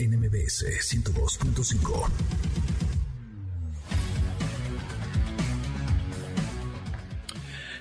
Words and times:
NMBS 0.00 0.64
102.5. 0.80 2.10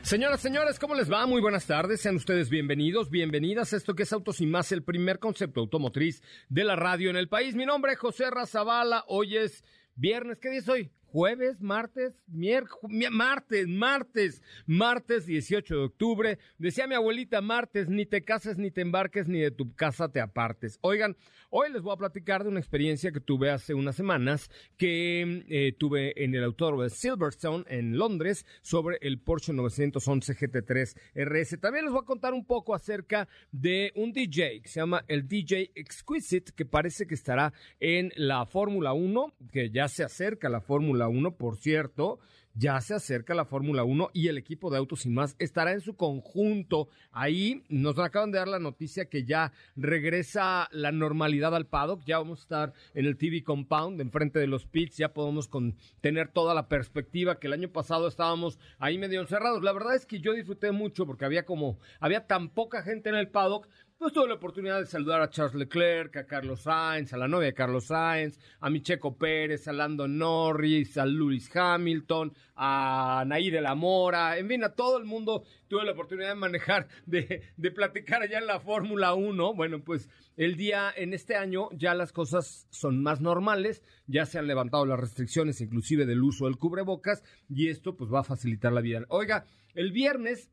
Señoras, 0.01 0.41
señores, 0.41 0.79
¿cómo 0.79 0.95
les 0.95 1.09
va? 1.09 1.25
Muy 1.27 1.39
buenas 1.39 1.65
tardes. 1.65 2.01
Sean 2.01 2.17
ustedes 2.17 2.49
bienvenidos, 2.49 3.09
bienvenidas 3.09 3.71
esto 3.71 3.95
que 3.95 4.03
es 4.03 4.11
Autos 4.11 4.41
y 4.41 4.47
Más, 4.47 4.73
el 4.73 4.83
primer 4.83 5.19
concepto 5.19 5.61
automotriz 5.61 6.21
de 6.49 6.65
la 6.65 6.75
radio 6.75 7.09
en 7.09 7.15
el 7.15 7.29
país. 7.29 7.55
Mi 7.55 7.65
nombre 7.65 7.93
es 7.93 7.99
José 7.99 8.29
Razabala. 8.29 9.05
Hoy 9.07 9.37
es 9.37 9.63
viernes. 9.95 10.39
¿Qué 10.39 10.49
día 10.49 10.59
es 10.59 10.67
hoy? 10.67 10.91
Jueves, 11.11 11.61
martes, 11.61 12.13
miércoles, 12.27 13.09
martes, 13.11 13.67
martes, 13.67 14.41
martes 14.65 15.25
18 15.25 15.75
de 15.75 15.83
octubre. 15.83 16.39
Decía 16.57 16.87
mi 16.87 16.95
abuelita, 16.95 17.41
martes, 17.41 17.89
ni 17.89 18.05
te 18.05 18.23
cases, 18.23 18.57
ni 18.57 18.71
te 18.71 18.81
embarques, 18.81 19.27
ni 19.27 19.39
de 19.39 19.51
tu 19.51 19.73
casa 19.75 20.09
te 20.09 20.21
apartes. 20.21 20.77
Oigan, 20.81 21.17
hoy 21.49 21.71
les 21.71 21.81
voy 21.81 21.93
a 21.93 21.97
platicar 21.97 22.43
de 22.43 22.49
una 22.49 22.59
experiencia 22.59 23.11
que 23.11 23.19
tuve 23.19 23.49
hace 23.49 23.73
unas 23.73 23.95
semanas, 23.95 24.49
que 24.77 25.45
eh, 25.49 25.73
tuve 25.77 26.23
en 26.23 26.35
el 26.35 26.43
autor 26.43 26.79
de 26.81 26.89
Silverstone 26.89 27.65
en 27.67 27.97
Londres 27.97 28.45
sobre 28.61 28.97
el 29.01 29.19
Porsche 29.19 29.53
911 29.53 30.35
GT3 30.35 30.95
RS. 31.15 31.59
También 31.59 31.85
les 31.85 31.93
voy 31.93 32.03
a 32.03 32.05
contar 32.05 32.33
un 32.33 32.45
poco 32.45 32.75
acerca 32.75 33.27
de 33.51 33.91
un 33.95 34.13
DJ 34.13 34.61
que 34.61 34.69
se 34.69 34.79
llama 34.79 35.03
el 35.07 35.27
DJ 35.27 35.71
Exquisite, 35.75 36.51
que 36.55 36.65
parece 36.65 37.07
que 37.07 37.15
estará 37.15 37.53
en 37.79 38.11
la 38.15 38.45
Fórmula 38.45 38.93
1, 38.93 39.33
que 39.51 39.71
ya 39.71 39.87
se 39.87 40.03
acerca 40.03 40.49
la 40.49 40.61
Fórmula 40.61 40.98
1, 41.07 41.35
por 41.35 41.57
cierto, 41.57 42.19
ya 42.59 42.81
se 42.81 42.93
acerca 42.93 43.33
la 43.33 43.45
Fórmula 43.45 43.83
1 43.83 44.09
y 44.13 44.27
el 44.27 44.37
equipo 44.37 44.69
de 44.69 44.77
Autos 44.77 45.05
y 45.05 45.09
más 45.09 45.35
estará 45.39 45.71
en 45.71 45.81
su 45.81 45.95
conjunto. 45.95 46.89
Ahí 47.11 47.63
nos 47.69 47.97
acaban 47.99 48.31
de 48.31 48.39
dar 48.39 48.47
la 48.47 48.59
noticia 48.59 49.05
que 49.05 49.23
ya 49.23 49.53
regresa 49.75 50.67
la 50.71 50.91
normalidad 50.91 51.55
al 51.55 51.67
paddock, 51.67 52.03
ya 52.05 52.17
vamos 52.17 52.39
a 52.39 52.41
estar 52.41 52.73
en 52.93 53.05
el 53.05 53.17
TV 53.17 53.43
Compound, 53.43 54.01
enfrente 54.01 54.39
de 54.39 54.47
los 54.47 54.65
pits, 54.65 54.97
ya 54.97 55.13
podemos 55.13 55.47
con, 55.47 55.75
tener 56.01 56.29
toda 56.29 56.53
la 56.53 56.67
perspectiva 56.67 57.39
que 57.39 57.47
el 57.47 57.53
año 57.53 57.69
pasado 57.69 58.07
estábamos 58.07 58.59
ahí 58.77 58.97
medio 58.97 59.21
encerrados. 59.21 59.63
La 59.63 59.71
verdad 59.71 59.95
es 59.95 60.05
que 60.05 60.19
yo 60.19 60.33
disfruté 60.33 60.71
mucho 60.71 61.05
porque 61.05 61.25
había 61.25 61.45
como, 61.45 61.79
había 61.99 62.27
tan 62.27 62.49
poca 62.49 62.81
gente 62.81 63.09
en 63.09 63.15
el 63.15 63.29
paddock 63.29 63.67
pues 63.99 64.13
tuve 64.13 64.29
la 64.29 64.35
oportunidad 64.35 64.79
de 64.79 64.85
saludar 64.85 65.21
a 65.21 65.29
Charles 65.29 65.55
Leclerc, 65.55 66.15
a 66.15 66.25
Carlos 66.25 66.61
Sainz, 66.61 67.11
a 67.11 67.17
la 67.17 67.27
novia 67.27 67.47
de 67.47 67.53
Carlos 67.53 67.87
Sainz, 67.87 68.39
a 68.61 68.69
Micheco 68.69 69.17
Pérez, 69.17 69.67
a 69.67 69.73
Lando 69.73 70.07
Norris, 70.07 70.97
a 70.97 71.05
Lewis 71.05 71.53
Hamilton, 71.53 72.31
a 72.55 73.25
Naí 73.27 73.49
de 73.49 73.59
la 73.59 73.75
Mora, 73.75 74.37
en 74.37 74.47
fin, 74.47 74.63
a 74.63 74.69
todo 74.69 74.97
el 74.97 75.03
mundo 75.03 75.43
tuve 75.67 75.83
la 75.83 75.91
oportunidad 75.91 76.29
de 76.29 76.35
manejar, 76.35 76.87
de, 77.05 77.43
de 77.57 77.71
platicar 77.71 78.21
allá 78.21 78.37
en 78.37 78.47
la 78.47 78.61
Fórmula 78.61 79.13
1. 79.13 79.53
Bueno, 79.53 79.83
pues 79.83 80.07
el 80.37 80.55
día, 80.55 80.93
en 80.95 81.13
este 81.13 81.35
año, 81.35 81.67
ya 81.73 81.93
las 81.93 82.13
cosas 82.13 82.67
son 82.69 83.03
más 83.03 83.19
normales, 83.19 83.83
ya 84.07 84.25
se 84.25 84.39
han 84.39 84.47
levantado 84.47 84.85
las 84.85 85.01
restricciones, 85.01 85.59
inclusive 85.59 86.05
del 86.05 86.23
uso 86.23 86.45
del 86.45 86.55
cubrebocas, 86.55 87.21
y 87.49 87.67
esto 87.67 87.97
pues 87.97 88.09
va 88.09 88.21
a 88.21 88.23
facilitar 88.23 88.71
la 88.71 88.79
vida. 88.79 89.03
Oiga, 89.09 89.45
el 89.75 89.91
viernes 89.91 90.49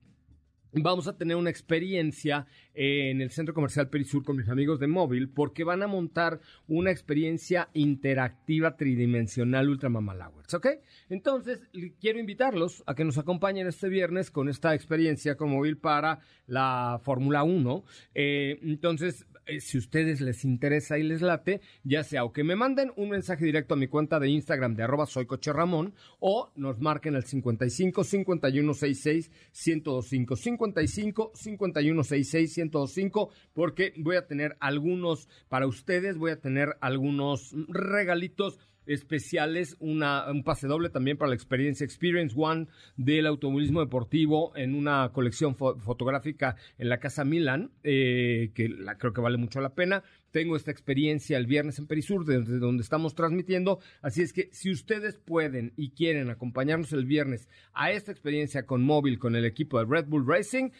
vamos 0.73 1.09
a 1.09 1.17
tener 1.17 1.37
una 1.37 1.51
experiencia 1.51 2.47
en 2.75 3.21
el 3.21 3.31
centro 3.31 3.55
comercial 3.55 3.89
Perisur 3.89 4.25
con 4.25 4.37
mis 4.37 4.49
amigos 4.49 4.79
de 4.81 4.87
móvil 4.87 5.29
porque 5.29 5.65
van 5.65 5.83
a 5.83 5.87
montar 5.87 6.41
una 6.69 6.91
experiencia 6.91 7.69
interactiva 7.73 8.77
tridimensional 8.77 9.69
Ultra 9.69 9.89
Mamalowers, 9.89 10.53
¿ok? 10.55 10.67
Entonces, 11.09 11.69
quiero 12.01 12.19
invitarlos 12.19 12.83
a 12.87 12.95
que 12.95 13.05
nos 13.05 13.19
acompañen 13.19 13.67
este 13.67 13.89
viernes 13.89 14.31
con 14.31 14.49
esta 14.49 14.75
experiencia 14.75 15.37
con 15.37 15.51
móvil 15.51 15.79
para 15.79 16.21
la 16.47 17.01
Fórmula 17.03 17.43
1. 17.43 17.85
Eh, 18.15 18.59
entonces, 18.63 19.27
eh, 19.35 19.36
si 19.61 19.77
a 19.77 19.81
ustedes 19.81 20.21
les 20.21 20.45
interesa 20.45 20.99
y 20.99 21.03
les 21.03 21.23
late, 21.23 21.61
ya 21.85 22.03
sea 22.03 22.25
o 22.25 22.33
que 22.33 22.45
me 22.45 22.57
manden 22.57 22.93
un 22.97 23.11
mensaje 23.11 23.45
directo 23.45 23.75
a 23.75 23.77
mi 23.77 23.87
cuenta 23.87 24.19
de 24.19 24.29
Instagram 24.29 24.75
de 24.75 24.83
arroba 24.83 25.07
soy 25.07 25.27
Ramón 25.47 25.95
o 26.19 26.51
nos 26.57 26.81
marquen 26.81 27.15
al 27.15 27.25
55 27.25 28.05
5166 28.05 29.31
1025 29.67 30.37
55 30.37 31.33
5166 31.35 32.59
1025 32.59 33.31
porque 33.53 33.93
voy 33.97 34.17
a 34.17 34.27
tener 34.27 34.57
algunos 34.61 35.29
para 35.49 35.67
ustedes, 35.67 36.17
voy 36.19 36.33
a 36.33 36.41
tener 36.41 36.77
algunos 36.81 37.55
regalitos 37.69 38.59
especiales, 38.87 39.77
una, 39.81 40.31
un 40.31 40.43
pase 40.45 40.67
doble 40.67 40.91
también 40.91 41.17
para 41.17 41.29
la 41.29 41.35
experiencia 41.35 41.85
Experience 41.85 42.35
One 42.37 42.69
del 42.97 43.27
automovilismo 43.27 43.81
deportivo 43.81 44.53
en 44.57 44.75
una 44.75 45.11
colección 45.13 45.57
fotográfica 45.57 46.57
en 46.79 46.89
la 46.89 46.99
Casa 46.99 47.25
Milan, 47.25 47.71
eh, 47.83 48.51
que 48.55 48.75
creo 48.99 49.13
que 49.13 49.21
vale 49.21 49.37
mucho 49.37 49.61
la 49.61 49.75
pena. 49.75 50.03
Tengo 50.31 50.57
esta 50.57 50.71
experiencia 50.71 51.39
el 51.39 51.47
viernes 51.47 51.79
en 51.79 51.87
Perisur, 51.87 52.25
desde 52.25 52.59
donde 52.59 52.83
estamos 52.83 53.15
transmitiendo. 53.15 53.81
Así 54.03 54.23
es 54.23 54.33
que 54.33 54.49
si 54.53 54.71
ustedes 54.71 55.17
pueden 55.17 55.73
y 55.77 55.91
quieren 55.91 56.31
acompañarnos 56.31 56.93
el 56.93 57.07
viernes 57.07 57.49
a 57.73 57.91
esta 57.91 58.13
experiencia 58.13 58.67
con 58.67 58.83
móvil, 58.83 59.19
con 59.19 59.35
el 59.37 59.45
equipo 59.45 59.79
de 59.79 59.87
Red 59.87 60.07
Bull 60.09 60.27
Racing, 60.27 60.71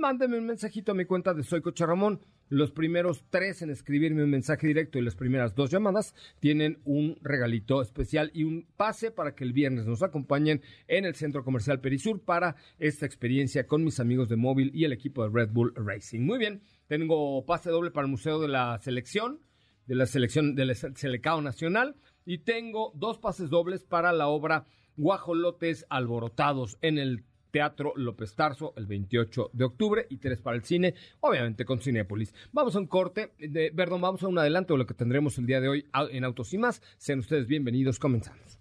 mándenme 0.00 0.38
un 0.38 0.46
mensajito 0.46 0.92
a 0.92 0.94
mi 0.94 1.04
cuenta 1.04 1.34
de 1.34 1.42
Soy 1.42 1.60
Coche 1.60 1.86
Ramón. 1.86 2.20
Los 2.50 2.72
primeros 2.72 3.24
tres 3.30 3.62
en 3.62 3.70
escribirme 3.70 4.22
un 4.22 4.30
mensaje 4.30 4.66
directo 4.66 4.98
y 4.98 5.02
las 5.02 5.16
primeras 5.16 5.54
dos 5.54 5.70
llamadas 5.70 6.14
tienen 6.40 6.78
un 6.84 7.16
regalito 7.22 7.80
especial 7.80 8.30
y 8.34 8.44
un 8.44 8.66
pase 8.76 9.10
para 9.10 9.34
que 9.34 9.44
el 9.44 9.54
viernes 9.54 9.86
nos 9.86 10.02
acompañen 10.02 10.60
en 10.86 11.06
el 11.06 11.14
Centro 11.14 11.42
Comercial 11.42 11.80
Perisur 11.80 12.20
para 12.20 12.56
esta 12.78 13.06
experiencia 13.06 13.66
con 13.66 13.82
mis 13.82 13.98
amigos 13.98 14.28
de 14.28 14.36
móvil 14.36 14.70
y 14.74 14.84
el 14.84 14.92
equipo 14.92 15.22
de 15.22 15.30
Red 15.32 15.52
Bull 15.52 15.72
Racing. 15.74 16.20
Muy 16.20 16.38
bien, 16.38 16.60
tengo 16.86 17.46
pase 17.46 17.70
doble 17.70 17.90
para 17.90 18.06
el 18.06 18.10
Museo 18.10 18.38
de 18.38 18.48
la 18.48 18.76
Selección, 18.78 19.40
de 19.86 19.94
la 19.94 20.04
Selección 20.04 20.54
del 20.54 20.74
Selecao 20.74 21.40
Nacional 21.40 21.96
y 22.26 22.38
tengo 22.38 22.92
dos 22.94 23.18
pases 23.18 23.48
dobles 23.48 23.84
para 23.84 24.12
la 24.12 24.28
obra 24.28 24.66
Guajolotes 24.96 25.86
Alborotados 25.88 26.78
en 26.82 26.98
el 26.98 27.24
Teatro 27.54 27.92
López 27.94 28.34
Tarso 28.34 28.74
el 28.76 28.86
28 28.86 29.50
de 29.52 29.62
octubre 29.62 30.08
y 30.10 30.16
tres 30.16 30.40
para 30.40 30.56
el 30.56 30.64
cine, 30.64 30.96
obviamente 31.20 31.64
con 31.64 31.78
Cinépolis. 31.78 32.34
Vamos 32.50 32.74
a 32.74 32.80
un 32.80 32.88
corte, 32.88 33.32
de, 33.38 33.70
perdón, 33.70 34.00
vamos 34.00 34.24
a 34.24 34.26
un 34.26 34.36
adelanto 34.36 34.74
de 34.74 34.78
lo 34.78 34.86
que 34.86 34.94
tendremos 34.94 35.38
el 35.38 35.46
día 35.46 35.60
de 35.60 35.68
hoy 35.68 35.86
en 36.10 36.24
Autos 36.24 36.52
y 36.52 36.58
Más. 36.58 36.82
Sean 36.96 37.20
ustedes 37.20 37.46
bienvenidos, 37.46 38.00
comenzamos. 38.00 38.58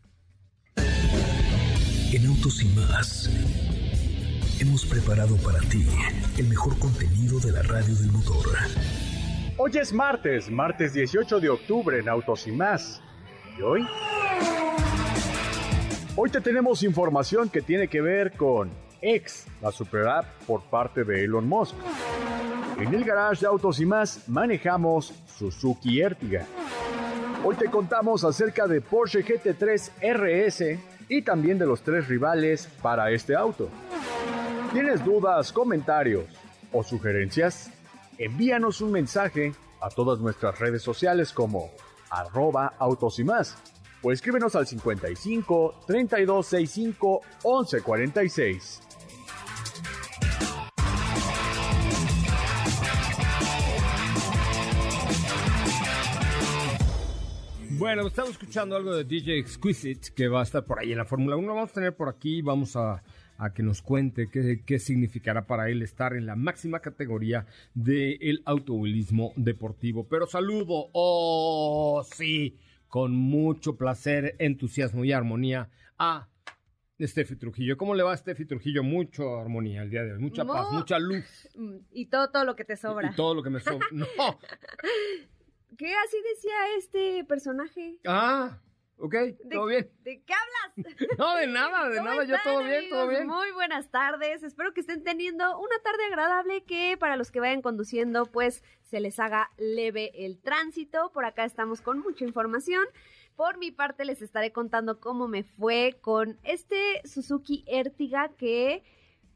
En 0.77 2.27
Autos 2.27 2.61
y 2.61 2.67
Más 2.75 3.31
hemos 4.61 4.85
preparado 4.85 5.37
para 5.37 5.59
ti 5.61 5.87
el 6.37 6.47
mejor 6.47 6.77
contenido 6.77 7.39
de 7.39 7.51
la 7.51 7.63
radio 7.63 7.95
del 7.95 8.11
motor. 8.11 8.45
Hoy 9.57 9.71
es 9.73 9.91
martes, 9.91 10.51
martes 10.51 10.93
18 10.93 11.39
de 11.39 11.49
octubre 11.49 11.97
en 11.97 12.07
Autos 12.07 12.45
y 12.45 12.51
Más. 12.51 13.01
¿Y 13.57 13.61
hoy? 13.63 13.87
Hoy 16.15 16.29
te 16.29 16.41
tenemos 16.41 16.83
información 16.83 17.49
que 17.49 17.63
tiene 17.63 17.87
que 17.87 17.99
ver 17.99 18.33
con 18.33 18.82
X, 19.03 19.45
la 19.61 19.71
super 19.71 20.07
app 20.07 20.25
por 20.47 20.63
parte 20.63 21.03
de 21.03 21.25
Elon 21.25 21.47
Musk. 21.47 21.75
En 22.79 22.93
el 22.93 23.03
garage 23.03 23.41
de 23.41 23.47
autos 23.47 23.79
y 23.81 23.85
más 23.85 24.27
manejamos 24.29 25.13
Suzuki 25.37 25.99
Ertiga. 25.99 26.45
Hoy 27.43 27.55
te 27.55 27.65
contamos 27.69 28.23
acerca 28.23 28.65
de 28.65 28.79
Porsche 28.79 29.25
GT3 29.25 29.91
RS 30.01 30.79
y 31.09 31.21
también 31.21 31.59
de 31.59 31.65
los 31.65 31.81
tres 31.81 32.07
rivales 32.07 32.69
para 32.81 33.11
este 33.11 33.35
auto. 33.35 33.67
¿Tienes 34.71 35.03
dudas, 35.03 35.51
comentarios 35.51 36.25
o 36.71 36.81
sugerencias? 36.81 37.69
Envíanos 38.17 38.79
un 38.79 38.93
mensaje 38.93 39.53
a 39.81 39.89
todas 39.89 40.19
nuestras 40.19 40.57
redes 40.59 40.81
sociales 40.81 41.33
como 41.33 41.71
arroba 42.09 42.73
autos 42.79 43.19
y 43.19 43.25
más 43.25 43.57
o 44.01 44.11
escríbenos 44.11 44.55
al 44.55 44.67
55 44.67 45.83
3265 45.87 47.21
1146. 47.43 48.92
Bueno, 57.77 58.05
estamos 58.05 58.31
escuchando 58.31 58.75
algo 58.75 58.95
de 58.95 59.03
DJ 59.03 59.39
Exquisite 59.39 60.11
que 60.15 60.27
va 60.27 60.41
a 60.41 60.43
estar 60.43 60.63
por 60.63 60.79
ahí 60.79 60.91
en 60.91 60.97
la 60.99 61.05
Fórmula 61.05 61.35
1. 61.35 61.55
Vamos 61.55 61.71
a 61.71 61.73
tener 61.73 61.95
por 61.95 62.07
aquí, 62.07 62.41
vamos 62.41 62.75
a, 62.75 63.03
que 63.55 63.63
nos 63.63 63.81
cuente 63.81 64.29
qué, 64.29 64.61
qué, 64.63 64.79
significará 64.79 65.47
para 65.47 65.69
él 65.69 65.81
estar 65.81 66.13
en 66.13 66.25
la 66.25 66.35
máxima 66.35 66.81
categoría 66.81 67.47
del 67.73 68.43
automovilismo 68.45 69.33
deportivo. 69.35 70.07
Pero 70.07 70.27
saludo, 70.27 70.89
oh 70.93 72.05
sí, 72.15 72.57
con 72.87 73.15
mucho 73.15 73.75
placer, 73.75 74.35
entusiasmo 74.37 75.03
y 75.03 75.11
armonía 75.11 75.69
a 75.97 76.27
Steffi 77.01 77.35
Trujillo. 77.35 77.77
¿Cómo 77.77 77.95
le 77.95 78.03
va 78.03 78.13
a 78.13 78.17
Steffi 78.17 78.45
Trujillo? 78.45 78.83
Mucho 78.83 79.39
armonía 79.39 79.81
el 79.81 79.89
día 79.89 80.03
de 80.03 80.13
hoy, 80.13 80.19
mucha 80.19 80.45
paz, 80.45 80.71
mucha 80.71 80.99
luz. 80.99 81.49
Y 81.91 82.07
todo, 82.07 82.29
todo 82.29 82.45
lo 82.45 82.55
que 82.55 82.65
te 82.65 82.77
sobra. 82.77 83.11
Y 83.11 83.15
todo 83.15 83.35
lo 83.35 83.43
que 83.43 83.49
me 83.49 83.59
sobra. 83.59 83.87
no. 83.91 84.05
¿Qué 85.77 85.93
así 86.05 86.17
decía 86.33 86.53
este 86.77 87.23
personaje? 87.23 87.97
Ah, 88.05 88.59
ok, 88.97 89.15
todo 89.51 89.65
bien. 89.65 89.89
¿De 90.03 90.21
qué 90.23 90.33
hablas? 90.33 90.97
no, 91.17 91.35
de 91.35 91.47
nada, 91.47 91.89
de 91.89 92.01
nada, 92.01 92.23
yo 92.23 92.35
todo 92.43 92.63
bien, 92.63 92.89
todo 92.89 93.07
bien. 93.07 93.27
Muy 93.27 93.51
buenas 93.51 93.89
tardes, 93.89 94.43
espero 94.43 94.73
que 94.73 94.81
estén 94.81 95.03
teniendo 95.03 95.57
una 95.59 95.79
tarde 95.83 96.05
agradable 96.05 96.63
que 96.63 96.97
para 96.99 97.15
los 97.15 97.31
que 97.31 97.39
vayan 97.39 97.61
conduciendo 97.61 98.25
pues 98.25 98.63
se 98.83 98.99
les 98.99 99.19
haga 99.19 99.51
leve 99.57 100.25
el 100.25 100.39
tránsito. 100.39 101.11
Por 101.11 101.25
acá 101.25 101.45
estamos 101.45 101.81
con 101.81 101.99
mucha 101.99 102.25
información. 102.25 102.85
Por 103.35 103.57
mi 103.57 103.71
parte 103.71 104.05
les 104.05 104.21
estaré 104.21 104.51
contando 104.51 104.99
cómo 104.99 105.27
me 105.27 105.43
fue 105.43 105.97
con 106.01 106.39
este 106.43 107.01
Suzuki 107.05 107.63
Ertiga 107.67 108.29
que 108.37 108.83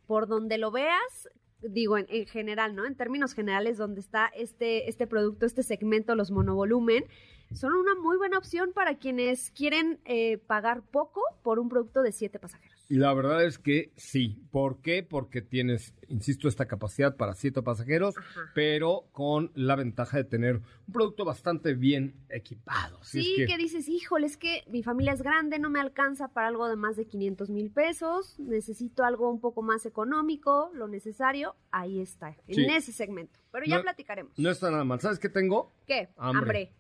por 0.06 0.28
donde 0.28 0.57
lo 0.57 0.72
veas 0.72 1.30
digo, 1.69 1.98
en, 1.98 2.08
general, 2.28 2.75
¿no? 2.75 2.86
En 2.86 2.96
términos 2.96 3.34
generales, 3.34 3.78
donde 3.78 4.02
está 4.02 4.28
este, 4.28 4.90
este 4.90 5.08
producto, 5.08 5.46
este 5.46 5.64
segmento, 5.64 6.16
los 6.16 6.31
monovolumen, 6.31 7.06
son 7.54 7.74
una 7.74 7.96
muy 7.96 8.18
buena 8.18 8.38
opción 8.38 8.74
para 8.74 8.98
quienes 8.98 9.52
quieren 9.52 10.00
eh, 10.06 10.38
pagar 10.38 10.81
poco 10.81 11.22
por 11.44 11.60
un 11.60 11.69
producto 11.69 12.02
de 12.02 12.12
siete 12.12 12.40
pasajeros. 12.40 12.67
Y 12.89 12.95
la 12.95 13.13
verdad 13.13 13.44
es 13.44 13.57
que 13.57 13.92
sí. 13.98 14.42
¿Por 14.50 14.81
qué? 14.81 15.04
Porque 15.04 15.42
tienes, 15.42 15.94
insisto, 16.07 16.48
esta 16.48 16.68
capacidad 16.68 17.18
para 17.18 17.34
siete 17.34 17.62
pasajeros, 17.62 18.16
pero 18.56 19.07
con 19.12 19.51
la 19.56 19.75
ventaja 19.75 20.18
de 20.18 20.24
tener 20.24 20.62
un 20.88 20.94
producto 20.94 21.25
bastante 21.25 21.74
bien 21.74 22.16
equipado. 22.30 23.00
sí, 23.04 23.45
que... 23.45 23.57
dices, 23.57 23.89
híjole, 23.89 24.28
es 24.28 24.38
que 24.38 24.63
mi 24.69 24.84
familia 24.84 25.13
es 25.13 25.22
grande, 25.22 25.60
no 25.60 25.69
me 25.69 25.81
alcanza 25.81 26.30
para 26.30 26.48
algo 26.48 26.68
de 26.69 26.78
más 26.78 26.95
de 26.95 27.06
500 27.06 27.50
mil 27.50 27.72
pesos, 27.72 28.39
necesito 28.39 29.04
algo 29.04 29.30
un 29.30 29.42
poco 29.42 29.62
más 29.62 29.86
económico, 29.86 30.72
lo 30.74 30.88
necesario, 30.88 31.56
ahí 31.72 32.00
está, 32.00 32.38
en 32.48 32.69
ese 32.69 32.94
segmento. 32.94 33.40
Pero 33.51 33.66
ya 33.66 33.81
platicaremos. 33.81 34.38
No 34.38 34.50
está 34.50 34.69
nada 34.69 34.83
mal. 34.83 35.00
¿Sabes 35.00 35.19
qué 35.19 35.30
tengo? 35.30 35.74
¿Qué? 35.88 36.10
Hambre. 36.18 36.38
Hambre, 36.40 36.74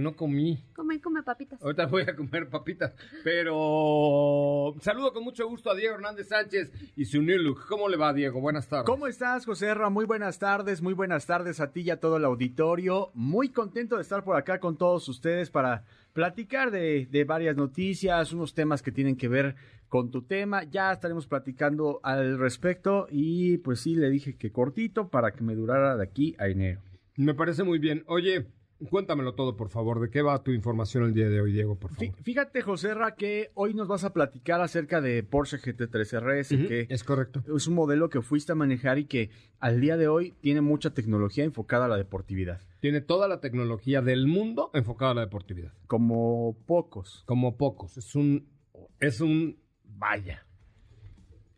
no 0.00 0.16
comí. 0.16 0.58
Come, 0.74 1.00
come 1.00 1.22
papitas. 1.22 1.62
Ahorita 1.62 1.86
voy 1.86 2.02
a 2.02 2.14
comer 2.14 2.48
papitas. 2.48 2.94
Pero 3.22 4.74
saludo 4.80 5.12
con 5.12 5.24
mucho 5.24 5.48
gusto 5.48 5.70
a 5.70 5.74
Diego 5.74 5.94
Hernández 5.94 6.28
Sánchez 6.28 6.70
y 6.96 7.04
su 7.04 7.22
new 7.22 7.38
look. 7.38 7.66
¿Cómo 7.68 7.88
le 7.88 7.96
va, 7.96 8.12
Diego? 8.12 8.40
Buenas 8.40 8.68
tardes. 8.68 8.86
¿Cómo 8.86 9.06
estás, 9.06 9.46
José 9.46 9.66
Herra? 9.66 9.90
Muy 9.90 10.04
buenas 10.04 10.38
tardes. 10.38 10.82
Muy 10.82 10.94
buenas 10.94 11.26
tardes 11.26 11.60
a 11.60 11.72
ti 11.72 11.82
y 11.82 11.90
a 11.90 12.00
todo 12.00 12.16
el 12.16 12.24
auditorio. 12.24 13.10
Muy 13.14 13.48
contento 13.48 13.96
de 13.96 14.02
estar 14.02 14.24
por 14.24 14.36
acá 14.36 14.58
con 14.60 14.76
todos 14.76 15.08
ustedes 15.08 15.50
para 15.50 15.84
platicar 16.12 16.70
de, 16.70 17.06
de 17.10 17.24
varias 17.24 17.56
noticias, 17.56 18.32
unos 18.32 18.54
temas 18.54 18.82
que 18.82 18.92
tienen 18.92 19.16
que 19.16 19.28
ver 19.28 19.56
con 19.88 20.10
tu 20.10 20.22
tema. 20.22 20.64
Ya 20.64 20.92
estaremos 20.92 21.26
platicando 21.26 22.00
al 22.02 22.38
respecto 22.38 23.06
y 23.10 23.58
pues 23.58 23.80
sí, 23.80 23.94
le 23.94 24.10
dije 24.10 24.36
que 24.36 24.52
cortito 24.52 25.08
para 25.08 25.32
que 25.32 25.44
me 25.44 25.54
durara 25.54 25.96
de 25.96 26.04
aquí 26.04 26.34
a 26.38 26.48
enero. 26.48 26.80
Me 27.16 27.34
parece 27.34 27.62
muy 27.62 27.78
bien. 27.78 28.02
Oye, 28.06 28.46
Cuéntamelo 28.90 29.34
todo, 29.34 29.56
por 29.56 29.68
favor. 29.68 30.00
¿De 30.00 30.10
qué 30.10 30.22
va 30.22 30.42
tu 30.42 30.50
información 30.50 31.04
el 31.04 31.14
día 31.14 31.28
de 31.28 31.40
hoy, 31.40 31.52
Diego, 31.52 31.76
por 31.76 31.94
favor? 31.94 32.14
Fíjate, 32.22 32.60
José 32.62 32.94
Ra, 32.94 33.14
que 33.14 33.50
hoy 33.54 33.74
nos 33.74 33.88
vas 33.88 34.04
a 34.04 34.12
platicar 34.12 34.60
acerca 34.60 35.00
de 35.00 35.22
Porsche 35.22 35.58
GT3 35.58 36.20
RS, 36.20 36.48
que 36.48 36.86
es 36.90 37.04
correcto. 37.04 37.42
Es 37.54 37.66
un 37.66 37.74
modelo 37.74 38.10
que 38.10 38.20
fuiste 38.20 38.52
a 38.52 38.54
manejar 38.54 38.98
y 38.98 39.06
que 39.06 39.30
al 39.60 39.80
día 39.80 39.96
de 39.96 40.08
hoy 40.08 40.34
tiene 40.40 40.60
mucha 40.60 40.90
tecnología 40.90 41.44
enfocada 41.44 41.86
a 41.86 41.88
la 41.88 41.96
deportividad. 41.96 42.60
Tiene 42.80 43.00
toda 43.00 43.28
la 43.28 43.40
tecnología 43.40 44.02
del 44.02 44.26
mundo 44.26 44.70
enfocada 44.74 45.12
a 45.12 45.14
la 45.14 45.20
deportividad. 45.22 45.72
Como 45.86 46.56
pocos. 46.66 47.22
Como 47.26 47.56
pocos. 47.56 47.96
Es 47.96 48.14
un 48.14 48.48
es 49.00 49.20
un 49.20 49.58
vaya. 49.84 50.46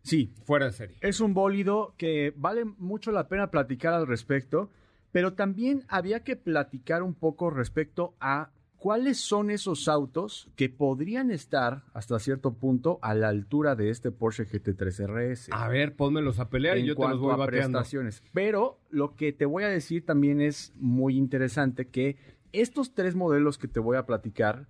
Sí, 0.02 0.34
fuera 0.44 0.66
de 0.66 0.72
serie. 0.72 0.96
Es 1.00 1.20
un 1.20 1.34
bólido 1.34 1.94
que 1.96 2.32
vale 2.36 2.64
mucho 2.64 3.10
la 3.10 3.28
pena 3.28 3.50
platicar 3.50 3.92
al 3.92 4.06
respecto 4.06 4.70
pero 5.12 5.34
también 5.34 5.84
había 5.88 6.20
que 6.20 6.36
platicar 6.36 7.02
un 7.02 7.14
poco 7.14 7.50
respecto 7.50 8.14
a 8.20 8.50
cuáles 8.76 9.18
son 9.18 9.50
esos 9.50 9.88
autos 9.88 10.48
que 10.54 10.68
podrían 10.68 11.30
estar 11.30 11.82
hasta 11.92 12.18
cierto 12.18 12.54
punto 12.54 12.98
a 13.02 13.14
la 13.14 13.28
altura 13.28 13.74
de 13.74 13.90
este 13.90 14.10
Porsche 14.10 14.46
GT3 14.46 15.06
RS. 15.06 15.48
A 15.50 15.68
ver, 15.68 15.96
pónmelos 15.96 16.38
a 16.38 16.48
pelear 16.48 16.78
y 16.78 16.86
yo 16.86 16.94
te 16.94 17.08
los 17.08 17.18
voy 17.18 17.34
a 17.34 17.46
prestaciones. 17.46 18.22
Pero 18.32 18.78
lo 18.90 19.14
que 19.16 19.32
te 19.32 19.46
voy 19.46 19.64
a 19.64 19.68
decir 19.68 20.04
también 20.04 20.40
es 20.40 20.72
muy 20.76 21.16
interesante 21.16 21.88
que 21.88 22.16
estos 22.52 22.94
tres 22.94 23.14
modelos 23.14 23.58
que 23.58 23.68
te 23.68 23.80
voy 23.80 23.96
a 23.96 24.06
platicar 24.06 24.68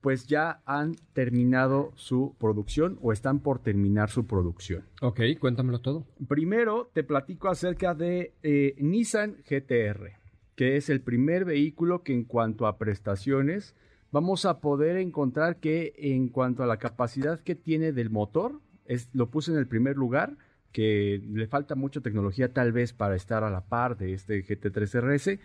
pues 0.00 0.26
ya 0.26 0.60
han 0.64 0.94
terminado 1.12 1.92
su 1.96 2.34
producción 2.38 2.98
o 3.02 3.12
están 3.12 3.40
por 3.40 3.58
terminar 3.58 4.10
su 4.10 4.26
producción. 4.26 4.84
Ok, 5.00 5.20
cuéntamelo 5.40 5.80
todo. 5.80 6.06
Primero 6.28 6.90
te 6.92 7.04
platico 7.04 7.48
acerca 7.48 7.94
de 7.94 8.34
eh, 8.42 8.74
Nissan 8.78 9.36
GTR, 9.48 10.12
que 10.54 10.76
es 10.76 10.88
el 10.88 11.00
primer 11.00 11.44
vehículo 11.44 12.02
que 12.02 12.12
en 12.12 12.24
cuanto 12.24 12.66
a 12.66 12.78
prestaciones 12.78 13.74
vamos 14.10 14.44
a 14.44 14.60
poder 14.60 14.96
encontrar 14.96 15.56
que 15.56 15.94
en 15.98 16.28
cuanto 16.28 16.62
a 16.62 16.66
la 16.66 16.78
capacidad 16.78 17.40
que 17.40 17.54
tiene 17.54 17.92
del 17.92 18.10
motor, 18.10 18.60
es, 18.86 19.08
lo 19.12 19.30
puse 19.30 19.52
en 19.52 19.58
el 19.58 19.66
primer 19.66 19.96
lugar, 19.96 20.36
que 20.72 21.20
le 21.30 21.46
falta 21.46 21.74
mucha 21.74 22.00
tecnología 22.00 22.52
tal 22.52 22.72
vez 22.72 22.92
para 22.92 23.16
estar 23.16 23.44
a 23.44 23.50
la 23.50 23.62
par 23.62 23.96
de 23.96 24.12
este 24.12 24.44
GT3 24.44 25.00
RS, 25.00 25.38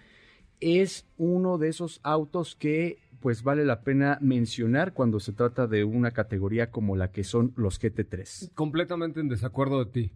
es 0.63 1.07
uno 1.18 1.57
de 1.57 1.69
esos 1.69 2.00
autos 2.04 2.56
que 2.56 3.00
pues 3.19 3.44
vale 3.44 3.63
la 3.63 3.84
pena 3.84 4.17
mencionar 4.20 4.93
cuando 4.93 5.22
se 5.22 5.32
trata 5.32 5.65
de 5.65 5.86
una 5.86 6.12
categoría 6.12 6.72
como 6.72 6.98
la 6.98 7.12
que 7.12 7.24
son 7.24 7.53
los 7.55 7.82
GT3. 7.82 8.53
Completamente 8.53 9.22
en 9.22 9.29
desacuerdo 9.29 9.86
de 9.86 9.91
ti. 9.91 10.12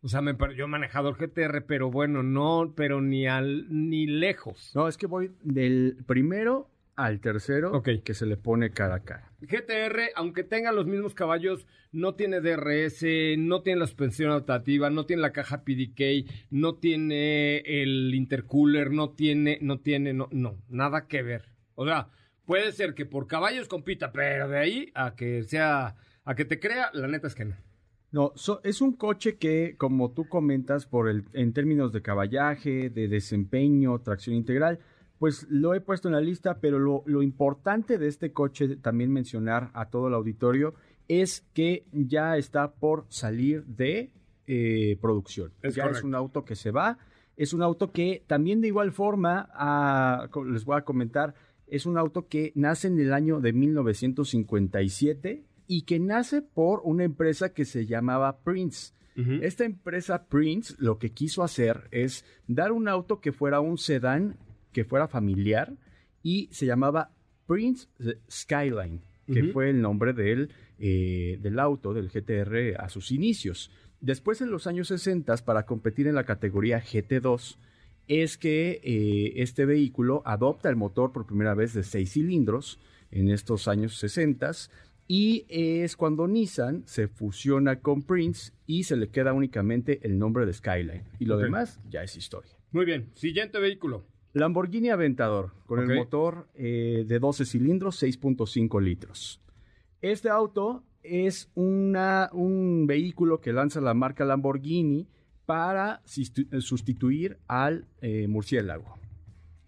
O 0.00 0.08
sea, 0.08 0.20
me, 0.20 0.36
yo 0.54 0.66
he 0.66 0.68
manejado 0.68 1.08
el 1.08 1.16
GTR, 1.16 1.64
pero 1.66 1.90
bueno, 1.90 2.22
no, 2.22 2.74
pero 2.76 3.00
ni 3.00 3.26
al 3.26 3.66
ni 3.68 4.06
lejos. 4.06 4.70
No, 4.74 4.86
es 4.86 4.96
que 4.96 5.06
voy 5.06 5.32
del 5.42 5.96
primero 6.06 6.70
al 6.96 7.20
tercero 7.20 7.82
que 7.82 8.14
se 8.14 8.26
le 8.26 8.36
pone 8.36 8.70
cara 8.70 8.96
a 8.96 9.00
cara. 9.00 9.32
GTR, 9.40 10.12
aunque 10.14 10.44
tenga 10.44 10.72
los 10.72 10.86
mismos 10.86 11.14
caballos, 11.14 11.66
no 11.92 12.14
tiene 12.14 12.40
DRS, 12.40 13.04
no 13.38 13.62
tiene 13.62 13.80
la 13.80 13.86
suspensión 13.86 14.30
adaptativa, 14.30 14.90
no 14.90 15.06
tiene 15.06 15.22
la 15.22 15.32
caja 15.32 15.64
PDK, 15.64 16.30
no 16.50 16.76
tiene 16.76 17.58
el 17.58 18.14
intercooler, 18.14 18.90
no 18.90 19.10
tiene, 19.10 19.58
no 19.60 19.80
tiene, 19.80 20.12
no, 20.12 20.28
no, 20.30 20.56
nada 20.68 21.06
que 21.06 21.22
ver. 21.22 21.48
O 21.74 21.86
sea, 21.86 22.08
puede 22.46 22.72
ser 22.72 22.94
que 22.94 23.06
por 23.06 23.26
caballos 23.26 23.68
compita, 23.68 24.12
pero 24.12 24.48
de 24.48 24.58
ahí 24.58 24.92
a 24.94 25.14
que 25.14 25.42
sea, 25.44 25.96
a 26.24 26.34
que 26.34 26.44
te 26.44 26.60
crea, 26.60 26.90
la 26.92 27.08
neta 27.08 27.26
es 27.26 27.34
que 27.34 27.44
no. 27.44 27.56
No, 28.12 28.32
es 28.62 28.80
un 28.80 28.92
coche 28.92 29.38
que, 29.38 29.74
como 29.76 30.12
tú 30.12 30.28
comentas, 30.28 30.86
por 30.86 31.08
el, 31.08 31.24
en 31.32 31.52
términos 31.52 31.90
de 31.90 32.00
caballaje, 32.00 32.88
de 32.88 33.08
desempeño, 33.08 33.98
tracción 34.02 34.36
integral, 34.36 34.78
pues 35.24 35.46
lo 35.48 35.72
he 35.72 35.80
puesto 35.80 36.08
en 36.08 36.12
la 36.12 36.20
lista, 36.20 36.58
pero 36.60 36.78
lo, 36.78 37.22
importante 37.22 37.96
de 37.96 38.08
este 38.08 38.32
coche, 38.32 38.76
también 38.76 39.10
mencionar 39.10 39.70
a 39.72 39.88
todo 39.88 40.08
el 40.08 40.12
auditorio, 40.12 40.74
es 41.08 41.46
que 41.54 41.86
ya 41.92 42.36
está 42.36 42.72
por 42.74 43.06
salir 43.08 43.64
de 43.64 44.10
eh, 44.46 44.98
producción. 45.00 45.50
ya 45.62 45.86
es 45.86 46.02
un 46.02 46.14
auto 46.14 46.44
que 46.44 46.54
se 46.54 46.72
va, 46.72 46.98
es 47.38 47.54
un 47.54 47.62
auto 47.62 47.90
que 47.90 48.22
también 48.26 48.60
de 48.60 48.68
igual 48.68 48.92
forma, 48.92 49.48
ah, 49.54 50.28
les 50.46 50.66
voy 50.66 50.76
a 50.76 50.82
comentar, 50.82 51.34
es 51.68 51.86
un 51.86 51.96
auto 51.96 52.28
que 52.28 52.52
nace 52.54 52.88
en 52.88 53.00
el 53.00 53.14
año 53.14 53.40
de 53.40 53.54
1957 53.54 55.42
y 55.66 55.82
que 55.84 56.00
nace 56.00 56.42
por 56.42 56.82
una 56.84 57.04
empresa 57.04 57.54
que 57.54 57.64
se 57.64 57.86
llamaba 57.86 58.40
Prince. 58.40 58.92
Esta 59.16 59.64
empresa 59.64 60.26
Prince 60.26 60.74
lo 60.76 60.98
que 60.98 61.12
quiso 61.12 61.42
hacer 61.42 61.88
es 61.92 62.26
dar 62.46 62.72
un 62.72 62.88
auto 62.88 63.20
que 63.20 63.32
fuera 63.32 63.60
un 63.60 63.78
sedán, 63.78 64.36
que 64.74 64.84
fuera 64.84 65.08
familiar 65.08 65.72
y 66.22 66.48
se 66.52 66.66
llamaba 66.66 67.12
Prince 67.46 67.88
Skyline, 68.30 69.00
que 69.26 69.44
fue 69.44 69.70
el 69.70 69.80
nombre 69.80 70.12
del, 70.12 70.50
eh, 70.78 71.38
del 71.40 71.58
auto, 71.58 71.94
del 71.94 72.10
GTR 72.10 72.78
a 72.78 72.90
sus 72.90 73.10
inicios. 73.10 73.70
Después 74.02 74.42
en 74.42 74.50
los 74.50 74.66
años 74.66 74.88
60, 74.88 75.34
para 75.38 75.64
competir 75.64 76.06
en 76.08 76.14
la 76.14 76.24
categoría 76.24 76.82
GT2, 76.82 77.56
es 78.06 78.36
que 78.36 78.80
eh, 78.84 79.32
este 79.36 79.64
vehículo 79.64 80.22
adopta 80.26 80.68
el 80.68 80.76
motor 80.76 81.12
por 81.12 81.26
primera 81.26 81.54
vez 81.54 81.72
de 81.72 81.82
seis 81.82 82.12
cilindros 82.12 82.78
en 83.10 83.30
estos 83.30 83.66
años 83.66 83.96
60 83.96 84.50
y 85.06 85.46
es 85.48 85.96
cuando 85.96 86.26
Nissan 86.26 86.82
se 86.86 87.08
fusiona 87.08 87.80
con 87.80 88.02
Prince 88.02 88.52
y 88.66 88.84
se 88.84 88.96
le 88.96 89.08
queda 89.08 89.32
únicamente 89.32 90.00
el 90.02 90.18
nombre 90.18 90.46
de 90.46 90.52
Skyline. 90.52 91.02
Y 91.18 91.26
lo 91.26 91.38
demás 91.38 91.80
ya 91.88 92.02
es 92.02 92.16
historia. 92.16 92.52
Muy 92.72 92.84
bien, 92.84 93.10
siguiente 93.14 93.58
vehículo. 93.58 94.04
Lamborghini 94.34 94.90
Aventador, 94.90 95.52
con 95.64 95.78
el 95.78 95.96
motor 95.96 96.48
eh, 96.54 97.04
de 97.06 97.18
12 97.20 97.44
cilindros, 97.44 98.02
6.5 98.02 98.82
litros. 98.82 99.40
Este 100.02 100.28
auto 100.28 100.82
es 101.04 101.50
una, 101.54 102.30
un 102.32 102.86
vehículo 102.88 103.40
que 103.40 103.52
lanza 103.52 103.80
la 103.80 103.94
marca 103.94 104.24
Lamborghini 104.24 105.06
para 105.46 106.02
sustituir 106.04 107.38
al 107.46 107.86
eh, 108.00 108.26
murciélago. 108.26 108.98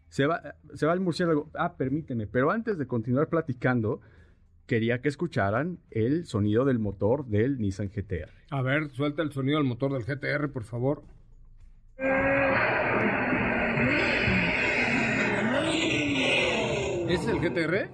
Se 0.09 0.27
va, 0.27 0.57
se 0.75 0.85
va 0.85 0.95
el 0.95 1.01
murciélago. 1.01 1.49
Ah, 1.55 1.77
permíteme, 1.77 2.27
pero 2.27 2.51
antes 2.51 2.77
de 2.77 2.89
continuar 2.89 3.29
platicando, 3.29 4.01
quería 4.67 5.01
que 5.01 5.09
escucharan 5.09 5.79
el 5.91 6.27
sonido 6.27 6.65
del 6.65 6.81
motor 6.81 7.25
del 7.27 7.61
Nissan 7.61 7.89
GTR. 7.89 8.31
A 8.51 8.63
ver, 8.63 8.91
suelta 8.91 9.23
el 9.23 9.31
sonido 9.31 9.59
del 9.59 9.67
motor 9.67 9.93
del 9.93 10.05
GTR, 10.05 10.51
por 10.51 10.65
favor. 10.65 11.05
¿Es 17.17 17.27
el 17.29 17.41
GTR? 17.41 17.89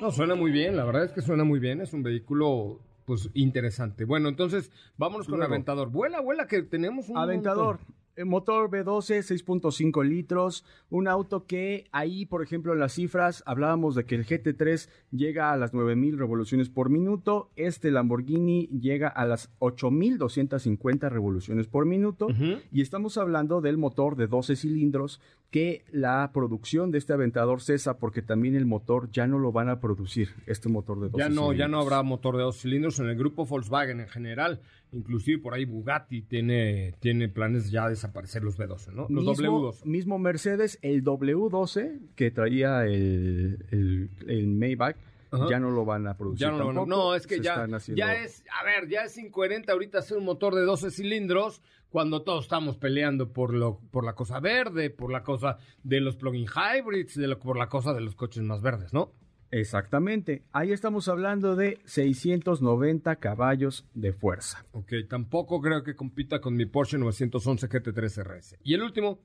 No, 0.00 0.12
suena 0.12 0.36
muy 0.36 0.52
bien, 0.52 0.76
la 0.76 0.84
verdad 0.84 1.02
es 1.02 1.10
que 1.10 1.22
suena 1.22 1.42
muy 1.42 1.58
bien, 1.58 1.80
es 1.80 1.92
un 1.92 2.04
vehículo 2.04 2.78
pues 3.04 3.30
interesante. 3.34 4.04
Bueno, 4.04 4.28
entonces 4.28 4.70
vámonos 4.96 5.26
con 5.26 5.38
Luego. 5.38 5.52
Aventador. 5.52 5.90
Vuela, 5.90 6.20
vuela, 6.20 6.46
que 6.46 6.62
tenemos 6.62 7.08
un 7.08 7.18
Aventador, 7.18 7.78
montón. 7.78 7.96
Eh, 8.18 8.24
motor 8.24 8.70
V12, 8.70 9.18
6.5 9.22 10.04
litros, 10.04 10.64
un 10.90 11.08
auto 11.08 11.46
que 11.46 11.86
ahí, 11.92 12.26
por 12.26 12.42
ejemplo, 12.42 12.72
en 12.72 12.80
las 12.80 12.92
cifras 12.94 13.42
hablábamos 13.46 13.94
de 13.94 14.04
que 14.04 14.14
el 14.16 14.26
GT3 14.26 14.88
llega 15.12 15.52
a 15.52 15.56
las 15.56 15.72
9000 15.72 16.18
revoluciones 16.18 16.68
por 16.68 16.90
minuto, 16.90 17.50
este 17.56 17.90
Lamborghini 17.90 18.66
llega 18.68 19.08
a 19.08 19.24
las 19.24 19.50
8250 19.60 21.08
revoluciones 21.08 21.66
por 21.66 21.86
minuto 21.86 22.28
y 22.72 22.80
estamos 22.82 23.16
hablando 23.18 23.60
del 23.60 23.78
motor 23.78 24.16
de 24.16 24.26
12 24.26 24.56
cilindros 24.56 25.20
que 25.50 25.84
la 25.90 26.30
producción 26.34 26.90
de 26.90 26.98
este 26.98 27.12
Aventador 27.14 27.62
cesa 27.62 27.98
porque 27.98 28.20
también 28.20 28.54
el 28.54 28.66
motor 28.66 29.10
ya 29.10 29.26
no 29.26 29.38
lo 29.38 29.50
van 29.52 29.68
a 29.68 29.80
producir, 29.80 30.30
este 30.46 30.68
motor 30.68 31.00
de 31.00 31.08
12 31.08 31.18
Ya 31.18 31.28
no, 31.28 31.34
cilindros. 31.34 31.56
ya 31.58 31.68
no 31.68 31.80
habrá 31.80 32.02
motor 32.02 32.36
de 32.36 32.42
dos 32.42 32.58
cilindros 32.60 32.98
en 32.98 33.08
el 33.08 33.16
grupo 33.16 33.46
Volkswagen 33.46 34.00
en 34.00 34.08
general. 34.08 34.60
Inclusive 34.92 35.42
por 35.42 35.52
ahí 35.54 35.64
Bugatti 35.66 36.22
tiene, 36.22 36.94
tiene 37.00 37.28
planes 37.28 37.70
ya 37.70 37.84
de 37.84 37.90
desaparecer 37.90 38.42
los 38.42 38.58
B12, 38.58 38.92
¿no? 38.92 39.06
Los 39.10 39.38
mismo, 39.38 39.72
W2. 39.72 39.84
Mismo 39.84 40.18
Mercedes, 40.18 40.78
el 40.82 41.04
W12 41.04 42.00
que 42.14 42.30
traía 42.30 42.84
el, 42.86 43.64
el, 43.70 44.10
el 44.26 44.46
Maybach, 44.48 44.96
Ajá. 45.30 45.46
ya 45.50 45.60
no 45.60 45.70
lo 45.70 45.84
van 45.84 46.06
a 46.06 46.16
producir. 46.16 46.40
Ya 46.46 46.50
no, 46.52 46.58
tampoco. 46.58 46.86
no, 46.86 47.14
es 47.14 47.26
que 47.26 47.36
Se 47.36 47.42
ya, 47.42 47.64
haciendo- 47.64 47.98
ya 47.98 48.14
es, 48.14 48.44
a 48.60 48.64
ver, 48.64 48.88
ya 48.88 49.02
es 49.04 49.18
incoherente 49.18 49.72
ahorita 49.72 49.98
hacer 49.98 50.16
un 50.16 50.24
motor 50.24 50.54
de 50.54 50.62
12 50.62 50.90
cilindros 50.90 51.60
cuando 51.90 52.22
todos 52.22 52.44
estamos 52.44 52.76
peleando 52.78 53.32
por 53.32 53.52
lo, 53.54 53.80
por 53.90 54.04
la 54.04 54.14
cosa 54.14 54.40
verde, 54.40 54.88
por 54.90 55.10
la 55.12 55.22
cosa 55.22 55.58
de 55.82 56.00
los 56.00 56.16
plug-in 56.16 56.46
hybrids, 56.46 57.14
de 57.14 57.28
lo- 57.28 57.38
por 57.38 57.58
la 57.58 57.68
cosa 57.68 57.92
de 57.92 58.00
los 58.00 58.14
coches 58.14 58.42
más 58.42 58.62
verdes, 58.62 58.92
¿no? 58.94 59.12
Exactamente. 59.50 60.42
Ahí 60.52 60.72
estamos 60.72 61.08
hablando 61.08 61.56
de 61.56 61.78
690 61.84 63.16
caballos 63.16 63.86
de 63.94 64.12
fuerza. 64.12 64.64
Ok, 64.72 64.92
tampoco 65.08 65.60
creo 65.60 65.82
que 65.82 65.96
compita 65.96 66.40
con 66.40 66.54
mi 66.54 66.66
Porsche 66.66 66.98
911 66.98 67.68
GT3 67.68 68.22
RS. 68.24 68.56
Y 68.62 68.74
el 68.74 68.82
último, 68.82 69.20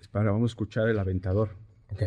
Espera, 0.00 0.30
vamos 0.30 0.50
a 0.50 0.52
escuchar 0.52 0.88
el 0.88 0.98
aventador. 0.98 1.50
ok. 1.92 2.02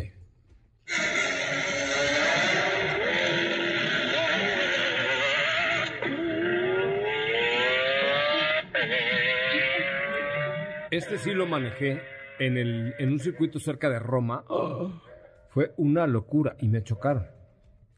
Este 10.90 11.16
sí 11.16 11.32
lo 11.32 11.46
manejé 11.46 12.02
en, 12.38 12.58
el, 12.58 12.94
en 12.98 13.12
un 13.12 13.18
circuito 13.18 13.58
cerca 13.58 13.88
de 13.88 13.98
Roma. 13.98 14.44
Fue 15.48 15.72
una 15.78 16.06
locura 16.06 16.56
y 16.60 16.68
me 16.68 16.82
chocaron. 16.82 17.26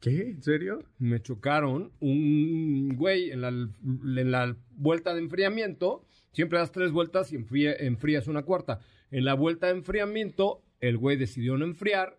¿Qué? 0.05 0.21
¿En 0.33 0.43
serio? 0.43 0.81
Me 0.99 1.23
chocaron 1.23 1.91
un 2.01 2.95
güey 2.95 3.31
en 3.31 3.41
la, 3.41 3.49
en 3.49 4.31
la 4.31 4.55
vuelta 4.77 5.15
de 5.15 5.21
enfriamiento. 5.21 6.05
Siempre 6.33 6.59
das 6.59 6.73
tres 6.73 6.93
vueltas 6.93 7.33
y 7.33 7.37
enfría- 7.37 7.75
enfrías 7.79 8.29
una 8.29 8.43
cuarta. 8.43 8.81
En 9.11 9.25
la 9.25 9.33
vuelta 9.33 9.69
de 9.69 9.79
enfriamiento, 9.79 10.63
el 10.81 10.99
güey 10.99 11.17
decidió 11.17 11.57
no 11.57 11.65
enfriar. 11.65 12.19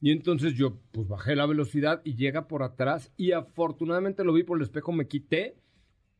Y 0.00 0.10
entonces 0.12 0.54
yo, 0.54 0.80
pues 0.90 1.06
bajé 1.06 1.36
la 1.36 1.44
velocidad 1.44 2.00
y 2.02 2.14
llega 2.14 2.48
por 2.48 2.62
atrás. 2.62 3.12
Y 3.18 3.32
afortunadamente 3.32 4.24
lo 4.24 4.32
vi 4.32 4.42
por 4.44 4.56
el 4.56 4.62
espejo, 4.62 4.92
me 4.92 5.06
quité. 5.06 5.56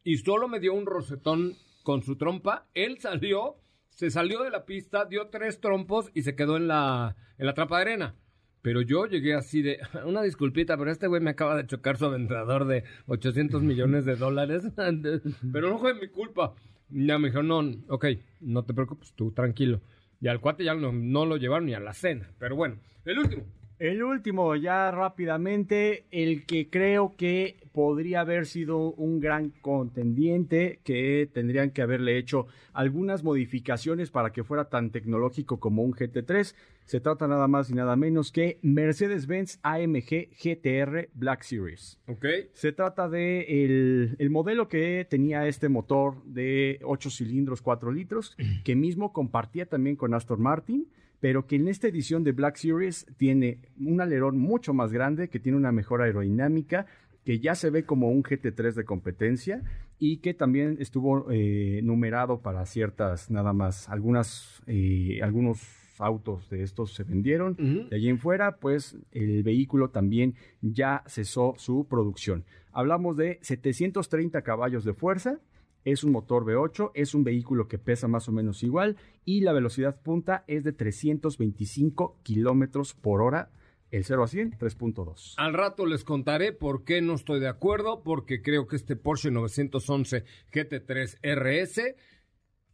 Y 0.04 0.18
solo 0.18 0.46
me 0.46 0.60
dio 0.60 0.74
un 0.74 0.84
rosetón 0.84 1.54
con 1.84 2.02
su 2.02 2.16
trompa. 2.16 2.66
Él 2.74 2.98
salió, 2.98 3.56
se 3.88 4.10
salió 4.10 4.42
de 4.42 4.50
la 4.50 4.66
pista, 4.66 5.06
dio 5.06 5.28
tres 5.28 5.58
trompos 5.58 6.10
y 6.12 6.20
se 6.20 6.36
quedó 6.36 6.58
en 6.58 6.68
la, 6.68 7.16
en 7.38 7.46
la 7.46 7.54
trampa 7.54 7.76
de 7.76 7.82
arena. 7.82 8.14
Pero 8.62 8.80
yo 8.82 9.06
llegué 9.06 9.34
así 9.34 9.62
de, 9.62 9.78
una 10.04 10.22
disculpita, 10.22 10.76
pero 10.76 10.90
este 10.90 11.06
güey 11.06 11.20
me 11.20 11.30
acaba 11.30 11.56
de 11.56 11.66
chocar 11.66 11.96
su 11.96 12.06
aventador 12.06 12.66
de 12.66 12.84
800 13.06 13.62
millones 13.62 14.04
de 14.04 14.16
dólares. 14.16 14.62
pero 15.52 15.70
no 15.70 15.78
fue 15.78 15.94
mi 15.94 16.08
culpa. 16.08 16.54
Ya 16.90 17.18
me 17.18 17.28
dijo, 17.28 17.42
no, 17.42 17.62
ok, 17.88 18.06
no 18.40 18.64
te 18.64 18.74
preocupes, 18.74 19.12
tú 19.12 19.30
tranquilo. 19.32 19.80
Y 20.20 20.28
al 20.28 20.40
cuate 20.40 20.64
ya 20.64 20.74
no, 20.74 20.92
no 20.92 21.26
lo 21.26 21.36
llevaron 21.36 21.66
ni 21.66 21.74
a 21.74 21.80
la 21.80 21.92
cena. 21.92 22.30
Pero 22.38 22.56
bueno, 22.56 22.78
el 23.04 23.18
último. 23.18 23.44
El 23.78 24.02
último, 24.02 24.56
ya 24.56 24.90
rápidamente, 24.90 26.04
el 26.10 26.46
que 26.46 26.68
creo 26.68 27.14
que 27.16 27.56
podría 27.72 28.22
haber 28.22 28.46
sido 28.46 28.90
un 28.94 29.20
gran 29.20 29.50
contendiente, 29.50 30.80
que 30.82 31.30
tendrían 31.32 31.70
que 31.70 31.82
haberle 31.82 32.18
hecho 32.18 32.48
algunas 32.72 33.22
modificaciones 33.22 34.10
para 34.10 34.32
que 34.32 34.42
fuera 34.42 34.68
tan 34.68 34.90
tecnológico 34.90 35.60
como 35.60 35.84
un 35.84 35.92
GT3. 35.92 36.56
Se 36.86 36.98
trata 36.98 37.28
nada 37.28 37.46
más 37.46 37.70
y 37.70 37.74
nada 37.74 37.94
menos 37.94 38.32
que 38.32 38.58
Mercedes-Benz 38.62 39.60
AMG 39.62 40.30
GTR 40.42 41.10
Black 41.14 41.42
Series. 41.42 42.00
Ok. 42.08 42.26
Se 42.54 42.72
trata 42.72 43.08
de 43.08 43.64
el, 43.64 44.16
el 44.18 44.30
modelo 44.30 44.66
que 44.66 45.06
tenía 45.08 45.46
este 45.46 45.68
motor 45.68 46.20
de 46.24 46.80
8 46.82 47.10
cilindros, 47.10 47.62
4 47.62 47.92
litros, 47.92 48.36
que 48.64 48.74
mismo 48.74 49.12
compartía 49.12 49.66
también 49.66 49.94
con 49.94 50.14
Aston 50.14 50.42
Martin, 50.42 50.88
pero 51.20 51.46
que 51.46 51.56
en 51.56 51.68
esta 51.68 51.88
edición 51.88 52.24
de 52.24 52.32
Black 52.32 52.56
Series 52.56 53.06
tiene 53.16 53.58
un 53.80 54.00
alerón 54.00 54.38
mucho 54.38 54.72
más 54.72 54.92
grande, 54.92 55.28
que 55.28 55.40
tiene 55.40 55.58
una 55.58 55.72
mejor 55.72 56.02
aerodinámica, 56.02 56.86
que 57.24 57.40
ya 57.40 57.54
se 57.54 57.70
ve 57.70 57.84
como 57.84 58.10
un 58.10 58.22
GT3 58.22 58.72
de 58.72 58.84
competencia 58.84 59.62
y 59.98 60.18
que 60.18 60.32
también 60.32 60.76
estuvo 60.80 61.30
eh, 61.30 61.80
numerado 61.82 62.40
para 62.40 62.64
ciertas, 62.66 63.30
nada 63.30 63.52
más, 63.52 63.88
algunas, 63.88 64.62
eh, 64.66 65.20
algunos 65.22 65.60
autos 65.98 66.48
de 66.48 66.62
estos 66.62 66.94
se 66.94 67.02
vendieron. 67.02 67.56
De 67.90 67.96
allí 67.96 68.08
en 68.08 68.18
fuera, 68.18 68.56
pues 68.56 68.96
el 69.10 69.42
vehículo 69.42 69.90
también 69.90 70.36
ya 70.62 71.02
cesó 71.06 71.54
su 71.58 71.86
producción. 71.88 72.44
Hablamos 72.72 73.16
de 73.16 73.38
730 73.42 74.42
caballos 74.42 74.84
de 74.84 74.94
fuerza, 74.94 75.40
es 75.84 76.04
un 76.04 76.12
motor 76.12 76.44
V8, 76.44 76.90
es 76.94 77.14
un 77.14 77.24
vehículo 77.24 77.68
que 77.68 77.78
pesa 77.78 78.08
más 78.08 78.28
o 78.28 78.32
menos 78.32 78.62
igual 78.62 78.96
y 79.24 79.40
la 79.40 79.52
velocidad 79.52 80.00
punta 80.00 80.44
es 80.46 80.64
de 80.64 80.72
325 80.72 82.18
kilómetros 82.22 82.94
por 82.94 83.22
hora. 83.22 83.50
El 83.90 84.04
0 84.04 84.22
a 84.22 84.28
100, 84.28 84.58
3.2. 84.58 85.34
Al 85.38 85.54
rato 85.54 85.86
les 85.86 86.04
contaré 86.04 86.52
por 86.52 86.84
qué 86.84 87.00
no 87.00 87.14
estoy 87.14 87.40
de 87.40 87.48
acuerdo, 87.48 88.02
porque 88.02 88.42
creo 88.42 88.66
que 88.66 88.76
este 88.76 88.96
Porsche 88.96 89.30
911 89.30 90.24
GT3 90.52 91.18
RS 91.22 91.94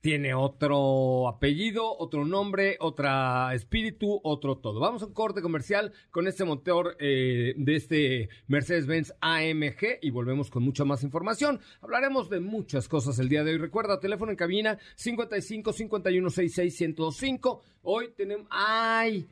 tiene 0.05 0.35
otro 0.35 1.29
apellido, 1.29 1.97
otro 1.97 2.27
nombre, 2.27 2.77
otra 2.81 3.55
espíritu, 3.55 4.21
otro 4.23 4.59
todo. 4.59 4.79
Vamos 4.79 5.03
a 5.03 5.07
un 5.07 5.15
corte 5.15 5.41
comercial 5.41 5.95
con 6.11 6.29
este 6.29 6.45
motor 6.45 6.95
eh, 7.01 7.55
de 7.57 7.75
este 7.75 8.29
Mercedes-Benz 8.47 9.15
AMG 9.23 10.01
y 10.03 10.11
volvemos 10.11 10.51
con 10.51 10.63
mucha 10.63 10.85
más 10.85 11.05
información. 11.05 11.59
Hablaremos 11.81 12.29
de 12.29 12.41
muchas 12.41 12.87
cosas 12.87 13.19
el 13.19 13.31
día 13.31 13.45
de 13.45 13.53
hoy. 13.53 13.57
Recuerda, 13.57 13.99
teléfono 13.99 14.31
en 14.31 14.37
cabina 14.37 14.79
55 14.97 15.73
51 15.73 16.29
66 16.29 16.77
105. 16.77 17.63
Hoy 17.85 18.11
tenemos... 18.15 18.47
¡Ay! 18.51 19.27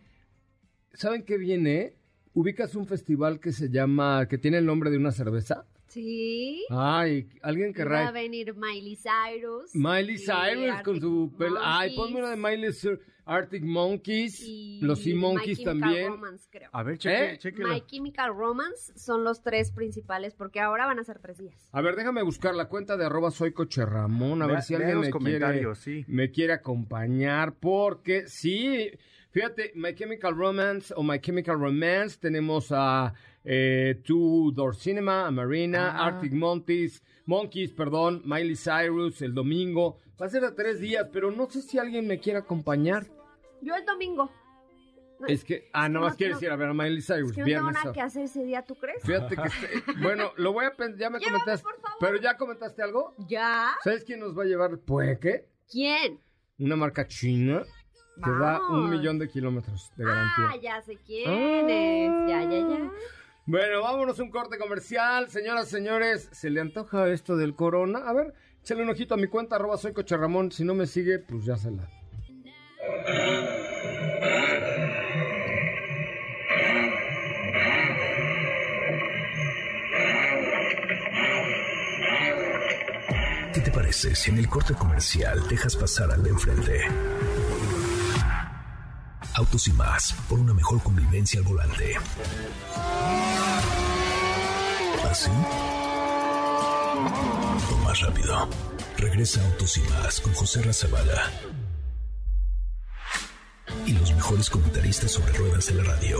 ¿Saben 0.94 1.22
qué 1.24 1.36
viene? 1.36 1.96
¿Ubicas 2.32 2.74
un 2.76 2.86
festival 2.86 3.40
que 3.40 3.52
se 3.52 3.68
llama, 3.68 4.26
que 4.26 4.38
tiene 4.38 4.56
el 4.56 4.64
nombre 4.64 4.88
de 4.88 4.96
una 4.96 5.12
cerveza? 5.12 5.66
Sí. 5.92 6.64
Ay, 6.70 7.28
alguien 7.42 7.70
Va 7.70 7.74
querrá... 7.74 8.08
a 8.08 8.12
venir 8.12 8.54
Miley 8.54 8.96
Cyrus. 8.96 9.74
Miley 9.74 10.16
Cyrus 10.16 10.82
con 10.82 10.98
su 10.98 11.34
pelo. 11.36 11.58
Ay, 11.62 11.94
ponme 11.94 12.20
una 12.20 12.30
de 12.30 12.36
Miley 12.36 12.72
Cyrus. 12.72 12.98
Arctic 13.24 13.62
Monkeys, 13.62 14.40
y 14.40 14.80
los 14.80 15.00
Sea 15.00 15.14
Monkeys 15.14 15.62
también. 15.62 16.08
Romance, 16.08 16.48
creo. 16.50 16.68
A 16.72 16.82
ver, 16.82 16.98
cheque, 16.98 17.38
¿Eh? 17.62 17.64
My 17.64 17.80
Chemical 17.86 18.34
Romance 18.34 18.92
son 18.96 19.22
los 19.22 19.42
tres 19.42 19.70
principales 19.70 20.34
porque 20.34 20.60
ahora 20.60 20.86
van 20.86 20.98
a 20.98 21.04
ser 21.04 21.20
tres 21.20 21.38
días. 21.38 21.54
A 21.70 21.80
ver, 21.82 21.94
déjame 21.94 22.22
buscar 22.22 22.54
la 22.54 22.68
cuenta 22.68 22.96
de 22.96 23.04
arroba 23.04 23.30
soy 23.30 23.52
Coche 23.52 23.84
Ramón, 23.84 24.42
a 24.42 24.46
ver 24.46 24.62
si 24.62 24.74
alguien 24.74 25.00
me 25.00 25.10
quiere, 25.10 25.74
sí. 25.76 26.04
me 26.08 26.32
quiere 26.32 26.54
acompañar, 26.54 27.54
porque 27.54 28.26
sí, 28.26 28.90
fíjate, 29.30 29.70
My 29.76 29.94
Chemical 29.94 30.34
Romance 30.36 30.92
o 30.96 31.04
My 31.04 31.20
Chemical 31.20 31.60
Romance, 31.60 32.18
tenemos 32.18 32.72
a 32.72 33.14
eh, 33.44 34.00
Two 34.04 34.52
Door 34.52 34.76
Cinema, 34.76 35.30
Marina, 35.30 35.90
Ah. 35.96 36.06
Arctic 36.06 36.32
Monkeys, 36.32 37.02
Monkeys, 37.26 37.72
perdón, 37.72 38.22
Miley 38.24 38.56
Cyrus, 38.56 39.22
el 39.22 39.34
domingo, 39.34 39.98
va 40.20 40.26
a 40.26 40.28
ser 40.28 40.44
a 40.44 40.54
tres 40.54 40.80
días, 40.80 41.08
pero 41.12 41.30
no 41.30 41.48
sé 41.50 41.62
si 41.62 41.78
alguien 41.78 42.06
me 42.06 42.18
quiere 42.18 42.38
acompañar. 42.40 43.06
Yo 43.60 43.74
el 43.76 43.84
domingo. 43.84 44.30
Es 45.28 45.44
que, 45.44 45.68
ah, 45.72 45.88
no 45.88 46.00
más 46.00 46.16
quieres 46.16 46.42
ir 46.42 46.50
a 46.50 46.56
ver 46.56 46.68
a 46.70 46.74
Miley 46.74 47.00
Cyrus, 47.00 47.30
Es 47.30 47.36
que 47.36 47.42
no 47.42 47.46
tengo 47.46 47.70
nada 47.70 47.92
que 47.92 48.00
hacer 48.00 48.24
ese 48.24 48.42
día, 48.44 48.62
¿tú 48.62 48.74
crees? 48.74 49.04
Fíjate 49.04 49.36
que, 49.36 49.42
este- 49.48 49.92
bueno, 50.02 50.32
lo 50.36 50.52
voy 50.52 50.64
a 50.64 50.72
pensar, 50.74 50.98
ya 50.98 51.10
me 51.10 51.20
Llévame, 51.20 51.38
comentaste, 51.38 51.62
por 51.62 51.80
favor. 51.80 51.96
pero 52.00 52.16
ya 52.20 52.36
comentaste 52.36 52.82
algo. 52.82 53.14
¿Ya? 53.28 53.70
¿Sabes 53.84 54.02
quién 54.04 54.18
nos 54.18 54.36
va 54.36 54.42
a 54.42 54.46
llevar? 54.46 54.78
Pues, 54.84 55.18
¿qué? 55.20 55.46
¿Quién? 55.70 56.18
Una 56.58 56.74
marca 56.74 57.06
china 57.06 57.62
que 58.22 58.30
da 58.30 58.60
un 58.68 58.90
millón 58.90 59.18
de 59.20 59.28
kilómetros 59.28 59.92
de 59.96 60.04
garantía. 60.04 60.44
Ah, 60.50 60.56
ya 60.60 60.82
sé 60.82 60.98
quién 61.06 61.30
es. 61.70 62.28
Ya, 62.28 62.42
ya, 62.42 62.68
ya. 62.68 62.90
Bueno, 63.44 63.82
vámonos 63.82 64.20
un 64.20 64.30
corte 64.30 64.56
comercial. 64.56 65.28
Señoras, 65.28 65.68
señores, 65.68 66.28
¿se 66.30 66.48
le 66.48 66.60
antoja 66.60 67.08
esto 67.08 67.36
del 67.36 67.56
corona? 67.56 68.08
A 68.08 68.12
ver, 68.12 68.34
échale 68.62 68.84
un 68.84 68.90
ojito 68.90 69.14
a 69.14 69.16
mi 69.16 69.26
cuenta, 69.26 69.56
arroba 69.56 69.76
soy 69.76 69.92
Coche 69.92 70.16
Ramón. 70.16 70.52
Si 70.52 70.64
no 70.64 70.74
me 70.74 70.86
sigue, 70.86 71.18
pues 71.18 71.44
ya 71.44 71.56
se 71.56 71.72
la. 71.72 71.88
¿Qué 83.52 83.60
te 83.60 83.70
parece 83.72 84.14
si 84.14 84.30
en 84.30 84.38
el 84.38 84.48
corte 84.48 84.74
comercial 84.74 85.48
dejas 85.48 85.74
pasar 85.76 86.12
al 86.12 86.22
de 86.22 86.30
enfrente? 86.30 86.80
Autos 89.34 89.66
y 89.68 89.72
más, 89.72 90.14
por 90.28 90.38
una 90.38 90.52
mejor 90.52 90.82
convivencia 90.82 91.40
al 91.40 91.46
volante. 91.46 91.94
¿Así? 95.10 95.30
O 97.70 97.76
más 97.84 98.00
rápido. 98.00 98.48
Regresa 98.98 99.42
Autos 99.46 99.78
y 99.78 99.80
más 99.90 100.20
con 100.20 100.34
José 100.34 100.62
Razabala. 100.62 101.30
Y 103.86 103.92
los 103.94 104.14
mejores 104.14 104.50
comentaristas 104.50 105.12
sobre 105.12 105.32
ruedas 105.32 105.66
de 105.66 105.74
la 105.74 105.84
radio. 105.84 106.18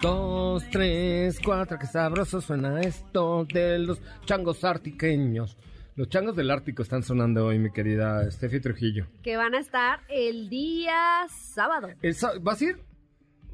Dos, 0.00 0.64
tres, 0.70 1.38
cuatro, 1.44 1.78
qué 1.78 1.86
sabroso 1.86 2.40
suena 2.40 2.80
esto 2.80 3.44
de 3.52 3.78
los 3.80 3.98
changos 4.24 4.64
artiqueños. 4.64 5.56
Los 5.98 6.08
changos 6.10 6.36
del 6.36 6.52
Ártico 6.52 6.84
están 6.84 7.02
sonando 7.02 7.44
hoy, 7.46 7.58
mi 7.58 7.72
querida 7.72 8.30
Steffi 8.30 8.60
Trujillo. 8.60 9.08
Que 9.20 9.36
van 9.36 9.56
a 9.56 9.58
estar 9.58 9.98
el 10.08 10.48
día 10.48 11.26
sábado. 11.28 11.88
El 12.02 12.14
¿Vas 12.40 12.60
a 12.60 12.64
ir? 12.64 12.76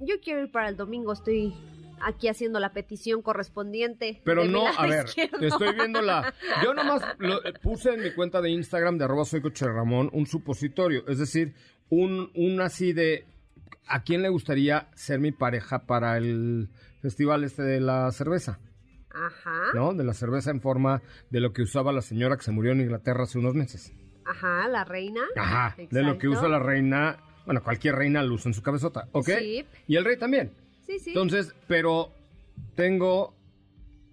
Yo 0.00 0.16
quiero 0.22 0.42
ir 0.42 0.50
para 0.50 0.68
el 0.68 0.76
domingo, 0.76 1.14
estoy 1.14 1.54
aquí 2.02 2.28
haciendo 2.28 2.60
la 2.60 2.74
petición 2.74 3.22
correspondiente. 3.22 4.20
Pero 4.26 4.44
no, 4.44 4.66
a 4.66 4.86
ver, 4.86 5.06
izquierdo. 5.06 5.38
estoy 5.38 5.74
viendo 5.74 6.02
la... 6.02 6.34
Yo 6.62 6.74
nomás 6.74 7.00
lo- 7.16 7.42
eh, 7.46 7.54
puse 7.62 7.94
en 7.94 8.02
mi 8.02 8.12
cuenta 8.12 8.42
de 8.42 8.50
Instagram 8.50 8.98
de 8.98 9.04
arroba 9.06 9.24
soy 9.24 9.40
coche 9.40 9.64
Ramón 9.64 10.10
un 10.12 10.26
supositorio, 10.26 11.02
es 11.08 11.18
decir, 11.18 11.54
un, 11.88 12.30
un 12.34 12.60
así 12.60 12.92
de... 12.92 13.24
¿A 13.86 14.02
quién 14.02 14.20
le 14.20 14.28
gustaría 14.28 14.90
ser 14.94 15.18
mi 15.18 15.32
pareja 15.32 15.86
para 15.86 16.18
el 16.18 16.68
festival 17.00 17.42
este 17.42 17.62
de 17.62 17.80
la 17.80 18.12
cerveza? 18.12 18.58
Ajá, 19.14 19.72
¿No? 19.74 19.94
De 19.94 20.02
la 20.04 20.12
cerveza 20.14 20.50
en 20.50 20.60
forma 20.60 21.00
de 21.30 21.40
lo 21.40 21.52
que 21.52 21.62
usaba 21.62 21.92
la 21.92 22.02
señora 22.02 22.36
que 22.36 22.42
se 22.42 22.50
murió 22.50 22.72
en 22.72 22.80
Inglaterra 22.80 23.22
hace 23.24 23.38
unos 23.38 23.54
meses. 23.54 23.92
ajá, 24.24 24.66
la 24.68 24.84
reina. 24.84 25.20
Ajá, 25.36 25.74
de 25.76 26.02
lo 26.02 26.18
que 26.18 26.26
Exacto. 26.26 26.30
usa 26.30 26.48
la 26.48 26.58
reina... 26.58 27.18
Bueno, 27.46 27.62
cualquier 27.62 27.94
reina 27.96 28.22
lo 28.22 28.34
usa 28.34 28.48
en 28.48 28.54
su 28.54 28.62
cabezota, 28.62 29.08
¿ok? 29.12 29.28
Sí. 29.38 29.64
Y 29.86 29.96
el 29.96 30.04
rey 30.04 30.16
también. 30.16 30.50
Sí, 30.86 30.98
sí. 30.98 31.10
Entonces, 31.10 31.54
pero 31.68 32.10
tengo. 32.74 33.34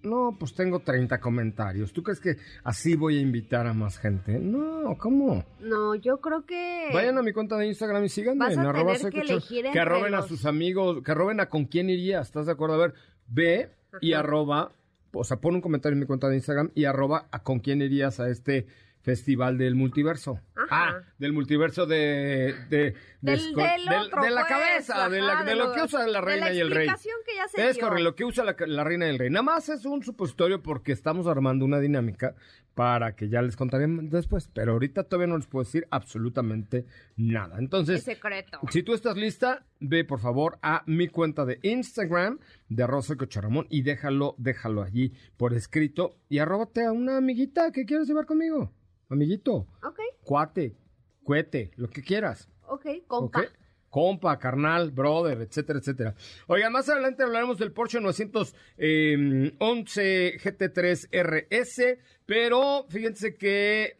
No, 0.02 0.36
pues 0.38 0.54
tengo 0.54 0.80
30 0.80 1.18
comentarios. 1.20 1.92
¿Tú 1.92 2.02
crees 2.02 2.18
que 2.20 2.36
así 2.64 2.96
voy 2.96 3.18
a 3.18 3.20
invitar 3.20 3.66
a 3.68 3.72
más 3.72 3.98
gente? 3.98 4.38
No, 4.38 4.96
¿cómo? 4.98 5.44
no, 5.60 5.94
yo 5.94 6.20
creo 6.20 6.44
que... 6.44 6.88
Vayan 6.92 7.16
a 7.18 7.22
mi 7.22 7.32
cuenta 7.32 7.56
de 7.56 7.68
Instagram 7.68 8.04
y 8.04 8.08
síganme. 8.08 8.44
Vas 8.46 8.58
a 8.58 8.68
arroba 8.68 8.94
que 8.98 9.20
elegir 9.20 9.66
que 9.72 9.78
arroben 9.80 10.14
a 10.14 10.22
sus 10.22 10.44
amigos, 10.44 11.02
que 11.04 11.12
arroben 11.12 11.38
a 11.40 11.46
con 11.48 11.66
quién 11.66 11.88
iría. 11.88 12.20
¿Estás 12.20 12.46
de 12.46 12.52
acuerdo? 12.52 12.74
A 12.74 12.78
ver, 12.78 12.94
ve 13.28 13.70
y 14.00 14.12
arroba, 14.14 14.72
o 15.12 15.24
sea, 15.24 15.38
pon 15.38 15.54
un 15.54 15.60
comentario 15.60 15.94
en 15.94 16.00
mi 16.00 16.06
cuenta 16.06 16.28
de 16.28 16.36
Instagram 16.36 16.70
y 16.74 16.84
arroba 16.84 17.28
a 17.30 17.42
con 17.42 17.60
quién 17.60 17.82
irías 17.82 18.20
a 18.20 18.28
este 18.28 18.66
festival 19.02 19.58
del 19.58 19.74
multiverso. 19.74 20.38
Ajá. 20.54 20.66
Ah, 20.70 21.02
del 21.18 21.32
multiverso 21.32 21.86
de... 21.86 22.54
de, 22.70 22.76
de 22.78 22.94
Del, 23.20 23.40
esco- 23.40 23.56
del 23.72 23.84
del- 23.84 23.98
otro, 24.06 24.22
de 24.22 24.30
la 24.30 24.42
pues, 24.42 24.48
cabeza, 24.52 25.08
de, 25.08 25.20
la- 25.20 25.42
de 25.42 25.54
lo 25.56 25.72
que 25.72 25.82
usa 25.82 26.06
la 26.06 26.20
reina 26.20 26.52
y 26.52 26.60
el 26.60 26.70
rey. 26.70 26.86
De 26.86 26.86
la 26.86 26.92
explicación 26.92 27.16
que 27.26 27.34
ya 27.34 27.48
se 27.48 27.68
Es 27.70 27.78
correcto, 27.78 28.04
lo 28.04 28.14
que 28.14 28.24
usa 28.24 28.44
la, 28.44 28.54
la 28.66 28.84
reina 28.84 29.06
y 29.06 29.10
el 29.10 29.18
rey. 29.18 29.28
Nada 29.28 29.42
más 29.42 29.68
es 29.70 29.84
un 29.84 30.04
supositorio 30.04 30.62
porque 30.62 30.92
estamos 30.92 31.26
armando 31.26 31.64
una 31.64 31.80
dinámica 31.80 32.36
para 32.74 33.14
que 33.14 33.28
ya 33.28 33.42
les 33.42 33.56
contaré 33.56 33.86
después. 33.88 34.48
Pero 34.52 34.72
ahorita 34.72 35.04
todavía 35.04 35.26
no 35.26 35.36
les 35.36 35.46
puedo 35.46 35.64
decir 35.64 35.86
absolutamente 35.90 36.86
nada. 37.16 37.54
Es 37.56 37.60
Entonces, 37.60 38.02
secreto. 38.02 38.58
si 38.70 38.82
tú 38.82 38.94
estás 38.94 39.16
lista, 39.16 39.66
ve 39.80 40.04
por 40.04 40.20
favor 40.20 40.58
a 40.62 40.82
mi 40.86 41.08
cuenta 41.08 41.44
de 41.44 41.58
Instagram 41.62 42.38
de 42.68 42.82
arroba 42.82 43.02
soy 43.02 43.16
Coche 43.16 43.40
Ramón 43.40 43.66
y 43.70 43.82
déjalo, 43.82 44.34
déjalo 44.38 44.82
allí 44.82 45.12
por 45.36 45.52
escrito 45.54 46.16
y 46.28 46.38
arróbate 46.38 46.84
a 46.84 46.92
una 46.92 47.16
amiguita 47.18 47.70
que 47.72 47.84
quieras 47.84 48.08
llevar 48.08 48.26
conmigo. 48.26 48.72
Amiguito, 49.08 49.66
Ok, 49.82 49.98
cuate, 50.22 50.74
cuete, 51.22 51.70
lo 51.76 51.88
que 51.90 52.02
quieras. 52.02 52.48
ok, 52.68 52.86
compa. 53.06 53.40
¿Ok? 53.40 53.46
Compa, 53.92 54.38
carnal, 54.38 54.90
brother, 54.90 55.42
etcétera, 55.42 55.80
etcétera. 55.80 56.14
Oigan, 56.46 56.72
más 56.72 56.88
adelante 56.88 57.24
hablaremos 57.24 57.58
del 57.58 57.72
Porsche 57.72 58.00
911 58.00 60.38
GT3 60.38 61.08
RS, 61.12 61.98
pero 62.24 62.86
fíjense 62.88 63.36
que 63.36 63.98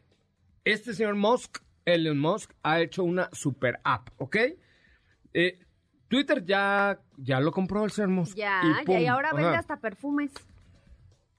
este 0.63 0.95
señor 0.95 1.13
Musk, 1.13 1.59
Elon 1.85 2.17
Musk, 2.17 2.53
ha 2.63 2.81
hecho 2.81 3.03
una 3.03 3.29
super 3.33 3.79
app, 3.83 4.09
¿ok? 4.17 4.37
Eh, 5.31 5.59
Twitter 6.07 6.43
ya, 6.43 6.99
ya 7.17 7.39
lo 7.39 7.51
compró 7.51 7.85
el 7.85 7.91
señor 7.91 8.09
Musk. 8.09 8.35
Ya, 8.35 8.63
y 8.63 8.91
ya, 8.91 8.99
y 8.99 9.05
ahora 9.05 9.31
vende 9.31 9.57
hasta 9.57 9.77
perfumes. 9.77 10.31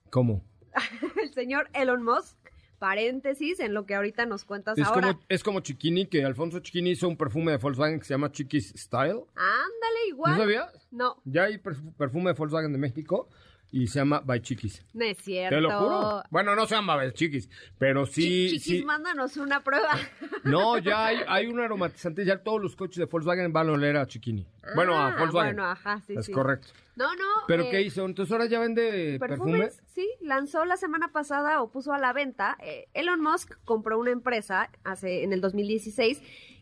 ¿Cómo? 0.09 0.45
El 1.21 1.33
señor 1.33 1.69
Elon 1.73 2.03
Musk, 2.03 2.37
paréntesis 2.85 3.59
en 3.59 3.73
lo 3.73 3.87
que 3.87 3.95
ahorita 3.95 4.27
nos 4.27 4.45
cuentas 4.45 4.77
Es 4.77 4.85
ahora. 4.85 5.13
como, 5.13 5.25
es 5.27 5.43
como 5.43 5.59
Chiquini, 5.61 6.05
que 6.05 6.23
Alfonso 6.23 6.59
Chiquini 6.59 6.91
hizo 6.91 7.07
un 7.07 7.17
perfume 7.17 7.51
de 7.51 7.57
Volkswagen 7.57 7.97
que 7.99 8.05
se 8.05 8.13
llama 8.13 8.31
Chiquis 8.31 8.73
Style. 8.77 9.21
Ándale, 9.35 10.07
igual. 10.09 10.33
¿No 10.33 10.37
sabías? 10.37 10.87
No, 10.91 11.19
Ya 11.25 11.45
hay 11.45 11.55
perf- 11.57 11.93
perfume 11.97 12.31
de 12.31 12.33
Volkswagen 12.37 12.71
de 12.71 12.77
México 12.77 13.27
y 13.71 13.87
se 13.87 13.99
llama 13.99 14.21
By 14.23 14.41
Chiquis. 14.41 14.83
no 14.93 15.03
es 15.05 15.17
cierto. 15.17 15.55
Te 15.55 15.61
lo 15.61 15.69
juro. 15.79 16.23
Bueno, 16.29 16.55
no 16.55 16.65
se 16.65 16.75
llama 16.75 16.95
By 16.95 17.11
Chiquis, 17.13 17.49
pero 17.77 18.05
sí. 18.05 18.21
Chi- 18.21 18.49
Chiquis, 18.59 18.63
sí. 18.79 18.85
mándanos 18.85 19.37
una 19.37 19.63
prueba. 19.63 19.91
No, 20.45 20.77
ya 20.77 21.07
hay, 21.07 21.17
hay 21.27 21.47
un 21.47 21.59
aromatizante. 21.59 22.23
Ya 22.23 22.37
todos 22.43 22.61
los 22.61 22.75
coches 22.75 22.97
de 22.97 23.05
Volkswagen 23.05 23.51
van 23.51 23.67
a 23.69 23.71
oler 23.71 23.97
a 23.97 24.05
Chiquini. 24.05 24.45
bueno, 24.75 24.93
a 24.95 25.07
Ah, 25.07 25.15
Volkswagen. 25.17 25.55
Bueno, 25.55 25.65
ajá, 25.65 26.01
sí, 26.05 26.13
es 26.15 26.27
sí. 26.27 26.31
correcto. 26.31 26.67
No, 26.95 27.13
no. 27.15 27.23
¿Pero 27.47 27.63
eh, 27.63 27.69
qué 27.71 27.81
hizo? 27.81 28.05
Entonces 28.05 28.31
ahora 28.31 28.45
ya 28.45 28.59
vende 28.59 29.17
perfume. 29.19 29.57
Perfumes, 29.59 29.81
sí, 29.93 30.07
lanzó 30.21 30.63
la 30.65 30.77
semana 30.77 31.07
pasada 31.11 31.61
o 31.63 31.71
puso 31.71 31.93
a 31.93 31.97
la 31.97 32.13
venta. 32.13 32.57
eh, 32.61 32.85
Elon 32.93 33.19
Musk 33.21 33.55
compró 33.65 33.97
una 33.99 34.11
empresa 34.11 34.69
hace 34.83 35.23
en 35.23 35.33
el 35.33 35.41
2016 35.41 36.21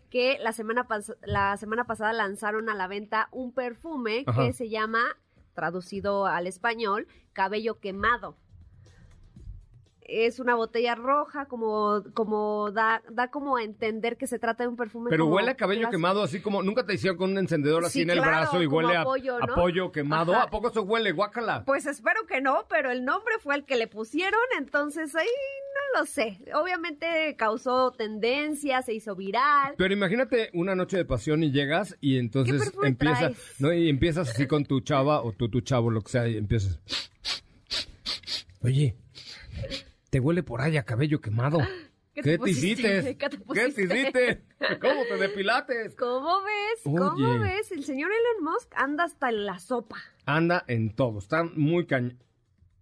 que 0.09 0.37
la 0.41 0.53
semana 0.53 0.87
pas- 0.87 1.17
la 1.23 1.57
semana 1.57 1.83
pasada 1.85 2.13
lanzaron 2.13 2.69
a 2.69 2.75
la 2.75 2.87
venta 2.87 3.27
un 3.31 3.51
perfume 3.53 4.23
Ajá. 4.25 4.45
que 4.45 4.53
se 4.53 4.69
llama 4.69 5.03
traducido 5.53 6.25
al 6.25 6.47
español 6.47 7.07
cabello 7.33 7.79
quemado. 7.79 8.37
Es 10.05 10.39
una 10.39 10.53
botella 10.55 10.95
roja, 10.95 11.45
como, 11.45 12.03
como 12.13 12.71
da, 12.71 13.01
da 13.09 13.31
como 13.31 13.55
a 13.55 13.63
entender 13.63 14.17
que 14.17 14.27
se 14.27 14.37
trata 14.37 14.63
de 14.63 14.67
un 14.67 14.75
perfume. 14.75 15.09
Pero 15.09 15.23
como 15.23 15.37
huele 15.37 15.51
a 15.51 15.55
cabello 15.55 15.81
clásico. 15.81 15.97
quemado, 15.97 16.23
así 16.23 16.41
como 16.41 16.61
nunca 16.61 16.85
te 16.85 16.93
hicieron 16.93 17.17
con 17.17 17.31
un 17.31 17.37
encendedor 17.37 17.85
así 17.85 17.99
Sí, 17.99 18.01
en 18.01 18.09
el 18.09 18.17
claro, 18.17 18.31
brazo 18.31 18.61
y 18.61 18.67
huele 18.67 18.97
a, 18.97 19.05
pollo 19.55 19.91
quemado. 19.93 20.33
Ajá. 20.33 20.43
¿A 20.43 20.49
poco 20.49 20.67
eso 20.67 20.81
huele? 20.83 21.13
Guácala. 21.13 21.63
Pues 21.65 21.85
espero 21.85 22.25
que 22.27 22.41
no, 22.41 22.65
pero 22.67 22.91
el 22.91 23.05
nombre 23.05 23.35
fue 23.39 23.55
el 23.55 23.63
que 23.63 23.77
le 23.77 23.87
pusieron, 23.87 24.41
entonces 24.57 25.15
ahí 25.15 25.25
lo 25.97 26.05
sé. 26.05 26.39
Obviamente 26.53 27.35
causó 27.37 27.91
tendencia, 27.91 28.81
se 28.81 28.93
hizo 28.93 29.15
viral. 29.15 29.75
Pero 29.77 29.93
imagínate 29.93 30.49
una 30.53 30.75
noche 30.75 30.97
de 30.97 31.05
pasión 31.05 31.43
y 31.43 31.51
llegas 31.51 31.95
y 32.01 32.17
entonces 32.17 32.71
empiezas? 32.83 33.33
¿no? 33.59 33.73
Y 33.73 33.89
empiezas 33.89 34.29
así 34.29 34.47
con 34.47 34.65
tu 34.65 34.81
chava 34.81 35.21
o 35.21 35.31
tu, 35.31 35.49
tu 35.49 35.61
chavo, 35.61 35.91
lo 35.91 36.01
que 36.01 36.11
sea, 36.11 36.27
y 36.27 36.37
empiezas. 36.37 36.79
Oye, 38.61 38.95
te 40.09 40.19
huele 40.19 40.43
por 40.43 40.61
ahí 40.61 40.77
a 40.77 40.83
cabello 40.83 41.19
quemado. 41.19 41.59
¿Qué, 42.13 42.21
te 42.21 42.37
pusiste? 42.37 42.99
hiciste? 42.99 43.17
¿Qué 43.17 43.29
te 43.29 43.37
¿Qué 43.53 43.67
hiciste? 43.67 44.43
¿Cómo 44.79 45.01
te 45.09 45.17
depilates? 45.17 45.95
¿Cómo 45.95 46.43
ves? 46.43 46.81
¿Cómo 46.83 47.29
Oye. 47.29 47.39
ves? 47.39 47.71
El 47.71 47.83
señor 47.83 48.11
Elon 48.11 48.53
Musk 48.53 48.71
anda 48.75 49.05
hasta 49.05 49.29
en 49.29 49.45
la 49.45 49.57
sopa. 49.57 49.97
Anda 50.25 50.63
en 50.67 50.95
todo, 50.95 51.17
está 51.17 51.43
muy 51.43 51.87
cañón. 51.87 52.19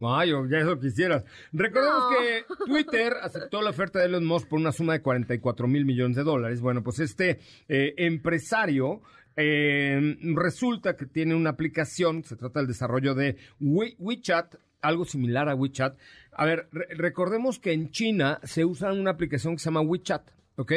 Ay, 0.02 0.32
ya 0.50 0.58
eso 0.60 0.80
quisieras. 0.80 1.24
Recordemos 1.54 2.04
No. 2.12 2.18
que 2.20 2.46
Twitter 2.66 3.14
aceptó 3.22 3.62
la 3.62 3.70
oferta 3.70 4.00
de 4.00 4.06
Elon 4.06 4.26
Musk 4.26 4.48
por 4.48 4.60
una 4.60 4.72
suma 4.72 4.94
de 4.94 5.02
44 5.02 5.68
mil 5.68 5.86
millones 5.86 6.18
de 6.18 6.24
dólares. 6.24 6.60
Bueno, 6.62 6.84
pues 6.84 7.00
este 7.00 7.40
eh, 7.70 7.94
empresario 7.98 9.02
eh, 9.36 10.18
resulta 10.36 10.96
que 10.96 11.06
tiene 11.06 11.36
una 11.36 11.52
aplicación, 11.52 12.24
se 12.24 12.36
trata 12.36 12.60
del 12.60 12.68
desarrollo 12.68 13.14
de 13.16 13.38
We- 13.60 13.96
WeChat, 14.00 14.56
algo 14.82 15.06
similar 15.06 15.48
a 15.50 15.56
WeChat. 15.56 15.98
A 16.34 16.46
ver, 16.46 16.68
re- 16.72 16.88
recordemos 16.96 17.60
que 17.60 17.72
en 17.74 17.92
China 17.92 18.40
se 18.44 18.66
usa 18.66 18.92
una 18.94 19.12
aplicación 19.12 19.54
que 19.56 19.60
se 19.60 19.66
llama 19.66 19.82
WeChat, 19.82 20.28
¿ok? 20.58 20.72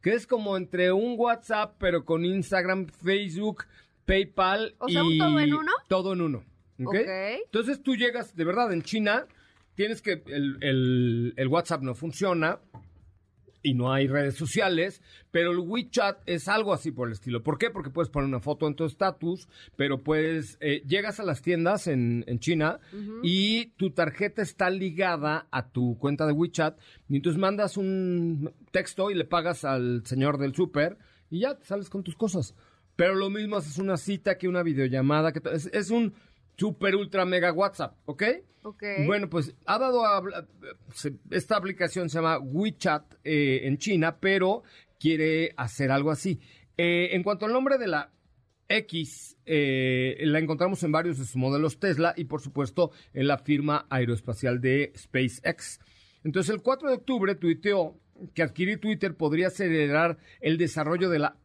Que 0.00 0.14
es 0.14 0.26
como 0.26 0.56
entre 0.56 0.90
un 0.92 1.14
WhatsApp, 1.18 1.76
pero 1.78 2.04
con 2.04 2.24
Instagram, 2.24 2.86
Facebook, 2.88 3.64
PayPal 4.04 4.74
O 4.78 4.88
sea, 4.88 5.02
y 5.04 5.12
¿un 5.12 5.18
todo 5.18 5.40
en 5.40 5.54
uno? 5.54 5.72
todo 5.88 6.12
en 6.14 6.20
uno. 6.22 6.44
¿Ok? 6.80 6.88
Ok. 6.88 6.94
Entonces 7.44 7.82
tú 7.82 7.96
llegas, 7.96 8.34
de 8.36 8.44
verdad, 8.44 8.72
en 8.72 8.82
China, 8.82 9.26
tienes 9.74 10.02
que, 10.02 10.22
el, 10.26 10.58
el- 10.60 11.34
el 11.36 11.48
WhatsApp 11.48 11.82
no 11.82 11.94
funciona 11.94 12.58
y 13.64 13.74
no 13.74 13.92
hay 13.92 14.08
redes 14.08 14.34
sociales, 14.34 15.00
pero 15.30 15.52
el 15.52 15.58
WeChat 15.60 16.18
es 16.26 16.48
algo 16.48 16.72
así 16.72 16.90
por 16.90 17.06
el 17.06 17.12
estilo. 17.12 17.44
¿Por 17.44 17.58
qué? 17.58 17.70
Porque 17.70 17.90
puedes 17.90 18.10
poner 18.10 18.26
una 18.28 18.40
foto 18.40 18.66
en 18.66 18.74
tu 18.74 18.84
estatus, 18.84 19.48
pero 19.76 20.02
puedes, 20.02 20.58
eh, 20.60 20.82
llegas 20.84 21.20
a 21.20 21.22
las 21.22 21.42
tiendas 21.42 21.86
en, 21.86 22.24
en 22.26 22.40
China 22.40 22.80
y 23.22 23.66
tu 23.76 23.90
tarjeta 23.92 24.42
está 24.42 24.68
ligada 24.68 25.46
a 25.52 25.68
tu 25.68 25.96
cuenta 25.96 26.26
de 26.26 26.32
WeChat 26.32 26.76
y 27.08 27.14
entonces 27.16 27.38
mandas 27.40 27.76
un 27.76 28.52
texto 28.72 29.12
y 29.12 29.14
le 29.14 29.24
pagas 29.24 29.64
al 29.64 30.04
señor 30.06 30.38
del 30.38 30.56
súper 30.56 30.98
y 31.30 31.40
ya 31.42 31.54
te 31.56 31.64
sales 31.64 31.88
con 31.88 32.02
tus 32.02 32.16
cosas. 32.16 32.56
Pero 32.96 33.14
lo 33.14 33.30
mismo 33.30 33.56
haces 33.56 33.78
una 33.78 33.96
cita 33.96 34.38
que 34.38 34.48
una 34.48 34.64
videollamada, 34.64 35.32
que 35.32 35.40
es, 35.52 35.66
es 35.72 35.90
un 35.90 36.14
super 36.56 36.96
ultra 36.96 37.24
mega 37.24 37.52
WhatsApp, 37.52 37.96
¿ok? 38.06 38.22
Ok. 38.64 38.82
Bueno, 39.06 39.28
pues 39.28 39.54
ha 39.66 39.78
dado 39.78 40.04
a 40.04 40.22
esta 41.30 41.56
aplicación 41.56 42.08
se 42.08 42.18
llama 42.18 42.38
WeChat 42.38 43.14
eh, 43.24 43.62
en 43.64 43.78
China, 43.78 44.18
pero 44.20 44.62
quiere 45.00 45.52
hacer 45.56 45.90
algo 45.90 46.10
así. 46.10 46.38
Eh, 46.76 47.10
en 47.12 47.22
cuanto 47.22 47.46
al 47.46 47.52
nombre 47.52 47.76
de 47.78 47.88
la 47.88 48.12
X, 48.68 49.36
eh, 49.44 50.16
la 50.20 50.38
encontramos 50.38 50.82
en 50.84 50.92
varios 50.92 51.18
de 51.18 51.24
sus 51.24 51.36
modelos 51.36 51.78
Tesla 51.78 52.14
y 52.16 52.24
por 52.24 52.40
supuesto 52.40 52.92
en 53.12 53.26
la 53.26 53.38
firma 53.38 53.86
aeroespacial 53.90 54.60
de 54.60 54.92
SpaceX. 54.96 55.80
Entonces 56.24 56.54
el 56.54 56.62
4 56.62 56.88
de 56.88 56.94
octubre 56.94 57.34
tuiteó 57.34 57.96
que 58.34 58.42
adquirir 58.42 58.80
Twitter 58.80 59.16
podría 59.16 59.48
acelerar 59.48 60.18
el 60.40 60.56
desarrollo 60.56 61.10
de 61.10 61.18
la 61.18 61.36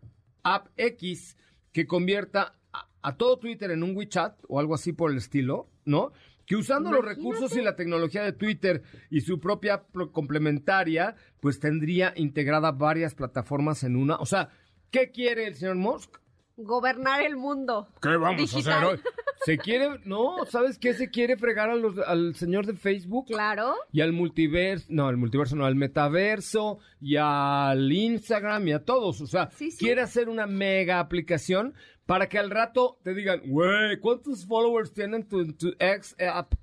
app 0.44 0.68
X 0.78 1.36
que 1.74 1.88
convierta 1.88 2.56
a, 3.02 3.16
todo 3.18 3.38
Twitter 3.40 3.72
en 3.72 3.84
un 3.84 3.96
WeChat 3.96 4.38
o 4.48 4.60
algo 4.60 4.76
así 4.76 4.94
por 4.94 5.12
el 5.12 5.18
estilo, 5.18 5.70
¿no? 5.86 6.12
Que 6.46 6.56
usando 6.56 6.92
los 6.92 7.04
recursos 7.04 7.56
y 7.58 7.62
la 7.62 7.76
tecnología 7.76 8.24
de 8.24 8.32
Twitter 8.32 8.82
y 9.10 9.22
su 9.22 9.40
propia 9.40 9.84
pro- 9.84 10.12
complementaria, 10.14 11.16
pues 11.42 11.60
tendría 11.60 12.14
integrada 12.16 12.72
varias 12.72 13.16
plataformas 13.16 13.84
en 13.84 13.96
una. 13.98 14.16
O 14.16 14.26
sea, 14.26 14.50
¿qué 14.90 15.12
quiere 15.12 15.48
el 15.48 15.56
señor 15.56 15.76
Musk? 15.76 16.18
Gobernar 16.56 17.22
el 17.22 17.36
mundo. 17.36 17.88
¿Qué 18.02 18.16
vamos 18.16 18.42
Digital. 18.42 18.74
a 18.74 18.78
hacer 18.78 18.88
hoy? 18.90 19.00
Se 19.46 19.58
quiere, 19.60 20.00
no, 20.06 20.46
¿sabes 20.50 20.78
qué? 20.80 20.94
Se 20.94 21.10
quiere 21.12 21.38
fregar 21.38 21.70
a 21.70 21.76
los- 21.76 22.00
al 22.00 22.34
señor 22.36 22.66
de 22.66 22.74
Facebook 22.74 23.28
Claro. 23.28 23.76
y 23.92 24.02
al 24.02 24.12
multiverso, 24.12 24.88
no, 24.90 25.08
al 25.08 25.16
multiverso 25.18 25.56
no, 25.56 25.66
al 25.66 25.76
metaverso 25.76 26.80
y 27.00 27.18
al 27.18 27.92
Instagram 27.92 28.68
y 28.70 28.72
a 28.74 28.84
todos. 28.84 29.22
O 29.22 29.28
sea, 29.28 29.50
Sí, 29.52 29.70
sí. 29.72 29.78
quiere 29.86 30.02
hacer 30.02 30.28
una 30.30 30.48
mega 30.48 31.00
aplicación 31.00 31.76
para 32.08 32.28
que 32.28 32.40
al 32.40 32.50
rato 32.50 32.98
te 33.04 33.14
digan, 33.14 33.42
güey, 33.46 34.00
¿cuántos 34.00 34.46
followers 34.48 34.92
tienen 34.94 35.28
tu, 35.28 35.54
tu 35.54 35.74
ex 35.78 36.16
app? 36.20 36.54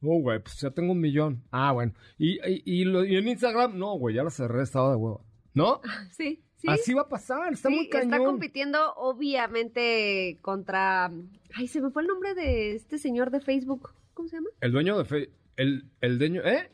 No, 0.00 0.10
güey, 0.20 0.38
pues 0.40 0.60
ya 0.60 0.70
tengo 0.70 0.92
un 0.92 1.00
millón. 1.00 1.42
Ah, 1.50 1.72
bueno. 1.72 1.92
¿Y, 2.18 2.34
y, 2.46 2.62
y 2.64 2.84
lo- 2.84 3.04
y 3.04 3.16
en 3.16 3.26
Instagram? 3.28 3.76
No, 3.78 3.94
güey, 3.98 4.14
ya 4.16 4.22
la 4.22 4.30
cerré, 4.30 4.62
estaba 4.62 4.90
de 4.90 4.96
huevo. 4.96 5.24
¿No? 5.54 5.80
Sí, 6.12 6.42
sí. 6.56 6.68
Así 6.68 6.92
va 6.94 7.02
a 7.02 7.08
pasar, 7.08 7.52
está 7.52 7.68
Sí, 7.68 7.74
muy 7.74 7.88
cañón. 7.88 8.12
Está 8.12 8.24
compitiendo, 8.24 8.94
obviamente, 8.96 10.38
contra. 10.42 11.10
Ay, 11.54 11.66
se 11.68 11.80
me 11.80 11.90
fue 11.90 12.02
el 12.02 12.08
nombre 12.08 12.34
de 12.34 12.74
este 12.74 12.98
señor 12.98 13.30
de 13.30 13.40
Facebook. 13.40 13.90
¿Cómo 14.14 14.28
se 14.28 14.36
llama? 14.36 14.48
El 14.60 14.72
dueño 14.72 14.98
de 14.98 15.04
Facebook, 15.04 15.34
el, 15.56 15.84
el 16.00 16.18
dueño, 16.18 16.42
¿eh? 16.44 16.70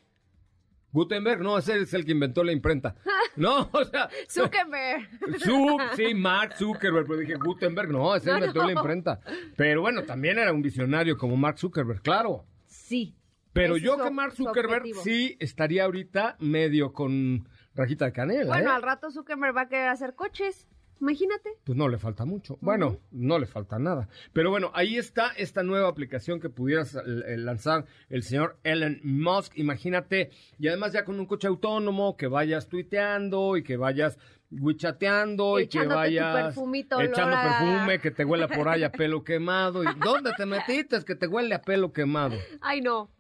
Gutenberg, 0.94 1.40
no, 1.42 1.59
ese 1.59 1.78
es 1.80 1.92
el 1.92 2.04
que 2.07 2.12
inventó 2.12 2.42
la 2.44 2.52
imprenta. 2.52 2.94
No, 3.37 3.68
o 3.72 3.85
sea, 3.85 4.09
Zuckerberg. 4.30 5.09
Zu- 5.44 5.76
sí, 5.96 6.14
Mark 6.14 6.54
Zuckerberg, 6.57 7.04
pero 7.04 7.18
dije 7.18 7.35
Gutenberg, 7.35 7.90
no, 7.90 8.14
ese 8.14 8.30
No, 8.30 8.37
inventó 8.37 8.61
no. 8.61 8.66
la 8.66 8.72
imprenta. 8.74 9.20
Pero 9.57 9.80
bueno, 9.80 10.04
también 10.04 10.38
era 10.38 10.52
un 10.52 10.62
visionario 10.62 11.18
como 11.18 11.37
Mark 11.37 11.59
Zuckerberg, 11.59 12.00
claro. 12.00 12.46
Sí. 12.66 13.16
Pero 13.52 13.76
yo 13.76 13.98
que 14.00 14.11
Mark 14.11 14.35
Zuckerberg 14.37 14.85
sí 15.02 15.37
estaría 15.40 15.83
ahorita 15.85 16.37
medio 16.38 16.92
con 16.92 17.48
rajita 17.74 18.04
de 18.04 18.12
canela, 18.12 18.46
Bueno, 18.54 18.70
¿eh? 18.70 18.74
al 18.74 18.83
rato 18.83 19.11
Zuckerberg 19.11 19.57
va 19.57 19.62
a 19.62 19.68
querer 19.68 19.88
hacer 19.88 20.14
coches. 20.14 20.68
Imagínate. 21.00 21.50
Pues 21.64 21.76
no 21.76 21.88
le 21.88 21.98
falta 21.98 22.24
mucho. 22.24 22.57
Bueno, 22.61 22.98
no 23.11 23.38
le 23.38 23.46
falta 23.46 23.78
nada. 23.78 24.09
Pero 24.33 24.50
bueno, 24.50 24.70
ahí 24.74 24.96
está 24.96 25.33
esta 25.37 25.62
nueva 25.62 25.88
aplicación 25.88 26.40
que 26.40 26.48
pudieras 26.48 26.94
eh, 26.94 27.37
lanzar 27.37 27.85
el 28.09 28.22
señor 28.22 28.59
Elon 28.64 29.00
Musk. 29.02 29.57
Imagínate, 29.59 30.30
y 30.59 30.68
además 30.68 30.92
ya 30.92 31.04
con 31.04 31.18
un 31.20 31.26
coche 31.26 31.46
autónomo, 31.48 32.16
que 32.16 32.26
vayas 32.26 32.68
tuiteando 32.68 33.57
y 33.57 33.62
que 33.62 33.76
vayas 33.76 34.18
wichateando 34.50 35.59
y 35.61 35.66
que 35.68 35.87
vayas 35.87 36.54
echando 37.00 37.37
a- 37.37 37.42
perfume, 37.59 37.98
que 38.00 38.11
te 38.11 38.24
huele 38.24 38.48
por 38.48 38.68
ahí 38.68 38.83
a 38.83 38.92
pelo 38.92 39.24
quemado. 39.24 39.83
¿Y 39.85 39.88
dónde 40.02 40.33
te 40.37 40.46
metiste? 40.46 40.96
Es 40.96 41.04
que 41.04 41.14
te 41.14 41.26
huele 41.26 41.54
a 41.54 41.62
pelo 41.62 41.92
quemado. 41.92 42.37
Ay, 42.61 42.80
no. 42.80 43.11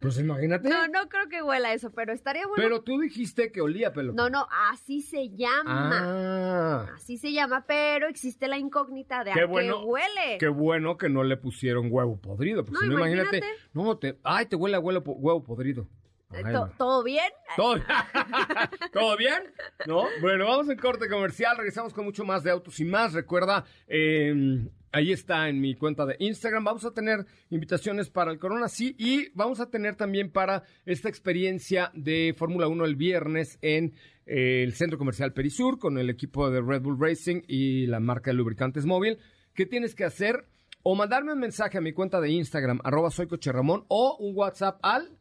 Pues 0.00 0.18
imagínate. 0.20 0.68
No, 0.68 0.86
no 0.86 1.08
creo 1.08 1.28
que 1.28 1.42
huela 1.42 1.72
eso, 1.72 1.90
pero 1.90 2.12
estaría 2.12 2.46
bueno. 2.46 2.62
Pero 2.62 2.82
tú 2.82 3.00
dijiste 3.00 3.50
que 3.50 3.60
olía 3.60 3.92
pelo 3.92 4.12
No, 4.12 4.30
no, 4.30 4.46
así 4.70 5.02
se 5.02 5.30
llama. 5.30 5.90
Ah. 5.92 6.86
Así 6.94 7.18
se 7.18 7.32
llama, 7.32 7.64
pero 7.66 8.06
existe 8.06 8.46
la 8.46 8.58
incógnita 8.58 9.24
de 9.24 9.32
Qué 9.32 9.40
a 9.40 9.46
bueno, 9.46 9.80
qué 9.80 9.84
huele. 9.86 10.38
Qué 10.38 10.48
bueno 10.48 10.96
que 10.98 11.08
no 11.08 11.24
le 11.24 11.36
pusieron 11.36 11.88
huevo 11.90 12.20
podrido. 12.20 12.64
Porque 12.64 12.74
No, 12.74 12.80
si 12.80 12.86
no, 12.88 12.92
imagínate. 12.94 13.38
imagínate. 13.38 13.60
No, 13.72 13.98
te. 13.98 14.18
Ay, 14.22 14.46
te 14.46 14.54
huele 14.54 14.76
a 14.76 14.80
huevo, 14.80 15.02
po- 15.02 15.12
huevo 15.14 15.42
podrido. 15.42 15.88
Eh, 16.32 16.42
Ay. 16.44 16.54
¿Todo 16.76 17.02
bien? 17.02 17.24
¿Todo, 17.56 17.76
¿Todo 18.92 19.16
bien? 19.16 19.52
¿No? 19.86 20.04
Bueno, 20.20 20.46
vamos 20.46 20.68
en 20.68 20.78
corte 20.78 21.08
comercial. 21.08 21.56
Regresamos 21.56 21.92
con 21.94 22.04
mucho 22.04 22.24
más 22.24 22.42
de 22.44 22.50
autos 22.50 22.78
y 22.80 22.84
más. 22.84 23.14
Recuerda, 23.14 23.64
eh, 23.86 24.64
ahí 24.92 25.12
está 25.12 25.48
en 25.48 25.60
mi 25.60 25.74
cuenta 25.74 26.06
de 26.06 26.16
Instagram. 26.18 26.64
Vamos 26.64 26.84
a 26.84 26.92
tener 26.92 27.26
invitaciones 27.50 28.10
para 28.10 28.32
el 28.32 28.38
Corona, 28.38 28.68
sí. 28.68 28.94
Y 28.98 29.30
vamos 29.34 29.60
a 29.60 29.70
tener 29.70 29.96
también 29.96 30.30
para 30.30 30.64
esta 30.86 31.08
experiencia 31.08 31.90
de 31.94 32.34
Fórmula 32.36 32.68
1 32.68 32.84
el 32.84 32.96
viernes 32.96 33.58
en 33.62 33.94
eh, 34.26 34.62
el 34.62 34.74
Centro 34.74 34.98
Comercial 34.98 35.32
Perisur 35.32 35.78
con 35.78 35.98
el 35.98 36.10
equipo 36.10 36.50
de 36.50 36.60
Red 36.60 36.82
Bull 36.82 36.98
Racing 37.00 37.42
y 37.46 37.86
la 37.86 38.00
marca 38.00 38.30
de 38.30 38.36
lubricantes 38.36 38.84
móvil. 38.84 39.18
¿Qué 39.54 39.66
tienes 39.66 39.94
que 39.94 40.04
hacer? 40.04 40.46
O 40.82 40.94
mandarme 40.94 41.32
un 41.32 41.40
mensaje 41.40 41.78
a 41.78 41.80
mi 41.80 41.92
cuenta 41.92 42.20
de 42.20 42.30
Instagram, 42.30 42.80
arroba 42.84 43.10
soy 43.10 43.26
Coche 43.26 43.50
Ramón, 43.52 43.84
o 43.88 44.16
un 44.20 44.36
WhatsApp 44.36 44.78
al 44.82 45.18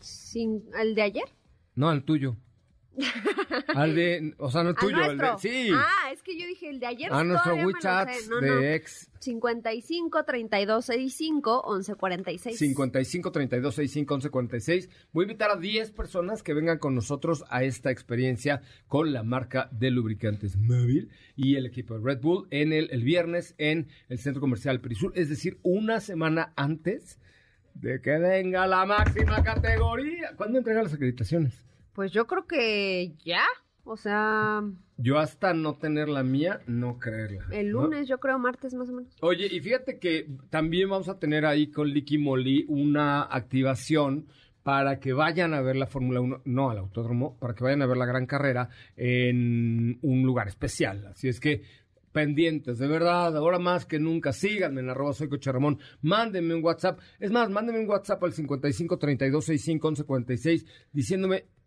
Sin, 0.00 0.64
¿El 0.78 0.94
de 0.94 1.02
ayer? 1.02 1.24
No, 1.74 1.88
al 1.88 2.04
tuyo. 2.04 2.36
Al 3.68 3.94
de, 3.94 4.34
o 4.38 4.50
sea, 4.50 4.62
no 4.62 4.70
el 4.70 4.76
¿Al 4.76 4.80
tuyo, 4.80 4.96
el 5.04 5.16
nuestro? 5.16 5.50
de, 5.50 5.66
sí. 5.66 5.70
Ah, 5.74 6.10
es 6.12 6.22
que 6.22 6.38
yo 6.38 6.46
dije 6.46 6.68
el 6.68 6.80
de 6.80 6.86
ayer. 6.86 7.12
a 7.12 7.24
nuestro 7.24 7.54
WeChat. 7.54 8.08
No, 8.28 8.40
de 8.40 8.48
no. 8.48 8.60
ex 8.62 9.10
55 9.20 10.24
32 10.24 10.84
65 10.84 11.60
11 11.60 11.94
46. 11.94 12.58
55 12.58 13.32
32 13.32 13.74
65 13.74 14.14
11 14.14 14.30
46. 14.30 14.88
Voy 15.12 15.22
a 15.22 15.26
invitar 15.26 15.50
a 15.50 15.56
10 15.56 15.90
personas 15.92 16.42
que 16.42 16.54
vengan 16.54 16.78
con 16.78 16.94
nosotros 16.94 17.44
a 17.50 17.64
esta 17.64 17.90
experiencia 17.90 18.62
con 18.86 19.12
la 19.12 19.22
marca 19.22 19.68
de 19.72 19.90
lubricantes 19.90 20.56
móvil 20.56 21.10
y 21.36 21.56
el 21.56 21.66
equipo 21.66 21.98
de 21.98 22.04
Red 22.04 22.20
Bull 22.20 22.46
en 22.50 22.72
el, 22.72 22.90
el 22.90 23.02
viernes 23.02 23.54
en 23.58 23.88
el 24.08 24.18
Centro 24.18 24.40
Comercial 24.40 24.80
Perisur, 24.80 25.12
es 25.14 25.28
decir, 25.28 25.58
una 25.62 26.00
semana 26.00 26.52
antes 26.56 27.18
de 27.74 28.00
que 28.00 28.18
venga 28.18 28.66
la 28.66 28.84
máxima 28.84 29.42
categoría. 29.42 30.32
¿Cuándo 30.36 30.58
entregan 30.58 30.84
las 30.84 30.94
acreditaciones? 30.94 31.64
Pues 31.98 32.12
yo 32.12 32.28
creo 32.28 32.46
que 32.46 33.16
ya. 33.24 33.42
O 33.82 33.96
sea, 33.96 34.62
Yo 34.98 35.18
hasta 35.18 35.52
no 35.52 35.78
tener 35.78 36.08
la 36.08 36.22
mía, 36.22 36.60
no 36.68 37.00
creerla. 37.00 37.46
el 37.50 37.72
¿no? 37.72 37.82
lunes, 37.82 38.06
yo 38.06 38.20
creo 38.20 38.38
martes 38.38 38.72
más 38.74 38.88
o 38.88 38.92
menos. 38.92 39.12
Oye, 39.20 39.48
y 39.50 39.58
fíjate 39.58 39.98
que 39.98 40.28
también 40.48 40.88
vamos 40.88 41.08
a 41.08 41.18
tener 41.18 41.44
ahí 41.44 41.72
con 41.72 41.88
Licky 41.88 42.18
Molly 42.18 42.66
una 42.68 43.22
activación 43.22 44.28
para 44.62 45.00
que 45.00 45.12
vayan 45.12 45.54
a 45.54 45.60
ver 45.60 45.74
la 45.74 45.88
Fórmula 45.88 46.20
1, 46.20 46.42
no 46.44 46.70
al 46.70 46.78
autódromo, 46.78 47.36
para 47.40 47.56
que 47.56 47.64
vayan 47.64 47.82
a 47.82 47.86
ver 47.86 47.96
la 47.96 48.06
gran 48.06 48.26
carrera 48.26 48.68
en 48.94 49.98
un 50.02 50.22
lugar 50.22 50.46
especial. 50.46 51.04
Así 51.08 51.26
es 51.26 51.40
que 51.40 51.62
pendientes, 52.12 52.78
de 52.78 52.86
verdad, 52.86 53.36
ahora 53.36 53.58
más 53.58 53.86
que 53.86 53.98
nunca, 53.98 54.32
síganme 54.32 54.82
en 54.82 54.90
arroba 54.90 55.14
soy 55.14 55.28
Coche 55.28 55.50
Ramón, 55.50 55.80
mándenme 56.02 56.54
un 56.54 56.62
WhatsApp, 56.62 57.00
es 57.18 57.32
más, 57.32 57.50
mándenme 57.50 57.80
un 57.80 57.90
WhatsApp 57.90 58.22
al 58.22 58.32
55 58.32 58.98
32 58.98 59.44
65 59.44 59.88
11 59.88 60.04
46 60.04 60.66
diciéndome 60.92 61.57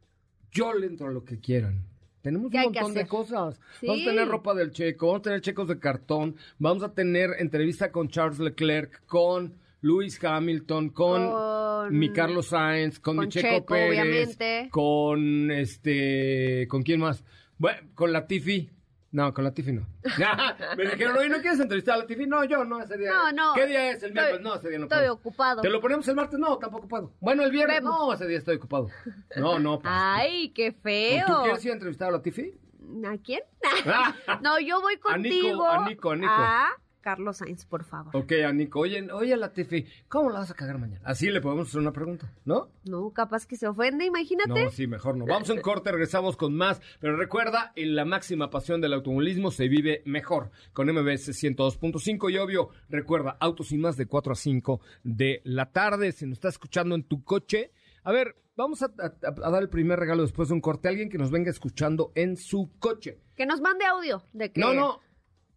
yo 0.51 0.73
le 0.73 0.87
entro 0.87 1.07
a 1.07 1.11
lo 1.11 1.23
que 1.23 1.39
quieran. 1.39 1.83
Tenemos 2.21 2.51
¿Qué 2.51 2.57
un 2.57 2.63
montón 2.65 2.93
de 2.93 3.07
cosas. 3.07 3.59
Sí. 3.79 3.87
Vamos 3.87 4.03
a 4.03 4.09
tener 4.11 4.27
ropa 4.27 4.53
del 4.53 4.71
checo, 4.71 5.07
vamos 5.07 5.21
a 5.21 5.23
tener 5.23 5.41
checos 5.41 5.67
de 5.67 5.79
cartón, 5.79 6.35
vamos 6.59 6.83
a 6.83 6.93
tener 6.93 7.31
entrevista 7.39 7.91
con 7.91 8.09
Charles 8.09 8.37
Leclerc, 8.39 9.03
con 9.07 9.55
Lewis 9.81 10.23
Hamilton, 10.23 10.89
con, 10.89 11.31
Con- 11.31 11.97
mi 11.97 12.11
Carlos 12.13 12.47
Sainz, 12.47 12.99
con, 12.99 13.17
mi 13.17 13.27
Checo, 13.27 13.47
Checo, 13.47 13.65
Pérez, 13.65 13.89
obviamente. 13.99 14.69
con 14.69 15.49
este, 15.49 16.67
¿con 16.67 16.83
quién 16.83 16.99
más? 16.99 17.23
Bueno, 17.57 17.79
con 17.95 18.11
la 18.13 18.27
Tiffy. 18.27 18.69
No, 19.13 19.33
con 19.33 19.43
la 19.43 19.53
Tiffy 19.53 19.73
no. 19.73 19.85
Me 20.77 20.83
dijeron, 20.85 21.17
oye, 21.17 21.27
¿no 21.27 21.39
quieres 21.41 21.59
entrevistar 21.59 21.95
a 21.95 21.97
la 21.97 22.05
Tiffy? 22.07 22.25
No, 22.27 22.45
yo 22.45 22.63
no, 22.63 22.79
ese 22.81 22.97
día. 22.97 23.11
No, 23.11 23.31
no. 23.33 23.53
¿Qué 23.55 23.65
día 23.67 23.91
es? 23.91 24.03
El 24.03 24.11
Estoy- 24.11 24.13
miércoles. 24.13 24.41
No, 24.41 24.55
ese 24.55 24.69
día 24.69 24.77
no 24.79 24.85
Estoy 24.85 24.99
puedo. 24.99 25.13
ocupado. 25.13 25.61
¿Te 25.61 25.69
lo 25.69 25.81
ponemos 25.81 26.07
el 26.07 26.15
martes? 26.15 26.39
No, 26.39 26.57
tampoco 26.57 26.87
puedo. 26.87 27.11
Bueno, 27.19 27.43
el 27.43 27.51
viernes. 27.51 27.81
Vemos. 27.81 27.99
No, 27.99 28.13
ese 28.13 28.25
día 28.27 28.37
estoy 28.37 28.55
ocupado. 28.55 28.87
No, 29.35 29.59
no. 29.59 29.79
pues. 29.79 29.93
Ay, 29.93 30.49
qué 30.55 30.71
feo. 30.71 31.25
¿Tú 31.27 31.33
quieres 31.43 31.65
ir 31.65 31.71
a 31.71 31.73
entrevistar 31.73 32.07
a 32.07 32.11
la 32.11 32.21
Tiffy? 32.21 32.57
¿A 33.05 33.17
quién? 33.17 33.41
no, 34.41 34.59
yo 34.59 34.79
voy 34.81 34.93
A 34.93 35.17
Nico, 35.17 35.39
contigo. 35.39 35.67
a 35.69 35.87
Nico, 35.89 36.11
a 36.11 36.15
Nico. 36.15 36.31
a 36.31 36.77
Carlos 37.01 37.37
Sainz, 37.37 37.65
por 37.65 37.83
favor. 37.83 38.15
Ok, 38.15 38.31
a 38.47 38.53
Nico. 38.53 38.79
Oye, 38.79 39.11
oye, 39.11 39.35
la 39.35 39.51
Tiffy, 39.51 39.85
¿cómo 40.07 40.29
la 40.29 40.39
vas 40.39 40.51
a 40.51 40.53
cagar 40.53 40.77
mañana? 40.77 41.01
Así 41.03 41.29
le 41.29 41.41
podemos 41.41 41.67
hacer 41.67 41.81
una 41.81 41.91
pregunta, 41.91 42.31
¿no? 42.45 42.69
No, 42.85 43.09
capaz 43.11 43.45
que 43.45 43.55
se 43.57 43.67
ofende, 43.67 44.05
imagínate. 44.05 44.63
No, 44.65 44.69
sí, 44.71 44.87
mejor 44.87 45.17
no. 45.17 45.25
Vamos 45.25 45.49
a 45.49 45.53
un 45.53 45.61
corte, 45.61 45.91
regresamos 45.91 46.37
con 46.37 46.55
más. 46.55 46.79
Pero 46.99 47.17
recuerda, 47.17 47.73
en 47.75 47.95
la 47.95 48.05
máxima 48.05 48.49
pasión 48.49 48.79
del 48.81 48.93
automovilismo 48.93 49.51
se 49.51 49.67
vive 49.67 50.01
mejor. 50.05 50.51
Con 50.73 50.87
MBS 50.87 51.29
102.5 51.31 52.31
y 52.31 52.37
obvio, 52.37 52.69
recuerda, 52.89 53.37
autos 53.39 53.71
y 53.71 53.77
más 53.77 53.97
de 53.97 54.05
4 54.05 54.33
a 54.33 54.35
5 54.35 54.81
de 55.03 55.41
la 55.43 55.71
tarde. 55.71 56.11
Si 56.11 56.25
nos 56.25 56.37
está 56.37 56.49
escuchando 56.49 56.95
en 56.95 57.03
tu 57.03 57.23
coche, 57.23 57.71
a 58.03 58.11
ver, 58.11 58.35
vamos 58.55 58.81
a, 58.83 58.85
a- 58.85 59.47
a 59.47 59.49
dar 59.49 59.61
el 59.63 59.69
primer 59.69 59.99
regalo 59.99 60.21
después 60.21 60.49
de 60.49 60.53
un 60.55 60.61
corte. 60.61 60.87
Alguien 60.87 61.09
que 61.09 61.17
nos 61.17 61.31
venga 61.31 61.49
escuchando 61.49 62.11
en 62.15 62.37
su 62.37 62.71
coche. 62.79 63.19
Que 63.35 63.45
nos 63.45 63.61
mande 63.61 63.85
audio 63.85 64.23
de 64.33 64.51
que... 64.51 64.61
No, 64.61 64.73
no, 64.73 64.99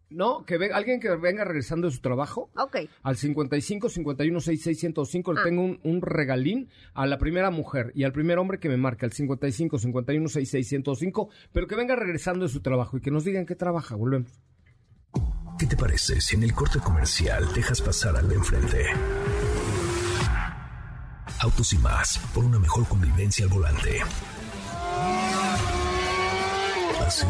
no, 0.09 0.45
que 0.45 0.57
venga, 0.57 0.75
alguien 0.77 0.99
que 0.99 1.09
venga 1.15 1.43
regresando 1.43 1.87
de 1.87 1.93
su 1.93 1.99
trabajo. 2.01 2.49
Ok. 2.57 2.77
Al 3.03 3.17
55 3.17 3.89
51 3.89 4.39
66 4.39 4.79
105 4.79 5.33
le 5.33 5.39
Ah. 5.41 5.43
tengo 5.43 5.63
un, 5.63 5.79
un 5.83 6.01
regalín 6.01 6.69
a 6.93 7.05
la 7.05 7.17
primera 7.17 7.49
mujer 7.51 7.91
y 7.95 8.03
al 8.03 8.11
primer 8.13 8.37
hombre 8.37 8.59
que 8.59 8.69
me 8.69 8.77
marca, 8.77 9.05
el 9.05 9.11
55 9.13 9.79
51 9.79 10.27
66 10.29 10.67
105, 10.67 11.29
pero 11.51 11.67
que 11.67 11.75
venga 11.75 11.95
regresando 11.95 12.45
de 12.45 12.49
su 12.51 12.61
trabajo 12.61 12.97
y 12.97 13.01
que 13.01 13.11
nos 13.11 13.23
digan 13.25 13.45
qué 13.45 13.55
trabaja. 13.55 13.95
Volvemos. 13.95 14.31
¿Qué 15.57 15.65
te 15.67 15.77
parece 15.77 16.19
si 16.21 16.35
en 16.35 16.43
el 16.43 16.53
corte 16.53 16.79
comercial 16.79 17.45
dejas 17.53 17.81
pasar 17.81 18.15
al 18.17 18.27
de 18.27 18.35
enfrente? 18.35 18.85
Autos 21.39 21.73
y 21.73 21.77
más, 21.77 22.17
por 22.33 22.43
una 22.45 22.59
mejor 22.59 22.85
convivencia 22.87 23.45
al 23.45 23.51
volante. 23.51 23.99
¿Así? 27.05 27.25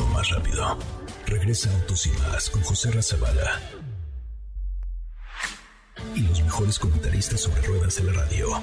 O 0.00 0.06
más 0.14 0.30
rápido. 0.30 0.78
Regresa 1.26 1.70
Autos 1.72 2.06
y 2.06 2.10
más 2.10 2.50
con 2.50 2.62
José 2.62 2.90
Razabala. 2.90 3.60
Y 6.14 6.20
los 6.20 6.42
mejores 6.42 6.78
comentaristas 6.78 7.40
sobre 7.40 7.62
ruedas 7.62 7.96
de 7.96 8.04
la 8.04 8.12
radio. 8.12 8.62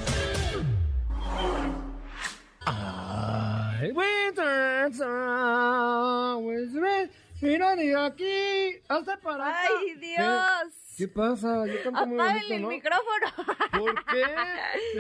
De 7.75 7.93
aquí 7.93 8.81
hasta 8.87 9.17
para 9.17 9.49
acá. 9.49 9.59
¡Ay, 9.67 9.95
Dios! 9.95 10.84
¿Qué 10.97 11.07
pasa? 11.07 11.65
Yo 11.67 11.73
canto 11.83 12.05
muy 12.07 12.15
Apáguenle 12.19 12.39
bonito, 12.39 12.55
el 12.55 12.61
¿no? 12.61 12.67
micrófono. 12.69 13.55
¿Por 13.79 14.05
qué? 14.13 14.23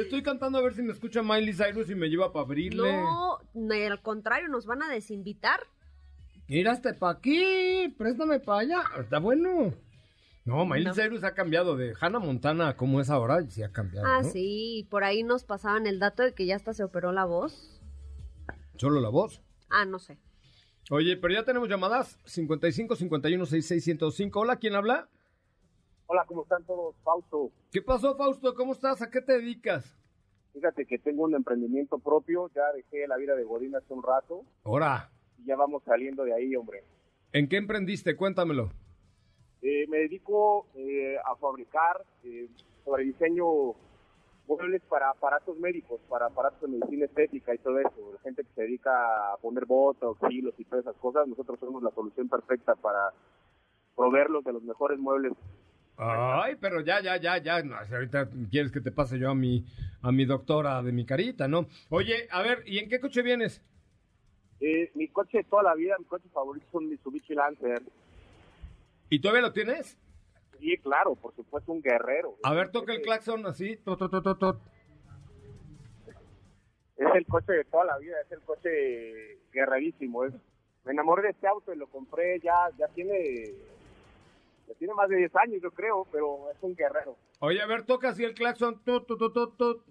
Estoy 0.01 0.23
cantando 0.23 0.57
a 0.57 0.61
ver 0.61 0.73
si 0.73 0.81
me 0.81 0.91
escucha 0.91 1.21
Miley 1.23 1.53
Cyrus 1.53 1.89
y 1.89 1.95
me 1.95 2.07
lleva 2.09 2.33
para 2.33 2.43
abrirle. 2.45 3.01
No, 3.01 3.37
al 3.71 4.01
contrario, 4.01 4.47
nos 4.49 4.65
van 4.65 4.83
a 4.83 4.89
desinvitar. 4.89 5.61
Mira, 6.47 6.73
hasta 6.73 6.93
para 6.93 7.17
aquí, 7.17 7.93
préstame 7.97 8.39
para 8.39 8.59
allá. 8.59 8.83
Está 8.99 9.19
bueno. 9.19 9.73
No, 10.43 10.65
Miley 10.65 10.85
No. 10.85 10.93
Cyrus 10.93 11.23
ha 11.23 11.33
cambiado 11.33 11.75
de 11.75 11.93
Hannah 11.99 12.19
Montana 12.19 12.75
como 12.75 13.01
es 13.01 13.09
ahora, 13.09 13.41
sí 13.49 13.63
ha 13.63 13.71
cambiado. 13.71 14.05
Ah, 14.07 14.21
¿no? 14.21 14.29
sí, 14.29 14.87
por 14.91 15.03
ahí 15.03 15.23
nos 15.23 15.43
pasaban 15.43 15.87
el 15.87 15.97
dato 15.99 16.21
de 16.23 16.33
que 16.33 16.45
ya 16.45 16.55
hasta 16.55 16.73
se 16.73 16.83
operó 16.83 17.11
la 17.13 17.25
voz. 17.25 17.81
Solo 18.77 18.99
la 18.99 19.09
voz. 19.09 19.41
Ah, 19.69 19.85
no 19.85 19.97
sé. 19.97 20.19
Oye, 20.91 21.17
pero 21.17 21.33
ya 21.33 21.43
tenemos 21.43 21.67
llamadas 21.67 22.19
55 22.25 22.95
51 22.95 23.45
66 23.45 23.83
105. 23.83 24.39
Hola, 24.39 24.57
¿quién 24.57 24.75
habla? 24.75 25.09
Hola, 26.07 26.23
¿cómo 26.27 26.43
están 26.43 26.63
todos? 26.65 26.95
Fausto. 27.03 27.51
¿Qué 27.71 27.81
pasó, 27.81 28.15
Fausto? 28.15 28.53
¿Cómo 28.53 28.73
estás? 28.73 29.01
¿A 29.01 29.09
qué 29.09 29.21
te 29.21 29.33
dedicas? 29.33 29.97
Fíjate 30.53 30.85
que 30.85 30.99
tengo 30.99 31.23
un 31.23 31.33
emprendimiento 31.33 31.97
propio, 31.97 32.49
ya 32.55 32.71
dejé 32.73 33.07
la 33.07 33.17
vida 33.17 33.35
de 33.35 33.43
Godín 33.43 33.75
hace 33.75 33.91
un 33.93 34.03
rato 34.03 34.45
Ahora, 34.63 35.11
y 35.37 35.45
ya 35.45 35.55
vamos 35.55 35.83
saliendo 35.83 36.23
de 36.23 36.33
ahí, 36.33 36.55
hombre. 36.55 36.83
¿en 37.33 37.49
qué 37.49 37.57
emprendiste? 37.57 38.15
Cuéntamelo. 38.15 38.69
Eh, 39.61 39.85
me 39.89 39.97
dedico 39.97 40.67
eh, 40.75 41.17
a 41.25 41.35
fabricar 41.35 42.05
eh, 42.23 42.47
sobre 42.85 43.03
diseño 43.03 43.73
muebles 44.47 44.83
para 44.87 45.09
aparatos 45.09 45.57
médicos, 45.57 45.99
para 46.07 46.27
aparatos 46.27 46.61
de 46.61 46.77
medicina 46.77 47.05
estética 47.05 47.53
y 47.53 47.57
todo 47.57 47.79
eso. 47.79 48.13
La 48.13 48.19
gente 48.21 48.43
que 48.43 48.53
se 48.53 48.61
dedica 48.61 49.33
a 49.33 49.37
poner 49.37 49.65
botox, 49.65 50.21
hilos 50.29 50.53
y 50.59 50.65
todas 50.65 50.85
esas 50.85 50.95
cosas, 50.97 51.27
nosotros 51.27 51.59
somos 51.59 51.81
la 51.81 51.91
solución 51.91 52.29
perfecta 52.29 52.75
para 52.75 53.11
proveerlos 53.95 54.43
de 54.43 54.53
los 54.53 54.63
mejores 54.63 54.99
muebles. 54.99 55.33
Ay, 55.97 56.55
pero 56.59 56.81
ya, 56.81 57.01
ya, 57.01 57.17
ya, 57.17 57.37
ya. 57.37 57.63
No, 57.63 57.75
ahorita 57.75 58.29
quieres 58.49 58.71
que 58.71 58.81
te 58.81 58.91
pase 58.91 59.17
yo 59.17 59.29
a 59.29 59.35
mi, 59.35 59.65
a 60.01 60.11
mi 60.11 60.25
doctora 60.25 60.81
de 60.83 60.91
mi 60.91 61.05
carita, 61.05 61.47
¿no? 61.47 61.67
Oye, 61.89 62.27
a 62.31 62.41
ver, 62.41 62.63
¿y 62.65 62.79
en 62.79 62.89
qué 62.89 62.99
coche 62.99 63.21
vienes? 63.21 63.61
Eh, 64.59 64.91
mi 64.95 65.07
coche 65.09 65.39
de 65.39 65.43
toda 65.43 65.63
la 65.63 65.75
vida, 65.75 65.95
mi 65.99 66.05
coche 66.05 66.27
favorito 66.33 66.65
es 66.67 66.73
un 66.73 66.89
Mitsubishi 66.89 67.33
Lancer. 67.33 67.81
¿Y 69.09 69.19
todavía 69.19 69.41
lo 69.41 69.53
tienes? 69.53 69.97
Sí, 70.59 70.77
claro, 70.77 71.15
por 71.15 71.35
supuesto, 71.35 71.71
un 71.71 71.81
guerrero. 71.81 72.37
A 72.43 72.53
ver, 72.53 72.71
toca 72.71 72.93
el 72.93 73.01
claxon 73.01 73.45
así. 73.45 73.77
tot, 73.77 73.99
tot, 73.99 74.39
tot. 74.39 74.57
Es 76.97 77.07
el 77.13 77.25
coche 77.25 77.51
de 77.51 77.65
toda 77.65 77.85
la 77.85 77.97
vida, 77.97 78.15
es 78.25 78.31
el 78.31 78.41
coche 78.41 79.39
guerrerísimo. 79.51 80.25
Es, 80.25 80.33
me 80.85 80.93
enamoré 80.93 81.23
de 81.23 81.29
este 81.29 81.47
auto 81.47 81.73
y 81.73 81.77
lo 81.77 81.87
compré 81.87 82.39
ya, 82.39 82.69
ya 82.77 82.87
tiene, 82.89 83.53
tiene 84.73 84.93
más 84.93 85.07
de 85.09 85.17
10 85.17 85.35
años, 85.35 85.61
yo 85.61 85.71
creo, 85.71 86.07
pero 86.11 86.49
es 86.51 86.57
un 86.61 86.75
guerrero. 86.75 87.17
Oye, 87.39 87.61
a 87.61 87.67
ver, 87.67 87.83
toca 87.83 88.09
así 88.09 88.23
el 88.23 88.33
claxon. 88.33 88.83
Tot, 88.83 89.05
tot, 89.05 89.33
tot, 89.33 89.57
tot. 89.57 89.85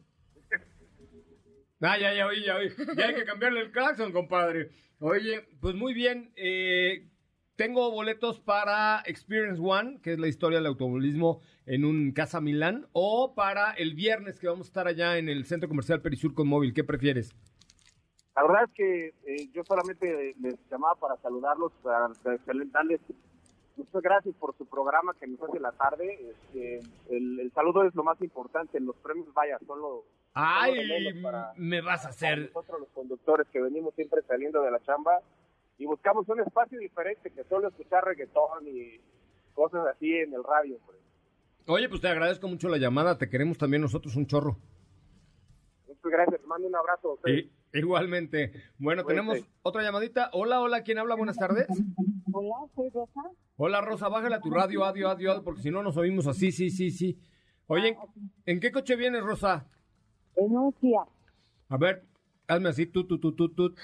Ah, 1.81 1.99
ya, 1.99 2.15
ya 2.15 2.27
oí, 2.27 2.45
ya 2.45 2.57
oí. 2.57 2.71
Ya 2.97 3.07
hay 3.07 3.15
que 3.15 3.25
cambiarle 3.25 3.61
el 3.61 3.71
claxon, 3.71 4.13
compadre. 4.13 4.71
Oye, 5.01 5.47
pues 5.61 5.75
muy 5.75 5.93
bien. 5.95 6.33
eh, 6.37 7.09
tengo 7.57 7.91
boletos 7.93 8.41
para 8.41 9.03
Experience 9.07 9.61
One, 9.63 10.01
que 10.03 10.15
es 10.15 10.19
la 10.19 10.27
historia 10.27 10.59
del 10.59 10.67
automovilismo 10.67 11.41
en 11.67 11.85
un 11.85 12.11
Casa 12.13 12.41
Milán, 12.41 12.89
o 12.93 13.35
para 13.37 13.73
el 13.73 13.95
viernes 13.95 14.41
que 14.41 14.49
vamos 14.49 14.67
a 14.67 14.71
estar 14.71 14.87
allá 14.89 15.19
en 15.19 15.29
el 15.29 15.45
Centro 15.45 15.69
Comercial 15.69 16.03
Perisur 16.03 16.35
con 16.35 16.49
Móvil. 16.49 16.75
¿Qué 16.75 16.83
prefieres? 16.83 17.33
La 18.35 18.43
verdad 18.43 18.65
es 18.65 18.71
que 18.75 19.07
eh, 19.27 19.49
yo 19.53 19.63
solamente 19.65 20.35
les 20.41 20.57
llamaba 20.69 20.97
para 20.97 21.17
saludarlos, 21.19 21.71
para 21.83 22.09
darles 22.73 23.01
muchas 23.77 24.03
gracias 24.03 24.35
por 24.37 24.57
su 24.57 24.67
programa 24.67 25.15
que 25.19 25.27
nos 25.27 25.43
hace 25.43 25.61
la 25.61 25.73
tarde. 25.73 26.19
Este, 26.31 26.81
el, 27.11 27.41
el 27.41 27.53
saludo 27.53 27.85
es 27.85 27.95
lo 27.95 28.05
más 28.05 28.21
importante, 28.23 28.79
los 28.81 28.97
premios, 28.97 29.33
vaya, 29.35 29.59
son 29.67 29.81
lo, 29.81 30.05
Ay, 30.35 31.21
para- 31.23 31.53
me 31.57 31.81
vas 31.81 32.05
a 32.07 32.09
hacer. 32.09 32.39
nosotros 32.53 32.81
los 32.81 32.89
conductores 32.91 33.47
que 33.53 33.61
venimos 33.61 33.95
siempre 33.95 34.21
saliendo 34.23 34.63
de 34.63 34.71
la 34.71 34.81
chamba 34.81 35.21
y 35.79 35.87
buscamos 35.87 36.29
un 36.29 36.41
espacio 36.41 36.79
diferente 36.79 37.31
que 37.31 37.45
solo 37.45 37.69
escuchar 37.69 38.05
reggaetón 38.05 38.67
y 38.67 39.01
cosas 39.55 39.87
así 39.87 40.13
en 40.15 40.33
el 40.35 40.43
radio. 40.45 40.79
pues. 40.87 40.99
Oye, 41.67 41.89
pues 41.89 42.01
te 42.01 42.09
agradezco 42.09 42.47
mucho 42.49 42.69
la 42.69 42.77
llamada. 42.79 43.17
Te 43.17 43.29
queremos 43.31 43.57
también 43.59 43.81
nosotros 43.83 44.17
un 44.17 44.27
chorro. 44.27 44.57
Muchas 46.05 46.19
gracias, 46.21 46.47
mando 46.47 46.69
un 46.69 46.77
abrazo 46.77 47.11
a 47.11 47.15
ustedes. 47.15 47.45
I- 47.73 47.79
igualmente. 47.79 48.53
Bueno, 48.79 49.05
tenemos 49.05 49.39
otra 49.63 49.83
llamadita. 49.83 50.31
Hola, 50.33 50.61
hola, 50.61 50.83
¿quién 50.83 50.99
habla? 50.99 51.15
Buenas 51.15 51.37
tardes. 51.37 51.67
Hola, 52.33 52.57
soy 52.75 52.91
Rosa. 52.91 53.23
Hola, 53.57 53.81
Rosa, 53.81 54.09
bájale 54.09 54.35
a 54.37 54.41
tu 54.41 54.51
radio, 54.51 54.85
adiós, 54.85 55.13
adiós, 55.13 55.41
porque 55.45 55.63
si 55.63 55.71
no 55.71 55.83
nos 55.83 55.97
oímos 55.97 56.27
así, 56.27 56.53
sí, 56.53 56.71
sí, 56.71 56.91
sí. 56.91 57.19
Oye, 57.67 57.97
¿en 58.47 58.61
qué 58.61 58.71
coche 58.71 58.97
vienes, 58.97 59.23
Rosa? 59.23 59.67
En 60.37 60.57
un 60.57 60.73
Fiat. 60.75 61.09
A 61.69 61.77
ver, 61.79 62.05
hazme 62.49 62.69
así, 62.69 62.87
tú, 62.87 63.07
tú, 63.07 63.19
tú, 63.19 63.33
tú, 63.33 63.49
tú. 63.55 63.75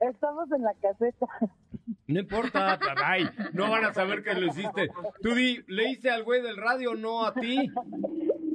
Estamos 0.00 0.52
en 0.52 0.62
la 0.62 0.74
caseta. 0.74 1.26
No 2.06 2.20
importa, 2.20 2.78
ay, 3.04 3.24
no 3.52 3.70
van 3.70 3.84
a 3.84 3.94
saber 3.94 4.22
que 4.22 4.34
lo 4.34 4.46
hiciste. 4.46 4.90
Tú 5.22 5.34
di, 5.34 5.62
le 5.66 5.90
hice 5.90 6.10
al 6.10 6.24
güey 6.24 6.42
del 6.42 6.56
radio, 6.56 6.94
no 6.94 7.24
a 7.24 7.32
ti. 7.34 7.70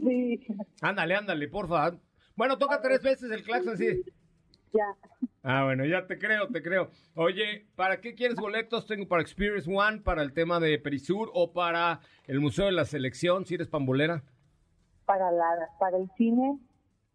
Sí, 0.04 0.40
Ándale, 0.82 1.16
ándale, 1.16 1.48
porfa. 1.48 1.92
Bueno, 2.36 2.58
toca 2.58 2.82
tres 2.82 3.02
veces 3.04 3.30
el 3.32 3.44
claxon, 3.44 3.78
sí. 3.78 4.02
ya. 4.74 4.86
Ah, 5.44 5.64
bueno, 5.66 5.86
ya 5.86 6.06
te 6.08 6.18
creo, 6.18 6.48
te 6.50 6.62
creo. 6.62 6.90
Oye, 7.16 7.68
¿para 7.76 8.00
qué 8.00 8.14
quieres 8.16 8.38
boletos? 8.38 8.86
Tengo 8.86 9.08
para 9.08 9.22
Experience 9.22 9.70
One, 9.72 10.02
para 10.02 10.22
el 10.22 10.34
tema 10.34 10.60
de 10.60 10.78
Perisur 10.80 11.30
o 11.34 11.52
para 11.52 12.00
el 12.28 12.40
Museo 12.40 12.66
de 12.66 12.72
la 12.72 12.86
Selección, 12.86 13.46
si 13.46 13.56
eres 13.56 13.68
pambolera. 13.68 14.24
para 15.06 15.32
la 15.32 15.46
para 15.80 15.98
el 15.98 16.10
cine. 16.18 16.58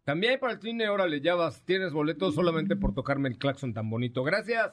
También 0.07 0.39
para 0.39 0.53
el 0.53 0.61
cine, 0.61 0.87
órale, 0.87 1.19
ya 1.19 1.35
vas, 1.35 1.65
tienes 1.65 1.91
boletos 1.91 2.33
solamente 2.33 2.77
por 2.77 2.93
tocarme 2.93 3.27
el 3.27 3.37
claxon 3.37 3.73
tan 3.73 3.89
bonito. 3.89 4.23
Gracias. 4.23 4.71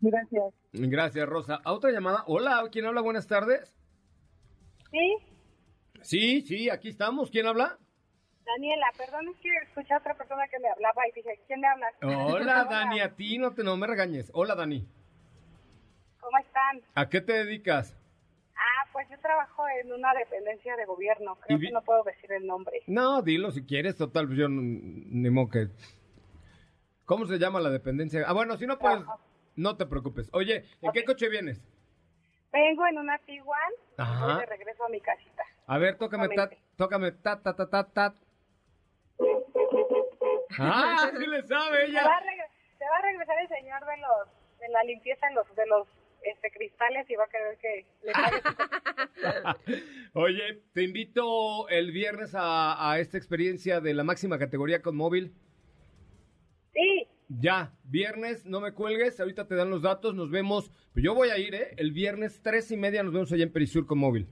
Gracias. 0.00 0.54
Gracias, 0.72 1.28
Rosa. 1.28 1.60
¿A 1.62 1.74
otra 1.74 1.90
llamada? 1.90 2.24
Hola, 2.26 2.66
¿quién 2.72 2.86
habla? 2.86 3.02
Buenas 3.02 3.26
tardes. 3.26 3.76
Sí, 4.90 5.16
Sí, 6.00 6.40
sí, 6.40 6.70
aquí 6.70 6.88
estamos. 6.88 7.30
¿Quién 7.30 7.46
habla? 7.46 7.76
Daniela, 8.46 8.86
perdón, 8.96 9.28
es 9.34 9.40
que 9.42 9.50
escuché 9.68 9.92
a 9.92 9.98
otra 9.98 10.14
persona 10.14 10.48
que 10.50 10.58
me 10.60 10.68
hablaba 10.70 11.06
y 11.08 11.12
dije, 11.12 11.38
¿quién 11.46 11.60
me 11.60 11.68
habla? 11.68 11.86
Hola, 12.00 12.64
Dani, 12.70 13.00
a 13.00 13.14
ti 13.14 13.36
no 13.36 13.52
te 13.52 13.62
no 13.62 13.76
me 13.76 13.86
regañes. 13.86 14.30
Hola, 14.32 14.54
Dani. 14.54 14.88
¿Cómo 16.20 16.38
están? 16.38 16.80
¿A 16.94 17.10
qué 17.10 17.20
te 17.20 17.34
dedicas? 17.34 17.94
Pues 19.02 19.18
yo 19.18 19.20
trabajo 19.20 19.64
en 19.80 19.92
una 19.92 20.14
dependencia 20.14 20.76
de 20.76 20.84
gobierno. 20.84 21.36
Creo 21.44 21.58
que 21.58 21.72
no 21.72 21.82
puedo 21.82 22.04
decir 22.04 22.30
el 22.30 22.46
nombre. 22.46 22.82
No, 22.86 23.20
dilo 23.20 23.50
si 23.50 23.64
quieres, 23.66 23.96
total, 23.96 24.26
pues 24.26 24.38
yo 24.38 24.48
ni 24.48 25.28
modo 25.28 25.48
que... 25.50 25.66
¿Cómo 27.04 27.26
se 27.26 27.38
llama 27.40 27.58
la 27.58 27.70
dependencia? 27.70 28.22
Ah, 28.28 28.32
bueno, 28.32 28.56
si 28.56 28.64
no 28.66 28.78
puedes, 28.78 29.02
no 29.56 29.76
te 29.76 29.86
preocupes. 29.86 30.30
Oye, 30.32 30.64
¿en 30.82 30.92
qué 30.92 31.04
coche 31.04 31.28
vienes? 31.28 31.66
Vengo 32.52 32.86
en 32.86 32.98
una 32.98 33.18
Tiguan 33.18 33.58
Ajá. 33.96 34.26
voy 34.26 34.40
de 34.40 34.46
regreso 34.46 34.84
a 34.84 34.88
mi 34.88 35.00
casita. 35.00 35.42
A 35.66 35.78
ver, 35.78 35.98
tócame, 35.98 36.28
ta, 36.28 36.34
Exactamente. 36.44 36.76
tócame, 36.76 37.12
ta, 37.12 37.42
ta, 37.42 37.56
ta, 37.56 37.68
ta, 37.68 37.84
ta. 37.90 38.14
Ah, 40.58 41.10
sí 41.18 41.26
le 41.26 41.42
sabe 41.42 41.86
Se 41.86 41.92
va, 41.92 42.00
ella. 42.02 42.20
regre- 42.20 42.50
se 42.78 42.84
va 42.84 42.96
a 42.98 43.02
regresar 43.02 43.36
el 43.40 43.48
señor 43.48 43.80
de 43.84 43.96
los 43.96 44.28
de 44.60 44.68
la 44.68 44.84
limpieza 44.84 45.26
en 45.26 45.34
los, 45.34 45.54
de 45.56 45.66
los 45.66 45.88
este, 46.24 46.50
cristales 46.50 47.08
y 47.10 47.14
va 47.16 47.24
a 47.24 47.28
querer 47.28 47.58
que 47.58 47.86
le 48.04 48.12
pague 49.64 49.82
Oye, 50.14 50.62
te 50.72 50.82
invito 50.82 51.68
el 51.68 51.90
viernes 51.92 52.34
a, 52.34 52.90
a 52.92 52.98
esta 53.00 53.16
experiencia 53.18 53.80
de 53.80 53.94
la 53.94 54.04
máxima 54.04 54.38
categoría 54.38 54.82
con 54.82 54.96
móvil. 54.96 55.34
Sí, 56.72 57.06
Ya, 57.28 57.72
viernes, 57.84 58.44
no 58.46 58.60
me 58.60 58.72
cuelgues, 58.72 59.18
ahorita 59.20 59.46
te 59.46 59.54
dan 59.54 59.70
los 59.70 59.82
datos, 59.82 60.14
nos 60.14 60.30
vemos. 60.30 60.70
Pues 60.92 61.04
yo 61.04 61.14
voy 61.14 61.30
a 61.30 61.38
ir, 61.38 61.54
¿eh? 61.54 61.74
El 61.76 61.92
viernes 61.92 62.40
tres 62.42 62.70
y 62.70 62.76
media 62.76 63.02
nos 63.02 63.12
vemos 63.12 63.32
allá 63.32 63.44
en 63.44 63.52
Perisur 63.52 63.86
con 63.86 63.98
móvil. 63.98 64.26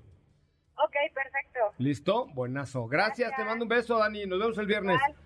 ok, 0.76 0.94
perfecto. 1.14 1.60
¿Listo? 1.78 2.26
Buenazo. 2.34 2.86
Gracias, 2.86 3.32
te 3.36 3.44
mando 3.44 3.64
un 3.64 3.68
beso, 3.68 3.98
Dani. 3.98 4.26
Nos 4.26 4.38
vemos 4.38 4.58
el 4.58 4.66
viernes. 4.66 4.96
Igual. 4.96 5.16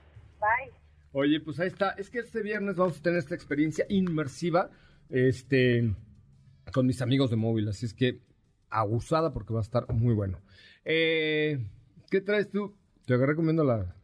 Bye. 0.41 0.73
Oye, 1.13 1.41
pues 1.41 1.61
ahí 1.61 1.69
está. 1.69 1.91
Es 1.91 2.11
que 2.11 2.19
este 2.21 2.43
viernes 2.43 2.77
vamos 2.77 2.99
a 2.99 3.03
tener 3.03 3.19
esta 3.21 3.35
experiencia 3.37 3.87
inmersiva, 3.89 4.71
este, 5.11 5.93
con 6.73 6.87
mis 6.87 7.03
amigos 7.03 7.31
de 7.31 7.37
móvil. 7.37 7.69
Así 7.69 7.87
es 7.87 7.95
que 7.95 8.21
abusada 8.71 9.33
porque 9.33 9.53
va 9.53 9.61
a 9.61 9.63
estar 9.63 9.93
muy 9.93 10.15
bueno. 10.15 10.41
Eh, 10.85 11.65
¿Qué 12.11 12.21
traes 12.21 12.51
tú? 12.51 12.77
Te 13.07 13.15
agarré 13.15 13.37
comiendo 13.37 13.65
la, 13.65 13.95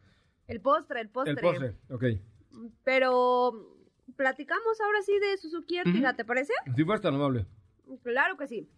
El 0.47 0.61
postre, 0.61 1.01
el 1.01 1.09
postre. 1.09 1.33
el 1.33 1.39
postre. 1.39 1.75
Ok. 1.89 2.05
Pero 2.83 3.77
platicamos 4.15 4.79
ahora 4.81 5.01
sí 5.01 5.17
de 5.19 5.37
Suzuki 5.37 5.77
Ertiga, 5.77 6.15
¿te 6.15 6.25
parece? 6.25 6.53
Si 6.75 6.83
fueras 6.83 7.01
tan 7.01 7.15
amable. 7.15 7.45
Claro 8.03 8.37
que 8.37 8.47
sí. 8.47 8.69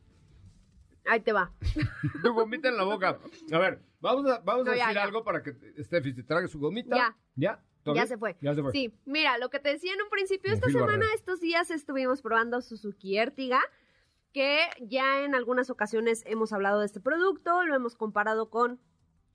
Ahí 1.05 1.19
te 1.19 1.33
va. 1.33 1.51
Tu 2.23 2.33
gomita 2.33 2.69
en 2.69 2.77
la 2.77 2.83
boca. 2.83 3.19
A 3.51 3.57
ver, 3.57 3.81
vamos 3.99 4.25
a, 4.31 4.39
vamos 4.39 4.67
a 4.67 4.75
ya, 4.75 4.83
decir 4.83 4.95
ya. 4.95 5.03
algo 5.03 5.23
para 5.23 5.43
que 5.43 5.53
Steffi 5.83 6.13
se 6.13 6.23
trague 6.23 6.47
su 6.47 6.59
gomita. 6.59 6.95
Ya. 6.95 7.17
¿Ya? 7.35 7.63
¿Todo 7.83 7.95
Ya 7.95 8.07
se 8.07 8.17
fue. 8.17 8.37
Ya 8.41 8.55
se 8.55 8.61
fue. 8.61 8.71
Sí, 8.71 8.93
mira, 9.05 9.37
lo 9.37 9.49
que 9.49 9.59
te 9.59 9.69
decía 9.69 9.93
en 9.93 10.01
un 10.01 10.09
principio, 10.09 10.53
esta 10.53 10.67
semana, 10.67 10.93
Barrera. 10.93 11.13
estos 11.15 11.39
días 11.39 11.69
estuvimos 11.69 12.21
probando 12.21 12.61
Suzuki 12.61 13.17
Ertiga, 13.17 13.61
que 14.31 14.59
ya 14.81 15.23
en 15.23 15.35
algunas 15.35 15.69
ocasiones 15.69 16.23
hemos 16.25 16.53
hablado 16.53 16.79
de 16.79 16.85
este 16.85 16.99
producto, 16.99 17.63
lo 17.63 17.75
hemos 17.75 17.95
comparado 17.95 18.49
con 18.49 18.79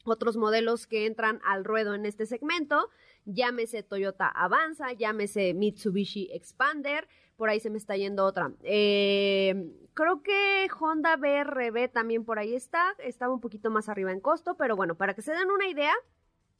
otros 0.05 0.37
modelos 0.37 0.87
que 0.87 1.07
entran 1.07 1.41
al 1.45 1.65
ruedo 1.65 1.95
en 1.95 2.07
este 2.07 2.27
segmento, 2.27 2.89
llámese 3.25 3.83
Toyota 3.83 4.29
Avanza, 4.29 4.93
llámese 4.93 5.55
Mitsubishi 5.55 6.31
Expander, 6.33 7.07
por 7.37 7.51
ahí 7.51 7.61
se 7.61 7.71
me 7.71 7.79
está 7.79 7.97
yendo 7.97 8.25
otra. 8.25 8.53
Eh, 8.63 9.73
creo 9.95 10.23
que 10.23 10.69
Honda 10.81 11.17
BRB 11.17 11.91
también 11.93 12.25
por 12.25 12.39
ahí 12.39 12.55
está, 12.55 12.95
estaba 12.99 13.33
un 13.33 13.41
poquito 13.41 13.71
más 13.71 13.89
arriba 13.89 14.11
en 14.11 14.21
costo, 14.21 14.57
pero 14.57 14.75
bueno, 14.75 14.97
para 14.97 15.15
que 15.15 15.23
se 15.23 15.33
den 15.33 15.51
una 15.51 15.69
idea, 15.69 15.95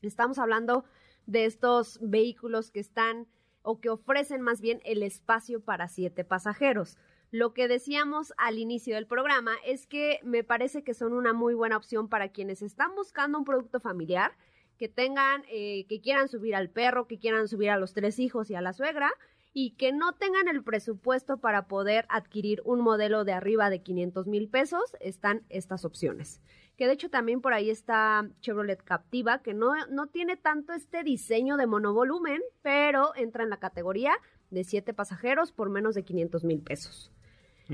estamos 0.03 0.39
hablando 0.39 0.85
de 1.29 1.45
estos 1.45 1.99
vehículos 2.01 2.71
que 2.71 2.81
están 2.81 3.29
o 3.63 3.81
que 3.81 3.91
ofrecen 3.91 4.41
más 4.41 4.63
bien 4.63 4.81
el 4.85 5.03
espacio 5.03 5.61
para 5.61 5.89
siete 5.89 6.25
pasajeros. 6.25 6.97
Lo 7.31 7.53
que 7.53 7.69
decíamos 7.69 8.33
al 8.39 8.59
inicio 8.59 8.95
del 8.95 9.07
programa 9.07 9.53
es 9.67 9.87
que 9.87 10.21
me 10.25 10.43
parece 10.43 10.83
que 10.83 10.95
son 10.95 11.13
una 11.13 11.35
muy 11.35 11.53
buena 11.53 11.77
opción 11.77 12.09
para 12.09 12.31
quienes 12.31 12.63
están 12.63 12.95
buscando 12.95 13.39
un 13.39 13.45
producto 13.45 13.79
familiar, 13.79 14.33
que 14.79 14.89
tengan, 14.89 15.45
eh, 15.51 15.85
que 15.89 16.01
quieran 16.01 16.29
subir 16.29 16.57
al 16.57 16.71
perro, 16.71 17.07
que 17.07 17.19
quieran 17.19 17.47
subir 17.47 17.69
a 17.71 17.77
los 17.77 17.93
tres 17.93 18.19
hijos 18.19 18.49
y 18.49 18.55
a 18.55 18.63
la 18.63 18.73
suegra, 18.73 19.13
y 19.53 19.73
que 19.73 19.93
no 19.93 20.15
tengan 20.15 20.49
el 20.49 20.63
presupuesto 20.63 21.37
para 21.37 21.69
poder 21.69 22.07
adquirir 22.09 22.63
un 22.65 22.81
modelo 22.81 23.25
de 23.25 23.33
arriba 23.33 23.69
de 23.69 23.83
500 23.83 24.29
mil 24.29 24.49
pesos, 24.49 24.97
están 25.01 25.45
estas 25.51 25.85
opciones. 25.85 26.41
Que 26.79 26.87
de 26.87 26.93
hecho 26.95 27.11
también 27.11 27.41
por 27.43 27.53
ahí 27.53 27.69
está 27.71 28.27
Chevrolet 28.41 28.83
Captiva, 28.83 29.43
que 29.43 29.53
no, 29.53 29.73
no 29.91 30.07
tiene 30.07 30.37
tanto 30.37 30.73
este 30.73 31.03
diseño 31.03 31.57
de 31.57 31.67
monovolumen, 31.67 32.41
pero 32.63 33.15
entra 33.17 33.43
en 33.43 33.51
la 33.51 33.59
categoría 33.59 34.13
de 34.51 34.63
siete 34.65 34.95
pasajeros 34.95 35.51
por 35.53 35.69
menos 35.71 35.95
de 35.97 36.05
500 36.05 36.45
mil 36.45 36.63
pesos. 36.63 37.11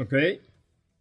Ok. 0.01 0.15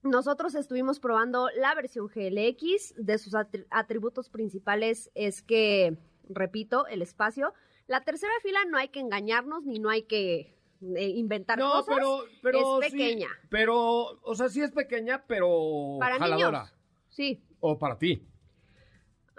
Nosotros 0.03 0.53
estuvimos 0.55 0.99
probando 0.99 1.47
la 1.55 1.73
versión 1.75 2.07
GLX. 2.13 2.93
De 2.97 3.17
sus 3.17 3.33
atri- 3.33 3.65
atributos 3.69 4.29
principales 4.29 5.09
es 5.15 5.41
que, 5.41 5.97
repito, 6.27 6.85
el 6.87 7.01
espacio. 7.01 7.53
La 7.87 8.03
tercera 8.03 8.33
fila 8.41 8.59
no 8.69 8.77
hay 8.77 8.89
que 8.89 8.99
engañarnos 8.99 9.65
ni 9.65 9.79
no 9.79 9.89
hay 9.89 10.03
que 10.03 10.57
eh, 10.97 11.07
inventar 11.07 11.57
No, 11.57 11.71
cosas. 11.71 11.95
pero, 11.95 12.19
pero 12.41 12.81
es 12.81 12.91
sí, 12.91 12.97
pequeña. 12.97 13.29
pero, 13.49 14.19
o 14.23 14.35
sea, 14.35 14.49
sí 14.49 14.61
es 14.61 14.71
pequeña, 14.71 15.23
pero 15.25 15.95
Para 16.01 16.17
jaladora. 16.17 16.63
niños. 16.63 16.73
Sí. 17.07 17.41
O 17.65 17.79
para 17.79 17.97
ti. 17.97 18.21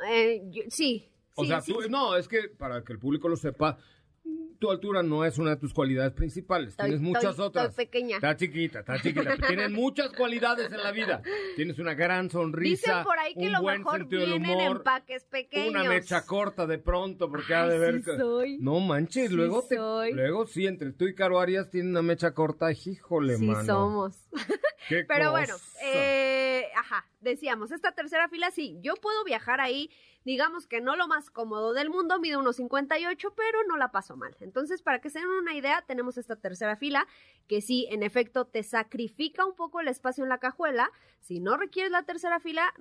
Eh, 0.08 0.42
yo- 0.50 0.62
sí. 0.68 1.08
O 1.34 1.42
sí, 1.42 1.48
sea, 1.48 1.60
sí, 1.60 1.72
tú- 1.72 1.82
sí. 1.82 1.88
no, 1.90 2.16
es 2.16 2.26
que 2.26 2.48
para 2.48 2.82
que 2.82 2.92
el 2.94 2.98
público 2.98 3.28
lo 3.28 3.36
sepa, 3.36 3.76
tu 4.58 4.70
altura 4.70 5.02
no 5.02 5.26
es 5.26 5.36
una 5.36 5.50
de 5.50 5.56
tus 5.56 5.74
cualidades 5.74 6.12
principales. 6.12 6.70
Estoy- 6.70 6.86
Tienes 6.86 7.02
muchas 7.02 7.32
estoy- 7.32 7.46
otras. 7.46 7.68
estoy 7.70 7.84
pequeña. 7.84 8.16
Está 8.16 8.34
chiquita, 8.36 8.78
está 8.80 8.98
chiquita. 9.02 9.36
Tienes 9.46 9.70
muchas 9.72 10.10
cualidades 10.12 10.72
en 10.72 10.78
la 10.82 10.90
vida. 10.92 11.20
Tienes 11.56 11.78
una 11.78 11.92
gran 11.94 12.30
sonrisa. 12.30 12.70
Dicen 12.92 13.04
por 13.04 13.18
ahí 13.18 13.34
que 13.34 13.46
un 13.46 13.52
lo 13.52 13.60
buen 13.60 13.78
mejor 13.80 13.98
sentido 13.98 14.20
del 14.22 14.30
viene 14.30 14.52
en 14.54 14.60
humor. 14.60 14.76
empaques 14.78 15.24
pequeños. 15.24 15.68
Una 15.68 15.84
mecha 15.84 16.24
corta 16.24 16.66
de 16.66 16.78
pronto, 16.78 17.28
porque 17.28 17.52
ha 17.54 17.64
Ay, 17.64 17.70
de 17.70 17.78
ver 17.78 17.96
sí 17.98 18.04
que- 18.04 18.16
soy. 18.16 18.58
No 18.60 18.80
manches, 18.80 19.28
Sí 19.28 19.34
luego 19.34 19.66
te, 19.68 19.76
soy. 19.76 20.12
luego 20.14 20.46
sí, 20.46 20.66
entre 20.66 20.92
tú 20.92 21.06
y 21.08 21.14
Caro 21.14 21.40
Arias 21.40 21.68
tienen 21.70 21.90
una 21.90 22.02
mecha 22.02 22.32
corta, 22.32 22.72
híjole, 22.72 23.36
Sí 23.36 23.44
mano. 23.46 23.64
somos. 23.66 24.16
Qué 24.88 25.04
Pero 25.08 25.32
bueno, 25.32 25.52
cosa. 25.54 25.78
eh, 25.84 26.23
ajá, 26.84 27.06
decíamos, 27.20 27.72
esta 27.72 27.92
tercera 27.92 28.28
fila 28.28 28.50
sí, 28.50 28.78
yo 28.82 28.94
puedo 28.96 29.24
viajar 29.24 29.58
ahí, 29.60 29.90
digamos 30.24 30.66
que 30.66 30.82
no 30.82 30.96
lo 30.96 31.08
más 31.08 31.30
cómodo 31.30 31.72
del 31.72 31.88
mundo, 31.88 32.20
mide 32.20 32.36
unos 32.36 32.56
58, 32.56 33.34
pero 33.34 33.58
no 33.66 33.78
la 33.78 33.90
paso 33.90 34.16
mal. 34.16 34.36
Entonces, 34.40 34.82
para 34.82 35.00
que 35.00 35.08
se 35.08 35.18
den 35.18 35.28
una 35.28 35.54
idea, 35.54 35.82
tenemos 35.86 36.18
esta 36.18 36.36
tercera 36.36 36.76
fila, 36.76 37.06
que 37.48 37.62
sí, 37.62 37.88
en 37.90 38.02
efecto, 38.02 38.44
te 38.44 38.62
sacrifica 38.62 39.46
un 39.46 39.54
poco 39.54 39.80
el 39.80 39.88
espacio 39.88 40.24
en 40.24 40.28
la 40.28 40.38
cajuela. 40.38 40.90
Si 41.20 41.40
no 41.40 41.56
requieres 41.56 41.90
la 41.90 42.02
tercera 42.02 42.38
fila, 42.38 42.74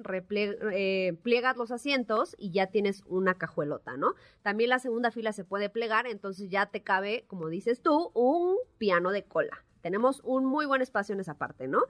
eh, 0.74 1.18
pliegas 1.24 1.56
los 1.56 1.72
asientos 1.72 2.36
y 2.38 2.52
ya 2.52 2.68
tienes 2.68 3.04
una 3.06 3.36
cajuelota, 3.36 3.96
¿no? 3.96 4.16
También 4.42 4.70
la 4.70 4.80
segunda 4.80 5.12
fila 5.12 5.32
se 5.32 5.46
puede 5.46 5.70
plegar, 5.70 6.08
entonces 6.08 6.50
ya 6.50 6.66
te 6.66 6.84
cabe, 6.84 7.24
como 7.28 7.48
dices 7.48 7.82
tú, 7.82 8.12
un 8.14 8.58
piano 8.78 9.12
de 9.12 9.24
cola. 9.24 9.64
Tenemos 9.82 10.22
un 10.26 10.46
muy 10.46 10.66
buen 10.66 10.82
espacio 10.82 11.14
en 11.14 11.22
esa 11.22 11.38
parte, 11.38 11.70
¿no? 11.70 11.84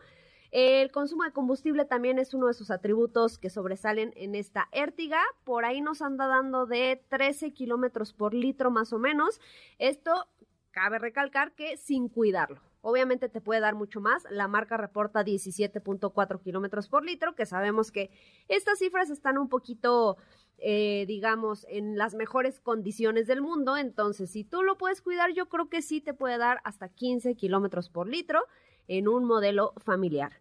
El 0.54 0.92
consumo 0.92 1.24
de 1.24 1.32
combustible 1.32 1.84
también 1.84 2.20
es 2.20 2.36
uno 2.36 2.46
de 2.46 2.54
sus 2.54 2.70
atributos 2.70 3.40
que 3.40 3.50
sobresalen 3.50 4.14
en 4.16 4.36
esta 4.36 4.70
Ertiga. 4.72 5.20
Por 5.44 5.66
ahí 5.66 5.82
nos 5.82 6.04
anda 6.04 6.28
dando 6.28 6.68
de 6.68 7.04
13 7.10 7.54
kilómetros 7.54 8.14
por 8.14 8.36
litro 8.36 8.70
más 8.70 8.94
o 8.94 9.00
menos. 9.00 9.42
Esto 9.80 10.28
cabe 10.70 11.00
recalcar 11.00 11.54
que 11.56 11.76
sin 11.76 12.08
cuidarlo. 12.08 12.62
Obviamente 12.82 13.30
te 13.30 13.42
puede 13.42 13.62
dar 13.62 13.74
mucho 13.74 14.00
más. 14.00 14.28
La 14.30 14.48
marca 14.48 14.78
reporta 14.78 15.26
17.4 15.26 16.40
kilómetros 16.40 16.88
por 16.88 17.04
litro, 17.04 17.34
que 17.34 17.48
sabemos 17.48 17.92
que 17.92 18.12
estas 18.48 18.78
cifras 18.78 19.10
están 19.10 19.40
un 19.40 19.50
poquito, 19.50 20.18
eh, 20.60 21.06
digamos, 21.08 21.66
en 21.68 21.98
las 21.98 22.14
mejores 22.14 22.60
condiciones 22.60 23.26
del 23.26 23.42
mundo. 23.42 23.76
Entonces, 23.76 24.30
si 24.30 24.44
tú 24.44 24.62
lo 24.62 24.78
puedes 24.78 25.02
cuidar, 25.02 25.34
yo 25.34 25.50
creo 25.50 25.68
que 25.68 25.82
sí 25.82 26.00
te 26.00 26.14
puede 26.14 26.38
dar 26.38 26.60
hasta 26.64 26.90
15 26.90 27.34
kilómetros 27.34 27.90
por 27.90 28.08
litro 28.08 28.44
en 28.88 29.08
un 29.08 29.26
modelo 29.26 29.74
familiar. 29.78 30.32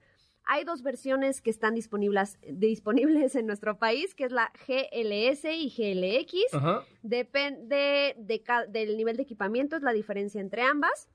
Hay 0.44 0.64
dos 0.64 0.82
versiones 0.82 1.40
que 1.40 1.50
están 1.50 1.74
disponibles, 1.74 2.36
disponibles 2.48 3.36
en 3.36 3.46
nuestro 3.46 3.78
país, 3.78 4.14
que 4.14 4.24
es 4.24 4.32
la 4.32 4.50
GLS 4.66 5.44
y 5.44 5.70
GLX. 5.70 6.54
Ajá. 6.54 6.82
Depende 7.02 8.14
de 8.18 8.42
ca- 8.42 8.66
del 8.66 8.96
nivel 8.96 9.16
de 9.16 9.22
equipamiento, 9.22 9.76
es 9.76 9.82
la 9.82 9.92
diferencia 9.92 10.40
entre 10.40 10.62
ambas. 10.62 11.08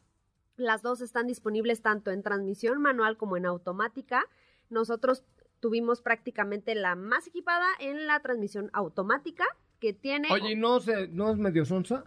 Las 0.55 0.81
dos 0.81 1.01
están 1.01 1.27
disponibles 1.27 1.81
tanto 1.81 2.09
en 2.11 2.23
transmisión 2.23 2.81
manual 2.81 3.17
como 3.17 3.35
en 3.37 3.45
automática. 3.45 4.25
Nosotros 4.69 5.23
tuvimos 5.59 6.01
prácticamente 6.01 6.73
la 6.75 6.95
más 6.95 7.27
equipada 7.27 7.67
en 7.79 8.07
la 8.07 8.19
transmisión 8.21 8.69
automática 8.73 9.45
que 9.79 9.93
tiene... 9.93 10.29
Oye, 10.31 10.53
¿y 10.53 10.55
no, 10.55 10.79
se, 10.79 11.07
no 11.09 11.29
es 11.31 11.37
medio 11.37 11.65
sonza? 11.65 12.05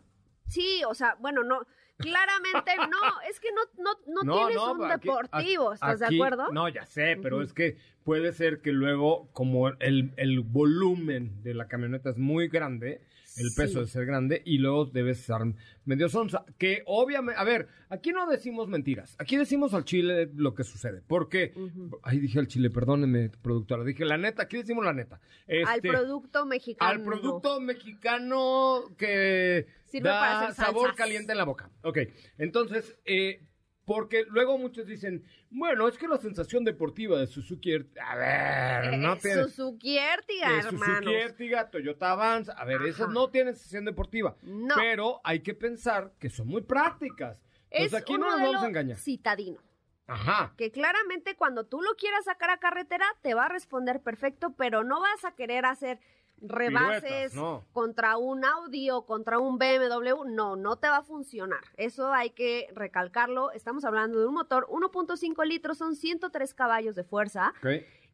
Sí, 0.48 0.82
o 0.88 0.94
sea, 0.94 1.16
bueno, 1.20 1.44
no, 1.44 1.66
claramente 2.00 2.72
no, 2.90 3.20
es 3.28 3.40
que 3.40 3.48
no, 3.52 3.82
no, 3.82 4.22
no, 4.24 4.46
tienes 4.46 4.56
un 4.62 4.84
aquí- 4.90 5.06
deportivo, 5.08 5.72
¿estás 5.72 6.02
aquí- 6.02 6.16
de 6.16 6.22
acuerdo? 6.22 6.52
No, 6.52 6.68
ya 6.68 6.84
sé, 6.86 7.18
pero 7.22 7.42
es 7.42 7.52
que 7.52 7.76
puede 8.04 8.32
ser 8.32 8.60
que 8.60 8.72
luego, 8.72 9.28
como 9.32 9.68
el, 9.68 10.12
el 10.16 10.40
volumen 10.40 11.42
de 11.42 11.54
la 11.54 11.68
camioneta 11.68 12.10
es 12.10 12.18
muy 12.18 12.48
grande, 12.48 13.00
el 13.36 13.46
peso 13.56 13.74
Sí. 13.74 13.80
de 13.80 13.86
ser 13.86 14.06
grande, 14.06 14.42
y 14.44 14.58
luego 14.58 14.86
debes 14.86 15.20
estar 15.20 15.40
medio 15.84 16.08
sonza. 16.08 16.44
Que 16.58 16.82
obviamente, 16.84 17.40
a 17.40 17.44
ver, 17.44 17.68
aquí 17.88 18.10
no 18.10 18.26
decimos 18.28 18.66
mentiras, 18.66 19.14
aquí 19.20 19.36
decimos 19.36 19.72
al 19.72 19.84
chile 19.84 20.28
lo 20.34 20.52
que 20.54 20.64
sucede. 20.64 21.00
Porque, 21.06 21.54
ahí 22.02 22.18
dije 22.18 22.40
al 22.40 22.48
chile, 22.48 22.70
perdóneme, 22.70 23.30
productora, 23.40 23.84
dije 23.84 24.04
la 24.04 24.18
neta, 24.18 24.42
aquí 24.42 24.56
decimos 24.56 24.84
la 24.84 24.92
neta. 24.94 25.20
al 25.48 25.76
Este, 25.76 25.88
producto 25.88 26.44
mexicano. 26.44 26.90
al 26.90 27.02
producto 27.02 27.60
mexicano 27.60 28.82
que 28.98 29.66
Sirve 29.90 30.08
para 30.08 30.20
da 30.20 30.40
hacer 30.48 30.54
sabor 30.64 30.88
salsas. 30.88 30.96
caliente 30.96 31.32
en 31.32 31.38
la 31.38 31.44
boca. 31.44 31.70
Ok, 31.82 31.98
entonces, 32.38 32.96
eh, 33.04 33.46
porque 33.84 34.24
luego 34.28 34.56
muchos 34.58 34.86
dicen, 34.86 35.24
bueno, 35.50 35.88
es 35.88 35.98
que 35.98 36.06
la 36.06 36.18
sensación 36.18 36.64
deportiva 36.64 37.18
de 37.18 37.26
Suzuki, 37.26 37.74
a 37.74 38.14
ver, 38.16 38.98
no 38.98 39.14
Eh, 39.14 39.18
tiene... 39.20 39.42
Suzuki 39.44 39.98
Ertiga, 39.98 40.52
de 40.52 40.62
Suzuki. 40.62 41.14
Ertiga, 41.14 41.70
Toyota 41.70 42.12
Avanza, 42.12 42.52
a 42.52 42.64
ver, 42.64 42.76
Ajá. 42.76 42.88
esas 42.88 43.08
no 43.08 43.30
tienen 43.30 43.54
sensación 43.54 43.84
deportiva, 43.84 44.36
No. 44.42 44.74
pero 44.76 45.20
hay 45.24 45.40
que 45.40 45.54
pensar 45.54 46.12
que 46.20 46.30
son 46.30 46.46
muy 46.46 46.62
prácticas. 46.62 47.38
Es 47.70 47.84
Entonces 47.84 48.00
aquí 48.02 48.14
un 48.14 48.20
no 48.20 48.26
nos 48.26 48.34
modelo 48.38 48.52
vamos 48.52 48.64
a 48.64 48.68
engañar. 48.68 48.96
citadino. 48.98 49.60
Ajá. 50.06 50.54
que 50.56 50.72
claramente 50.72 51.36
cuando 51.36 51.66
tú 51.66 51.80
lo 51.82 51.94
quieras 51.94 52.24
sacar 52.24 52.50
a 52.50 52.58
carretera 52.58 53.06
te 53.22 53.32
va 53.34 53.44
a 53.44 53.48
responder 53.48 54.00
perfecto, 54.02 54.54
pero 54.58 54.82
no 54.82 55.00
vas 55.00 55.24
a 55.24 55.36
querer 55.36 55.64
hacer 55.64 56.00
rebases 56.40 57.02
Piruetas, 57.02 57.34
no. 57.34 57.64
contra 57.72 58.16
un 58.16 58.44
Audi 58.44 58.90
o 58.90 59.06
contra 59.06 59.38
un 59.38 59.58
BMW, 59.58 60.24
no, 60.26 60.56
no 60.56 60.76
te 60.76 60.88
va 60.88 60.98
a 60.98 61.02
funcionar. 61.02 61.60
Eso 61.76 62.12
hay 62.12 62.30
que 62.30 62.68
recalcarlo. 62.74 63.52
Estamos 63.52 63.84
hablando 63.84 64.18
de 64.18 64.26
un 64.26 64.34
motor 64.34 64.66
1.5 64.68 65.46
litros, 65.46 65.78
son 65.78 65.96
103 65.96 66.54
caballos 66.54 66.94
de 66.94 67.04
fuerza. 67.04 67.52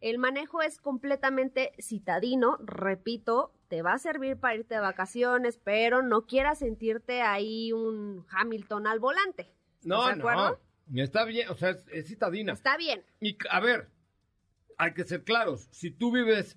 El 0.00 0.18
manejo 0.18 0.62
es 0.62 0.78
completamente 0.78 1.72
citadino, 1.78 2.58
repito, 2.62 3.52
te 3.68 3.82
va 3.82 3.94
a 3.94 3.98
servir 3.98 4.36
para 4.36 4.54
irte 4.54 4.74
de 4.74 4.80
vacaciones, 4.80 5.58
pero 5.62 6.02
no 6.02 6.26
quieras 6.26 6.58
sentirte 6.58 7.22
ahí 7.22 7.72
un 7.72 8.26
Hamilton 8.30 8.86
al 8.86 9.00
volante. 9.00 9.50
No, 9.82 10.02
¿Estás 10.02 10.16
de 10.16 10.20
acuerdo? 10.20 10.60
no. 10.88 11.02
Está 11.02 11.24
bien, 11.24 11.48
o 11.48 11.54
sea, 11.56 11.70
es, 11.70 11.84
es 11.88 12.06
citadina. 12.06 12.52
Está 12.52 12.76
bien. 12.76 13.02
Y 13.20 13.36
a 13.50 13.58
ver, 13.58 13.88
hay 14.78 14.94
que 14.94 15.04
ser 15.04 15.24
claros. 15.24 15.68
Si 15.72 15.90
tú 15.90 16.12
vives 16.12 16.56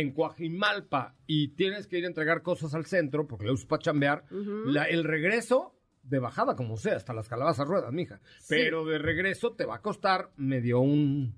en 0.00 0.12
Coajimalpa 0.12 1.14
y 1.26 1.48
tienes 1.48 1.86
que 1.86 1.98
ir 1.98 2.04
a 2.04 2.08
entregar 2.08 2.42
cosas 2.42 2.74
al 2.74 2.84
centro, 2.86 3.26
porque 3.28 3.44
le 3.46 3.52
usas 3.52 3.66
para 3.66 3.82
chambear, 3.82 4.24
la- 4.30 4.84
el 4.86 5.04
regreso 5.04 5.74
de 6.02 6.18
bajada, 6.18 6.56
como 6.56 6.76
sea, 6.76 6.96
hasta 6.96 7.14
las 7.14 7.28
calabazas 7.28 7.66
ruedas, 7.68 7.92
mija. 7.92 8.20
Sí. 8.40 8.46
Pero 8.56 8.84
de 8.84 8.98
regreso 8.98 9.52
te 9.52 9.64
va 9.64 9.76
a 9.76 9.82
costar 9.82 10.30
medio 10.36 10.80
un 10.80 11.34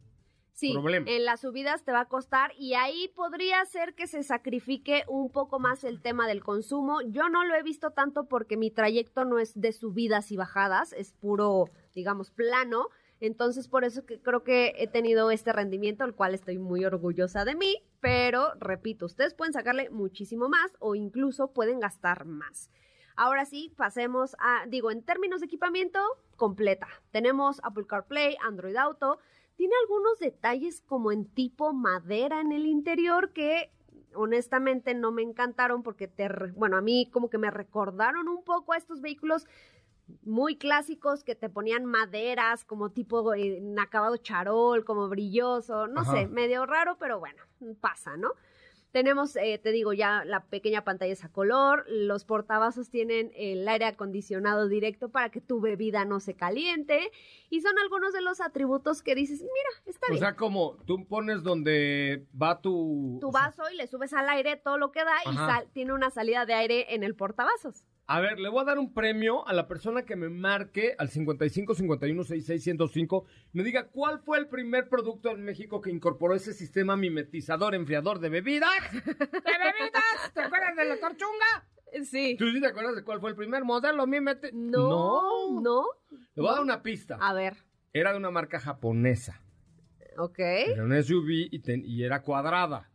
Sí, 0.54 0.72
problema. 0.72 1.08
en 1.10 1.26
las 1.26 1.42
subidas 1.42 1.84
te 1.84 1.92
va 1.92 2.00
a 2.00 2.08
costar 2.08 2.50
y 2.58 2.72
ahí 2.74 3.12
podría 3.14 3.62
ser 3.66 3.94
que 3.94 4.06
se 4.06 4.22
sacrifique 4.22 5.04
un 5.06 5.30
poco 5.30 5.58
más 5.58 5.84
el 5.84 6.00
tema 6.00 6.26
del 6.26 6.42
consumo. 6.42 7.02
Yo 7.02 7.28
no 7.28 7.44
lo 7.44 7.54
he 7.54 7.62
visto 7.62 7.90
tanto 7.90 8.26
porque 8.26 8.56
mi 8.56 8.70
trayecto 8.70 9.26
no 9.26 9.38
es 9.38 9.52
de 9.60 9.72
subidas 9.72 10.32
y 10.32 10.36
bajadas, 10.38 10.94
es 10.94 11.12
puro, 11.12 11.66
digamos, 11.94 12.30
plano. 12.30 12.88
Entonces, 13.20 13.68
por 13.68 13.84
eso 13.84 14.04
que 14.04 14.20
creo 14.20 14.42
que 14.44 14.74
he 14.76 14.86
tenido 14.86 15.30
este 15.30 15.52
rendimiento, 15.52 16.04
el 16.04 16.14
cual 16.14 16.34
estoy 16.34 16.58
muy 16.58 16.84
orgullosa 16.84 17.44
de 17.44 17.54
mí, 17.54 17.82
pero 18.00 18.54
repito, 18.60 19.06
ustedes 19.06 19.34
pueden 19.34 19.54
sacarle 19.54 19.90
muchísimo 19.90 20.48
más 20.48 20.72
o 20.80 20.94
incluso 20.94 21.52
pueden 21.52 21.80
gastar 21.80 22.26
más. 22.26 22.70
Ahora 23.16 23.46
sí, 23.46 23.72
pasemos 23.76 24.36
a, 24.38 24.66
digo, 24.66 24.90
en 24.90 25.02
términos 25.02 25.40
de 25.40 25.46
equipamiento, 25.46 26.00
completa. 26.36 26.88
Tenemos 27.10 27.60
Apple 27.64 27.86
CarPlay, 27.88 28.36
Android 28.42 28.76
Auto. 28.76 29.18
Tiene 29.56 29.72
algunos 29.82 30.18
detalles 30.18 30.82
como 30.82 31.10
en 31.12 31.24
tipo 31.24 31.72
madera 31.72 32.42
en 32.42 32.52
el 32.52 32.66
interior 32.66 33.32
que 33.32 33.72
honestamente 34.14 34.94
no 34.94 35.12
me 35.12 35.22
encantaron 35.22 35.82
porque, 35.82 36.08
te, 36.08 36.28
bueno, 36.54 36.76
a 36.76 36.82
mí 36.82 37.08
como 37.10 37.30
que 37.30 37.38
me 37.38 37.50
recordaron 37.50 38.28
un 38.28 38.44
poco 38.44 38.74
a 38.74 38.76
estos 38.76 39.00
vehículos 39.00 39.46
muy 40.22 40.56
clásicos 40.56 41.24
que 41.24 41.34
te 41.34 41.48
ponían 41.48 41.84
maderas 41.84 42.64
como 42.64 42.90
tipo 42.90 43.34
eh, 43.34 43.58
en 43.58 43.78
acabado 43.78 44.16
charol, 44.16 44.84
como 44.84 45.08
brilloso, 45.08 45.86
no 45.88 46.02
Ajá. 46.02 46.12
sé, 46.12 46.26
medio 46.26 46.64
raro, 46.66 46.96
pero 46.98 47.18
bueno, 47.18 47.42
pasa, 47.80 48.16
¿no? 48.16 48.30
Tenemos, 48.92 49.36
eh, 49.36 49.58
te 49.62 49.72
digo, 49.72 49.92
ya 49.92 50.24
la 50.24 50.44
pequeña 50.44 50.82
pantalla 50.82 51.12
es 51.12 51.22
a 51.22 51.28
color, 51.28 51.84
los 51.88 52.24
portavasos 52.24 52.88
tienen 52.88 53.30
el 53.34 53.68
aire 53.68 53.84
acondicionado 53.84 54.68
directo 54.68 55.10
para 55.10 55.28
que 55.30 55.42
tu 55.42 55.60
bebida 55.60 56.06
no 56.06 56.18
se 56.18 56.34
caliente 56.34 57.10
y 57.50 57.60
son 57.60 57.78
algunos 57.78 58.14
de 58.14 58.22
los 58.22 58.40
atributos 58.40 59.02
que 59.02 59.14
dices, 59.14 59.40
mira, 59.42 59.70
está 59.84 60.06
O 60.08 60.12
bien. 60.12 60.20
sea, 60.20 60.36
como 60.36 60.78
tú 60.86 61.04
pones 61.06 61.42
donde 61.42 62.24
va 62.40 62.60
tu... 62.62 63.18
tu 63.20 63.28
o 63.28 63.32
sea, 63.32 63.42
vaso 63.48 63.64
y 63.70 63.76
le 63.76 63.86
subes 63.86 64.14
al 64.14 64.30
aire 64.30 64.56
todo 64.56 64.78
lo 64.78 64.92
que 64.92 65.04
da 65.04 65.16
y 65.30 65.36
sal- 65.36 65.68
tiene 65.74 65.92
una 65.92 66.08
salida 66.10 66.46
de 66.46 66.54
aire 66.54 66.94
en 66.94 67.02
el 67.02 67.14
portavasos. 67.14 67.84
A 68.08 68.20
ver, 68.20 68.38
le 68.38 68.48
voy 68.48 68.60
a 68.60 68.64
dar 68.64 68.78
un 68.78 68.94
premio 68.94 69.46
a 69.48 69.52
la 69.52 69.66
persona 69.66 70.02
que 70.04 70.14
me 70.14 70.28
marque 70.28 70.94
al 70.96 71.08
55 71.08 71.74
51 71.74 72.22
66 72.22 72.62
105. 72.62 73.24
Me 73.52 73.64
diga 73.64 73.88
cuál 73.88 74.20
fue 74.20 74.38
el 74.38 74.46
primer 74.46 74.88
producto 74.88 75.30
en 75.32 75.42
México 75.44 75.80
que 75.80 75.90
incorporó 75.90 76.34
ese 76.34 76.52
sistema 76.52 76.96
mimetizador 76.96 77.74
enfriador 77.74 78.20
de 78.20 78.28
bebidas. 78.28 78.70
¡De 78.92 79.00
bebidas! 79.00 80.32
¿Te 80.34 80.40
acuerdas 80.40 80.76
de 80.76 80.84
la 80.84 81.00
torchunga? 81.00 81.68
Sí. 82.04 82.36
¿Tú 82.38 82.50
sí 82.52 82.60
te 82.60 82.68
acuerdas 82.68 82.94
de 82.94 83.02
cuál 83.02 83.20
fue 83.20 83.30
el 83.30 83.36
primer 83.36 83.64
modelo 83.64 84.06
mimeti? 84.06 84.48
No, 84.52 85.60
no. 85.60 85.84
Le 86.10 86.42
voy 86.42 86.48
a 86.50 86.52
dar 86.54 86.62
una 86.62 86.82
pista. 86.82 87.16
A 87.20 87.32
ver, 87.32 87.56
Era 87.92 88.12
de 88.12 88.18
una 88.18 88.30
marca 88.30 88.60
japonesa. 88.60 89.42
ok. 90.18 90.38
Era 90.38 90.84
una 90.84 91.02
SUV 91.02 91.48
y, 91.50 91.58
ten- 91.60 91.82
y 91.84 92.04
era 92.04 92.22
cuadrada. 92.22 92.90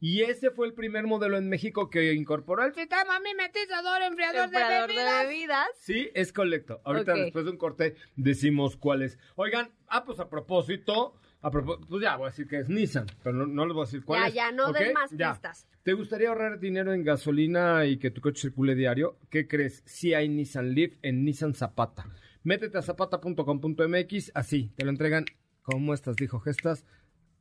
Y 0.00 0.22
ese 0.22 0.50
fue 0.50 0.66
el 0.66 0.72
primer 0.72 1.06
modelo 1.06 1.36
en 1.36 1.48
México 1.48 1.90
que 1.90 2.14
incorporó 2.14 2.64
el 2.64 2.74
sistema 2.74 3.20
mimetizador 3.20 4.00
enfriador, 4.02 4.44
Enfriador 4.44 4.88
de 4.88 4.94
de 4.94 5.02
bebidas. 5.02 5.26
bebidas. 5.28 5.68
Sí, 5.80 6.08
es 6.14 6.32
correcto. 6.32 6.80
Ahorita 6.84 7.12
después 7.14 7.44
de 7.44 7.50
un 7.50 7.58
corte 7.58 7.96
decimos 8.16 8.76
cuál 8.76 9.02
es. 9.02 9.18
Oigan, 9.36 9.70
ah, 9.88 10.04
pues 10.04 10.18
a 10.20 10.30
propósito, 10.30 11.14
a 11.42 11.50
pues 11.50 11.66
ya 12.02 12.16
voy 12.16 12.28
a 12.28 12.30
decir 12.30 12.48
que 12.48 12.60
es 12.60 12.68
Nissan, 12.70 13.06
pero 13.22 13.36
no, 13.36 13.46
no 13.46 13.66
les 13.66 13.74
voy 13.74 13.82
a 13.82 13.86
decir 13.86 14.04
cuál 14.04 14.20
Ya, 14.22 14.28
es. 14.28 14.34
ya, 14.34 14.52
no 14.52 14.68
¿ok? 14.70 14.78
des 14.78 14.94
más 14.94 15.10
Ya. 15.10 15.32
pistas. 15.32 15.66
¿Te 15.82 15.92
gustaría 15.92 16.28
ahorrar 16.30 16.58
dinero 16.60 16.92
en 16.94 17.04
gasolina 17.04 17.84
y 17.84 17.98
que 17.98 18.10
tu 18.10 18.20
coche 18.22 18.40
circule 18.40 18.74
diario? 18.74 19.18
¿Qué 19.30 19.46
crees? 19.48 19.82
Sí 19.84 20.14
hay 20.14 20.28
Nissan 20.30 20.74
Leaf 20.74 20.94
en 21.02 21.24
Nissan 21.24 21.52
Zapata. 21.54 22.06
Métete 22.42 22.78
a 22.78 22.82
zapata.com.mx, 22.82 24.32
así, 24.34 24.72
te 24.76 24.84
lo 24.84 24.90
entregan. 24.90 25.24
¿Cómo 25.62 25.92
estás? 25.94 26.16
Dijo 26.16 26.40
Gestas. 26.40 26.86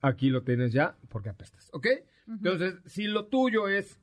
Aquí 0.02 0.30
lo 0.30 0.44
tienes 0.44 0.72
ya, 0.72 0.96
porque 1.10 1.28
apestas, 1.30 1.70
¿ok? 1.74 1.88
Entonces, 2.30 2.76
si 2.86 3.04
lo 3.06 3.26
tuyo 3.26 3.68
es 3.68 4.00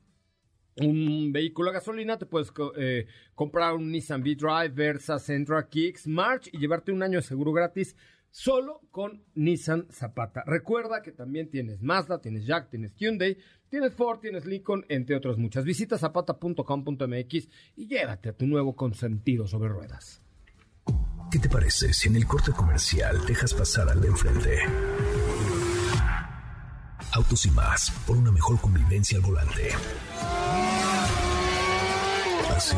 un 0.75 1.31
vehículo 1.31 1.69
a 1.69 1.73
gasolina, 1.73 2.17
te 2.17 2.25
puedes 2.25 2.51
eh, 2.77 3.07
comprar 3.33 3.73
un 3.73 3.91
Nissan 3.91 4.21
V-Drive, 4.21 4.69
Versa, 4.69 5.17
Sentra, 5.17 5.67
Kicks, 5.67 6.07
March 6.07 6.49
y 6.51 6.59
llevarte 6.59 6.91
un 6.91 7.01
año 7.01 7.19
de 7.19 7.23
seguro 7.23 7.51
gratis 7.51 7.95
solo 8.29 8.81
con 8.91 9.23
Nissan 9.33 9.87
Zapata. 9.89 10.43
Recuerda 10.45 11.01
que 11.01 11.11
también 11.11 11.49
tienes 11.49 11.81
Mazda, 11.81 12.21
tienes 12.21 12.45
Jack, 12.45 12.69
tienes 12.69 12.93
Hyundai, 12.95 13.37
tienes 13.69 13.93
Ford, 13.93 14.19
tienes 14.19 14.45
Lincoln, 14.45 14.85
entre 14.89 15.15
otras 15.15 15.37
muchas. 15.37 15.65
Visita 15.65 15.97
zapata.com.mx 15.97 17.49
y 17.77 17.87
llévate 17.87 18.29
a 18.29 18.33
tu 18.33 18.45
nuevo 18.45 18.75
consentido 18.75 19.47
sobre 19.47 19.69
ruedas. 19.69 20.21
¿Qué 21.31 21.39
te 21.39 21.49
parece 21.49 21.93
si 21.93 22.09
en 22.09 22.15
el 22.15 22.25
corte 22.25 22.51
comercial 22.51 23.17
dejas 23.25 23.53
pasar 23.53 23.89
al 23.89 23.99
de 23.99 24.07
enfrente? 24.07 24.59
Autos 27.17 27.47
y 27.47 27.49
más, 27.49 27.89
por 28.05 28.15
una 28.15 28.31
mejor 28.31 28.61
convivencia 28.61 29.17
al 29.17 29.23
volante. 29.23 29.71
¿Así? 32.55 32.75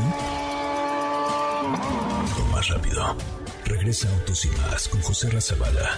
O 2.38 2.46
más 2.54 2.70
rápido. 2.70 3.18
Regresa 3.66 4.10
Autos 4.16 4.46
y 4.46 4.50
más 4.62 4.88
con 4.88 5.02
José 5.02 5.30
Razabala. 5.30 5.90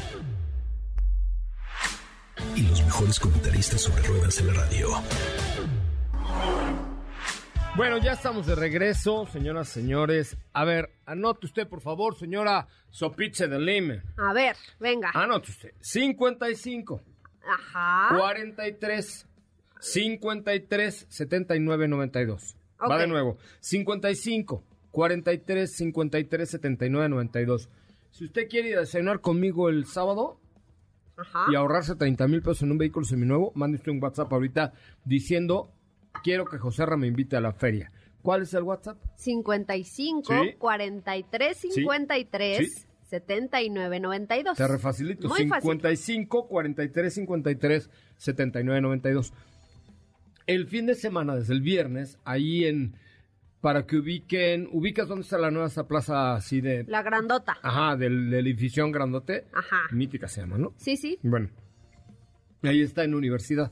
Y 2.56 2.64
los 2.64 2.84
mejores 2.84 3.20
comentaristas 3.20 3.82
sobre 3.82 4.02
ruedas 4.02 4.36
de 4.38 4.52
la 4.52 4.54
radio. 4.54 4.90
Bueno, 7.76 8.00
ya 8.00 8.14
estamos 8.14 8.48
de 8.48 8.56
regreso, 8.56 9.28
señoras, 9.28 9.70
señores. 9.70 10.36
A 10.54 10.66
ver, 10.66 10.90
anote 11.06 11.46
usted, 11.46 11.68
por 11.68 11.82
favor, 11.82 12.18
señora 12.18 12.68
Sopiche 12.90 13.48
de 13.48 13.60
Lime. 13.60 14.02
A 14.18 14.34
ver, 14.34 14.56
venga. 14.80 15.12
Anote 15.14 15.52
usted. 15.52 15.74
55 15.80 17.11
Ajá. 17.48 18.16
43 18.18 19.28
53 19.80 21.06
79 21.10 21.88
92. 21.88 22.56
Va 22.82 22.96
Ok. 22.96 23.02
de 23.02 23.08
nuevo. 23.08 23.38
55 23.60 24.64
43 24.92 25.72
53 25.76 26.50
79 26.50 27.10
92. 27.10 27.70
Si 28.12 28.26
usted 28.26 28.48
quiere 28.50 28.70
ir 28.70 28.78
a 28.78 28.82
desayunar 28.82 29.22
conmigo 29.22 29.70
el 29.70 29.86
sábado, 29.86 30.40
Ajá. 31.18 31.46
y 31.52 31.56
ahorrarse 31.56 31.96
30 31.96 32.28
mil 32.28 32.42
pesos 32.42 32.64
en 32.64 32.72
un 32.72 32.78
vehículo 32.78 33.06
seminuevo, 33.06 33.52
mande 33.56 33.78
usted 33.78 33.92
un 33.92 34.04
WhatsApp 34.04 34.32
ahorita 34.34 34.74
diciendo, 35.06 35.72
quiero 36.24 36.46
que 36.46 36.58
José 36.58 36.86
Ra 36.86 36.98
me 36.98 37.08
invite 37.08 37.38
a 37.38 37.42
la 37.42 37.54
feria. 37.54 37.92
¿Cuál 38.22 38.44
es 38.44 38.54
el 38.54 38.64
WhatsApp? 38.64 38.98
55 39.16 40.34
Sí. 40.34 40.54
43 40.58 41.58
Sí. 41.58 41.72
53 41.72 42.58
Sí. 42.58 42.66
79 42.66 42.91
92. 43.20 44.58
Te 44.58 44.68
refacilito. 44.68 45.28
Muy 45.28 45.48
fácil. 45.48 45.62
55 45.62 46.48
43 46.48 47.14
53 47.14 47.90
79 48.18 48.82
92. 48.82 49.34
El 50.48 50.68
fin 50.68 50.86
de 50.86 50.96
semana, 50.96 51.36
desde 51.36 51.54
el 51.54 51.62
viernes, 51.62 52.20
ahí 52.24 52.66
en. 52.66 52.96
Para 53.60 53.86
que 53.86 53.98
ubiquen. 53.98 54.68
¿Ubicas 54.72 55.08
dónde 55.08 55.24
está 55.24 55.38
la 55.38 55.52
nueva 55.52 55.68
esa 55.68 55.88
plaza 55.88 56.34
así 56.34 56.62
de. 56.62 56.84
La 56.88 57.04
grandota. 57.04 57.58
Ajá, 57.62 57.96
del, 57.96 58.30
del 58.30 58.48
edificio 58.48 58.90
grandote? 58.90 59.46
Ajá. 59.54 59.82
Mítica 59.92 60.28
se 60.28 60.42
llama, 60.42 60.58
¿no? 60.58 60.74
Sí, 60.78 60.98
sí. 60.98 61.20
Bueno. 61.22 61.50
Ahí 62.64 62.82
está 62.82 63.04
en 63.04 63.14
Universidad. 63.14 63.72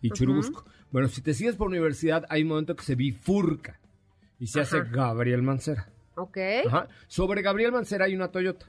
Y 0.00 0.10
Churubusco. 0.10 0.64
Bueno, 0.90 1.08
si 1.08 1.22
te 1.22 1.34
sigues 1.34 1.56
por 1.56 1.68
Universidad, 1.68 2.24
hay 2.28 2.42
un 2.42 2.48
momento 2.48 2.76
que 2.76 2.84
se 2.84 2.94
bifurca. 2.94 3.80
Y 4.38 4.46
se 4.46 4.60
hace. 4.60 4.80
Gabriel 4.82 5.42
Mancera. 5.42 5.88
Ok. 6.16 6.38
Ajá. 6.66 6.88
Sobre 7.06 7.42
Gabriel 7.42 7.72
Mancera 7.72 8.06
hay 8.06 8.14
una 8.14 8.28
Toyota. 8.28 8.66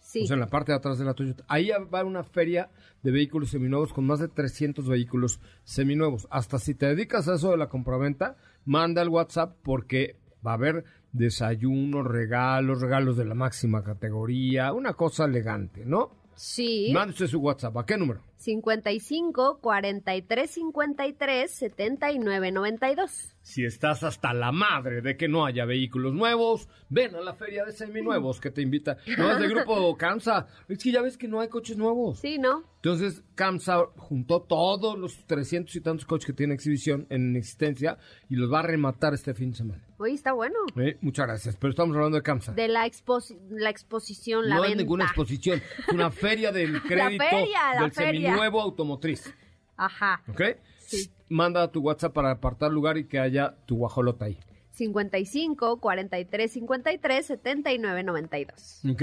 Sí. 0.00 0.22
O 0.22 0.26
sea, 0.26 0.34
en 0.34 0.40
la 0.40 0.48
parte 0.48 0.72
de 0.72 0.78
atrás 0.78 0.98
de 0.98 1.04
la 1.04 1.14
Toyota. 1.14 1.44
Ahí 1.48 1.70
va 1.92 2.02
una 2.04 2.24
feria 2.24 2.70
de 3.02 3.10
vehículos 3.10 3.50
seminuevos 3.50 3.92
con 3.92 4.06
más 4.06 4.20
de 4.20 4.28
300 4.28 4.88
vehículos 4.88 5.40
seminuevos. 5.64 6.26
Hasta 6.30 6.58
si 6.58 6.74
te 6.74 6.86
dedicas 6.86 7.28
a 7.28 7.34
eso 7.34 7.50
de 7.50 7.58
la 7.58 7.68
compraventa, 7.68 8.36
manda 8.64 9.02
el 9.02 9.08
WhatsApp 9.08 9.56
porque 9.62 10.16
va 10.46 10.52
a 10.52 10.54
haber 10.54 10.84
desayunos, 11.12 12.06
regalos, 12.06 12.80
regalos 12.80 13.16
de 13.16 13.24
la 13.24 13.34
máxima 13.34 13.82
categoría, 13.82 14.72
una 14.72 14.94
cosa 14.94 15.26
elegante, 15.26 15.84
¿no? 15.84 16.10
Sí. 16.34 16.90
Mande 16.94 17.12
usted 17.12 17.26
su 17.26 17.40
WhatsApp. 17.40 17.76
¿A 17.76 17.84
qué 17.84 17.96
número? 17.96 18.22
55 18.38 19.58
43 19.60 20.50
53 20.50 21.50
79 21.50 22.52
92. 22.52 23.34
Si 23.42 23.64
estás 23.64 24.02
hasta 24.02 24.34
la 24.34 24.52
madre 24.52 25.00
de 25.00 25.16
que 25.16 25.26
no 25.26 25.46
haya 25.46 25.64
vehículos 25.64 26.12
nuevos, 26.12 26.68
ven 26.90 27.14
a 27.16 27.20
la 27.20 27.32
feria 27.34 27.64
de 27.64 27.72
seminuevos 27.72 28.40
que 28.40 28.50
te 28.50 28.60
invita. 28.60 28.98
No 29.16 29.32
es 29.32 29.38
de 29.40 29.48
grupo 29.48 29.96
Cansa. 29.96 30.46
Es 30.68 30.78
que 30.82 30.92
ya 30.92 31.00
ves 31.00 31.16
que 31.16 31.28
no 31.28 31.40
hay 31.40 31.48
coches 31.48 31.78
nuevos. 31.78 32.18
Sí, 32.20 32.38
¿no? 32.38 32.62
Entonces, 32.76 33.22
Kamsa 33.34 33.86
juntó 33.96 34.42
todos 34.42 34.96
los 34.98 35.24
300 35.26 35.74
y 35.74 35.80
tantos 35.80 36.04
coches 36.04 36.26
que 36.26 36.32
tiene 36.34 36.54
exhibición 36.54 37.06
en 37.10 37.36
existencia 37.36 37.98
y 38.28 38.36
los 38.36 38.52
va 38.52 38.60
a 38.60 38.62
rematar 38.62 39.14
este 39.14 39.32
fin 39.34 39.50
de 39.50 39.56
semana. 39.56 39.82
Oye, 39.98 40.12
está 40.14 40.32
bueno. 40.32 40.54
Eh, 40.76 40.96
Muchas 41.00 41.26
gracias, 41.26 41.56
pero 41.56 41.70
estamos 41.70 41.96
hablando 41.96 42.18
de 42.18 42.22
Kamsa. 42.22 42.52
De 42.52 42.68
la, 42.68 42.86
exposi- 42.86 43.38
la 43.50 43.70
exposición, 43.70 44.48
la 44.48 44.56
no 44.56 44.60
venta. 44.62 44.74
es 44.76 44.78
ninguna 44.82 45.04
exposición, 45.06 45.60
es 45.88 45.88
una 45.94 46.10
feria 46.10 46.52
del 46.52 46.80
crédito 46.82 47.24
feria, 47.24 47.74
la 47.74 47.80
del 47.82 47.92
feria. 47.92 48.27
Seminuevo 48.28 48.60
automotriz. 48.60 49.32
Ajá. 49.76 50.22
¿Ok? 50.28 50.42
Sí. 50.78 51.10
Manda 51.28 51.70
tu 51.70 51.80
WhatsApp 51.80 52.12
para 52.14 52.30
apartar 52.32 52.70
lugar 52.72 52.96
y 52.98 53.04
que 53.04 53.18
haya 53.18 53.54
tu 53.66 53.76
guajolota 53.76 54.24
ahí. 54.26 54.38
55 54.70 55.80
43 55.80 56.50
53 56.52 57.26
79 57.26 58.02
92. 58.04 58.82
¿Ok? 58.92 59.02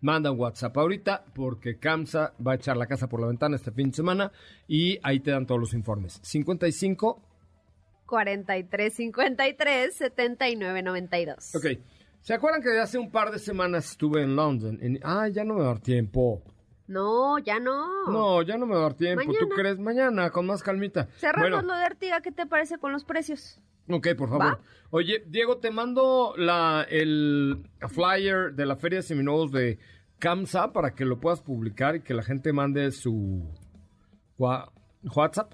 Manda 0.00 0.30
un 0.30 0.38
WhatsApp 0.38 0.76
ahorita 0.76 1.24
porque 1.34 1.78
Kamsa 1.78 2.34
va 2.46 2.52
a 2.52 2.54
echar 2.56 2.76
la 2.76 2.86
casa 2.86 3.08
por 3.08 3.20
la 3.20 3.26
ventana 3.26 3.56
este 3.56 3.70
fin 3.72 3.88
de 3.90 3.96
semana 3.96 4.30
y 4.68 4.98
ahí 5.02 5.20
te 5.20 5.30
dan 5.30 5.46
todos 5.46 5.60
los 5.60 5.72
informes. 5.74 6.20
55 6.22 7.22
43 8.06 8.92
53 8.94 9.94
79 9.94 10.82
92. 10.82 11.54
Ok. 11.54 11.66
¿Se 12.20 12.34
acuerdan 12.34 12.62
que 12.62 12.78
hace 12.78 12.98
un 12.98 13.10
par 13.10 13.30
de 13.30 13.38
semanas 13.38 13.90
estuve 13.92 14.22
en 14.22 14.36
London? 14.36 14.78
En- 14.80 15.00
Ah, 15.02 15.28
ya 15.28 15.44
no 15.44 15.54
me 15.54 15.60
va 15.60 15.66
a 15.66 15.68
dar 15.74 15.80
tiempo. 15.80 16.42
No, 16.86 17.38
ya 17.38 17.58
no. 17.60 18.10
No, 18.10 18.42
ya 18.42 18.58
no 18.58 18.66
me 18.66 18.74
va 18.74 18.80
a 18.80 18.82
dar 18.82 18.94
tiempo. 18.94 19.32
¿Tú 19.38 19.48
crees? 19.48 19.78
Mañana, 19.78 20.28
con 20.30 20.44
más 20.46 20.62
calmita. 20.62 21.06
Cerramos 21.16 21.50
Bueno, 21.50 21.62
lo 21.66 21.74
de 21.74 21.84
Artiga, 21.84 22.20
¿qué 22.20 22.30
te 22.30 22.46
parece 22.46 22.76
con 22.78 22.92
los 22.92 23.04
precios? 23.04 23.58
ok, 23.88 24.08
por 24.16 24.28
favor. 24.28 24.46
¿Va? 24.46 24.60
Oye, 24.90 25.24
Diego, 25.26 25.58
te 25.58 25.70
mando 25.70 26.34
la, 26.36 26.86
el 26.88 27.64
flyer 27.88 28.52
de 28.54 28.66
la 28.66 28.76
Feria 28.76 28.98
de 28.98 29.02
Seminuevos 29.02 29.50
de 29.52 29.78
CAMSA 30.18 30.72
para 30.72 30.94
que 30.94 31.04
lo 31.04 31.20
puedas 31.20 31.40
publicar 31.40 31.96
y 31.96 32.02
que 32.02 32.14
la 32.14 32.22
gente 32.22 32.52
mande 32.52 32.90
su 32.92 33.48
WhatsApp. 34.38 35.52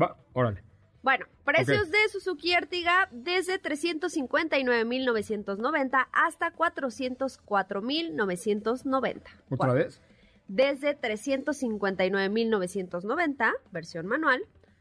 Va, 0.00 0.16
órale. 0.32 0.62
Bueno, 1.02 1.26
precios 1.44 1.90
de 1.90 2.08
Suzuki 2.10 2.52
Ertiga 2.52 3.08
desde 3.12 3.60
359.990 3.62 6.06
hasta 6.12 6.52
404.990. 6.54 9.22
¿Otra 9.50 9.72
vez? 9.72 10.00
Desde 10.48 10.98
359.990, 10.98 13.52
versión 13.70 14.06
manual, 14.06 14.40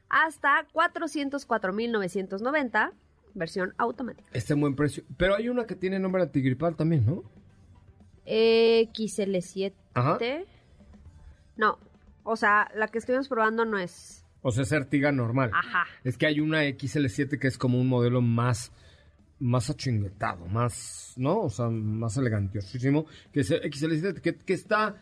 hasta 0.10 0.68
404.990, 0.74 2.94
versión 3.34 3.74
automática. 3.78 4.30
Este 4.34 4.54
buen 4.54 4.76
precio. 4.76 5.04
Pero 5.18 5.36
hay 5.36 5.50
una 5.50 5.68
que 5.68 5.76
tiene 5.76 6.00
nombre 6.00 6.24
antigripal 6.24 6.76
también, 6.76 7.06
¿no? 7.06 7.24
XL7. 8.26 9.74
Ajá. 9.94 10.18
No, 11.56 11.78
o 12.24 12.36
sea, 12.36 12.72
la 12.76 12.88
que 12.88 12.98
estuvimos 13.00 13.28
probando 13.28 13.66
no 13.66 13.78
es. 13.78 14.26
O 14.42 14.52
sea, 14.52 14.64
es 14.64 14.72
Ertiga 14.72 15.12
normal. 15.12 15.52
Ajá. 15.54 15.86
Es 16.04 16.18
que 16.18 16.26
hay 16.28 16.40
una 16.40 16.64
XL7 16.64 17.40
que 17.40 17.48
es 17.48 17.58
como 17.58 17.80
un 17.80 17.88
modelo 17.88 18.22
más 18.22 18.72
más 19.40 19.70
achinguetado, 19.70 20.48
más, 20.48 21.14
¿no? 21.16 21.42
O 21.42 21.50
sea, 21.50 21.70
más 21.70 22.18
elegantiosísimo, 22.18 23.06
que 23.32 23.42
es 23.42 23.52
el 23.52 23.62
XL7, 23.62 24.20
que, 24.20 24.36
que 24.36 24.54
está, 24.54 25.00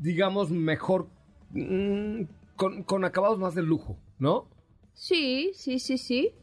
digamos, 0.00 0.50
mejor, 0.50 1.06
mm, 1.50 2.22
con, 2.56 2.82
con 2.82 3.04
acabados 3.04 3.38
más 3.38 3.54
de 3.54 3.62
lujo, 3.62 3.96
¿no? 4.18 4.48
Sí, 4.98 5.52
sí, 5.54 5.78
sí, 5.78 5.96
sí. 5.96 6.34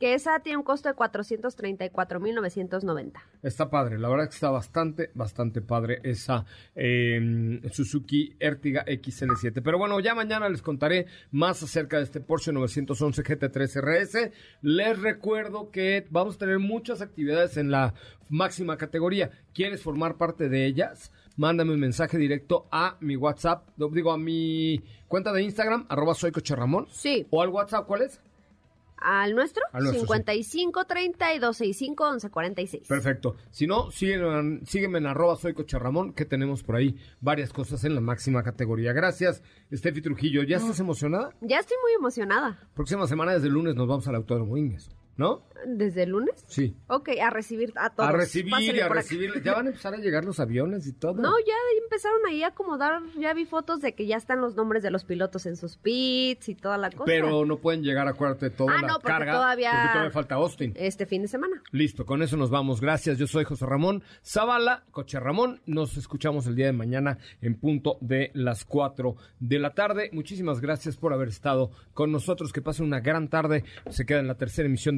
Que 0.00 0.14
esa 0.14 0.40
tiene 0.40 0.56
un 0.56 0.64
costo 0.64 0.88
de 0.88 0.96
434.990. 0.96 3.20
Está 3.44 3.70
padre, 3.70 4.00
la 4.00 4.08
verdad 4.08 4.24
que 4.24 4.34
está 4.34 4.50
bastante, 4.50 5.12
bastante 5.14 5.60
padre 5.60 6.00
esa 6.02 6.44
eh, 6.74 7.60
Suzuki 7.70 8.34
Ertiga 8.40 8.84
XL7. 8.84 9.62
Pero 9.62 9.78
bueno, 9.78 10.00
ya 10.00 10.16
mañana 10.16 10.48
les 10.48 10.60
contaré 10.60 11.06
más 11.30 11.62
acerca 11.62 11.98
de 11.98 12.02
este 12.02 12.18
Porsche 12.18 12.52
911 12.52 13.22
GT3 13.22 13.80
RS. 13.80 14.32
Les 14.62 15.00
recuerdo 15.00 15.70
que 15.70 16.04
vamos 16.10 16.34
a 16.34 16.38
tener 16.38 16.58
muchas 16.58 17.00
actividades 17.00 17.56
en 17.56 17.70
la 17.70 17.94
máxima 18.28 18.76
categoría. 18.76 19.30
¿Quieres 19.54 19.82
formar 19.82 20.16
parte 20.16 20.48
de 20.48 20.66
ellas? 20.66 21.12
Mándame 21.36 21.72
un 21.72 21.80
mensaje 21.80 22.18
directo 22.18 22.66
a 22.70 22.96
mi 23.00 23.16
WhatsApp, 23.16 23.68
digo 23.76 24.12
a 24.12 24.18
mi 24.18 24.82
cuenta 25.08 25.32
de 25.32 25.42
Instagram, 25.42 25.86
arroba 25.88 26.14
soy 26.14 26.30
Coche 26.32 26.54
Ramón. 26.54 26.86
Sí. 26.90 27.26
O 27.30 27.42
al 27.42 27.48
WhatsApp, 27.48 27.86
¿cuál 27.86 28.02
es? 28.02 28.20
Al 29.04 29.34
nuestro, 29.34 29.64
Al 29.72 29.82
nuestro, 29.82 30.00
sí. 30.02 30.06
55 30.06 30.84
32 30.84 31.56
65 31.56 32.04
11 32.04 32.30
46. 32.30 32.88
Perfecto. 32.88 33.36
Si 33.50 33.66
no, 33.66 33.90
sígueme, 33.90 34.60
sígueme 34.64 34.98
en 34.98 35.06
arroba 35.06 35.34
soy 35.36 35.54
Coche 35.54 35.78
Ramón, 35.78 36.12
que 36.12 36.24
tenemos 36.24 36.62
por 36.62 36.76
ahí 36.76 36.94
varias 37.20 37.52
cosas 37.52 37.82
en 37.84 37.96
la 37.96 38.00
máxima 38.00 38.44
categoría. 38.44 38.92
Gracias, 38.92 39.42
Steffi 39.72 40.02
Trujillo. 40.02 40.44
¿Ya 40.44 40.58
estás 40.58 40.78
emocionada? 40.78 41.30
Ya 41.40 41.58
estoy 41.58 41.78
muy 41.82 41.92
emocionada. 41.94 42.60
Próxima 42.74 43.06
semana, 43.08 43.32
desde 43.32 43.48
el 43.48 43.54
lunes, 43.54 43.74
nos 43.74 43.88
vamos 43.88 44.06
al 44.06 44.14
Autódromo 44.14 44.56
Inges, 44.56 44.90
¿no? 45.16 45.42
¿Desde 45.64 46.02
el 46.02 46.10
lunes? 46.10 46.44
Sí. 46.48 46.74
Ok, 46.88 47.10
a 47.22 47.30
recibir 47.30 47.72
a 47.76 47.90
todos. 47.90 48.08
A 48.08 48.12
recibir 48.12 48.50
Pásenle 48.50 48.82
a 48.82 48.88
recibir. 48.88 49.30
Ya 49.44 49.54
van 49.54 49.66
a 49.66 49.68
empezar 49.70 49.94
a 49.94 49.98
llegar 49.98 50.24
los 50.24 50.40
aviones 50.40 50.86
y 50.88 50.92
todo. 50.92 51.14
No, 51.14 51.30
ya 51.46 51.54
empezaron 51.84 52.18
ahí 52.28 52.42
a 52.42 52.48
acomodar, 52.48 53.00
ya 53.18 53.32
vi 53.32 53.44
fotos 53.44 53.80
de 53.80 53.94
que 53.94 54.06
ya 54.06 54.16
están 54.16 54.40
los 54.40 54.56
nombres 54.56 54.82
de 54.82 54.90
los 54.90 55.04
pilotos 55.04 55.46
en 55.46 55.56
sus 55.56 55.76
pits 55.76 56.48
y 56.48 56.54
toda 56.56 56.78
la 56.78 56.90
cosa. 56.90 57.04
Pero 57.04 57.44
no 57.44 57.58
pueden 57.58 57.84
llegar, 57.84 58.08
acuérdate, 58.08 58.50
toda 58.50 58.72
Ah, 58.76 58.80
la 58.82 58.88
no, 58.88 58.94
porque 58.94 59.06
carga. 59.08 59.32
todavía- 59.34 59.70
Porque 59.70 59.88
todavía 59.92 60.10
falta 60.10 60.34
Austin. 60.34 60.72
Este 60.74 61.06
fin 61.06 61.22
de 61.22 61.28
semana. 61.28 61.62
Listo, 61.70 62.04
con 62.04 62.22
eso 62.22 62.36
nos 62.36 62.50
vamos. 62.50 62.80
Gracias. 62.80 63.18
Yo 63.18 63.28
soy 63.28 63.44
José 63.44 63.64
Ramón 63.66 64.02
Zavala, 64.24 64.82
Coche 64.90 65.20
Ramón. 65.20 65.60
Nos 65.66 65.96
escuchamos 65.96 66.46
el 66.48 66.56
día 66.56 66.66
de 66.66 66.72
mañana 66.72 67.18
en 67.40 67.54
punto 67.54 67.98
de 68.00 68.32
las 68.34 68.64
4 68.64 69.14
de 69.38 69.58
la 69.60 69.74
tarde. 69.74 70.10
Muchísimas 70.12 70.60
gracias 70.60 70.96
por 70.96 71.12
haber 71.12 71.28
estado 71.28 71.70
con 71.94 72.10
nosotros. 72.10 72.52
Que 72.52 72.62
pasen 72.62 72.86
una 72.86 72.98
gran 73.00 73.28
tarde. 73.28 73.62
Se 73.90 74.04
queda 74.04 74.18
en 74.18 74.26
la 74.26 74.36
tercera 74.36 74.66
emisión 74.66 74.96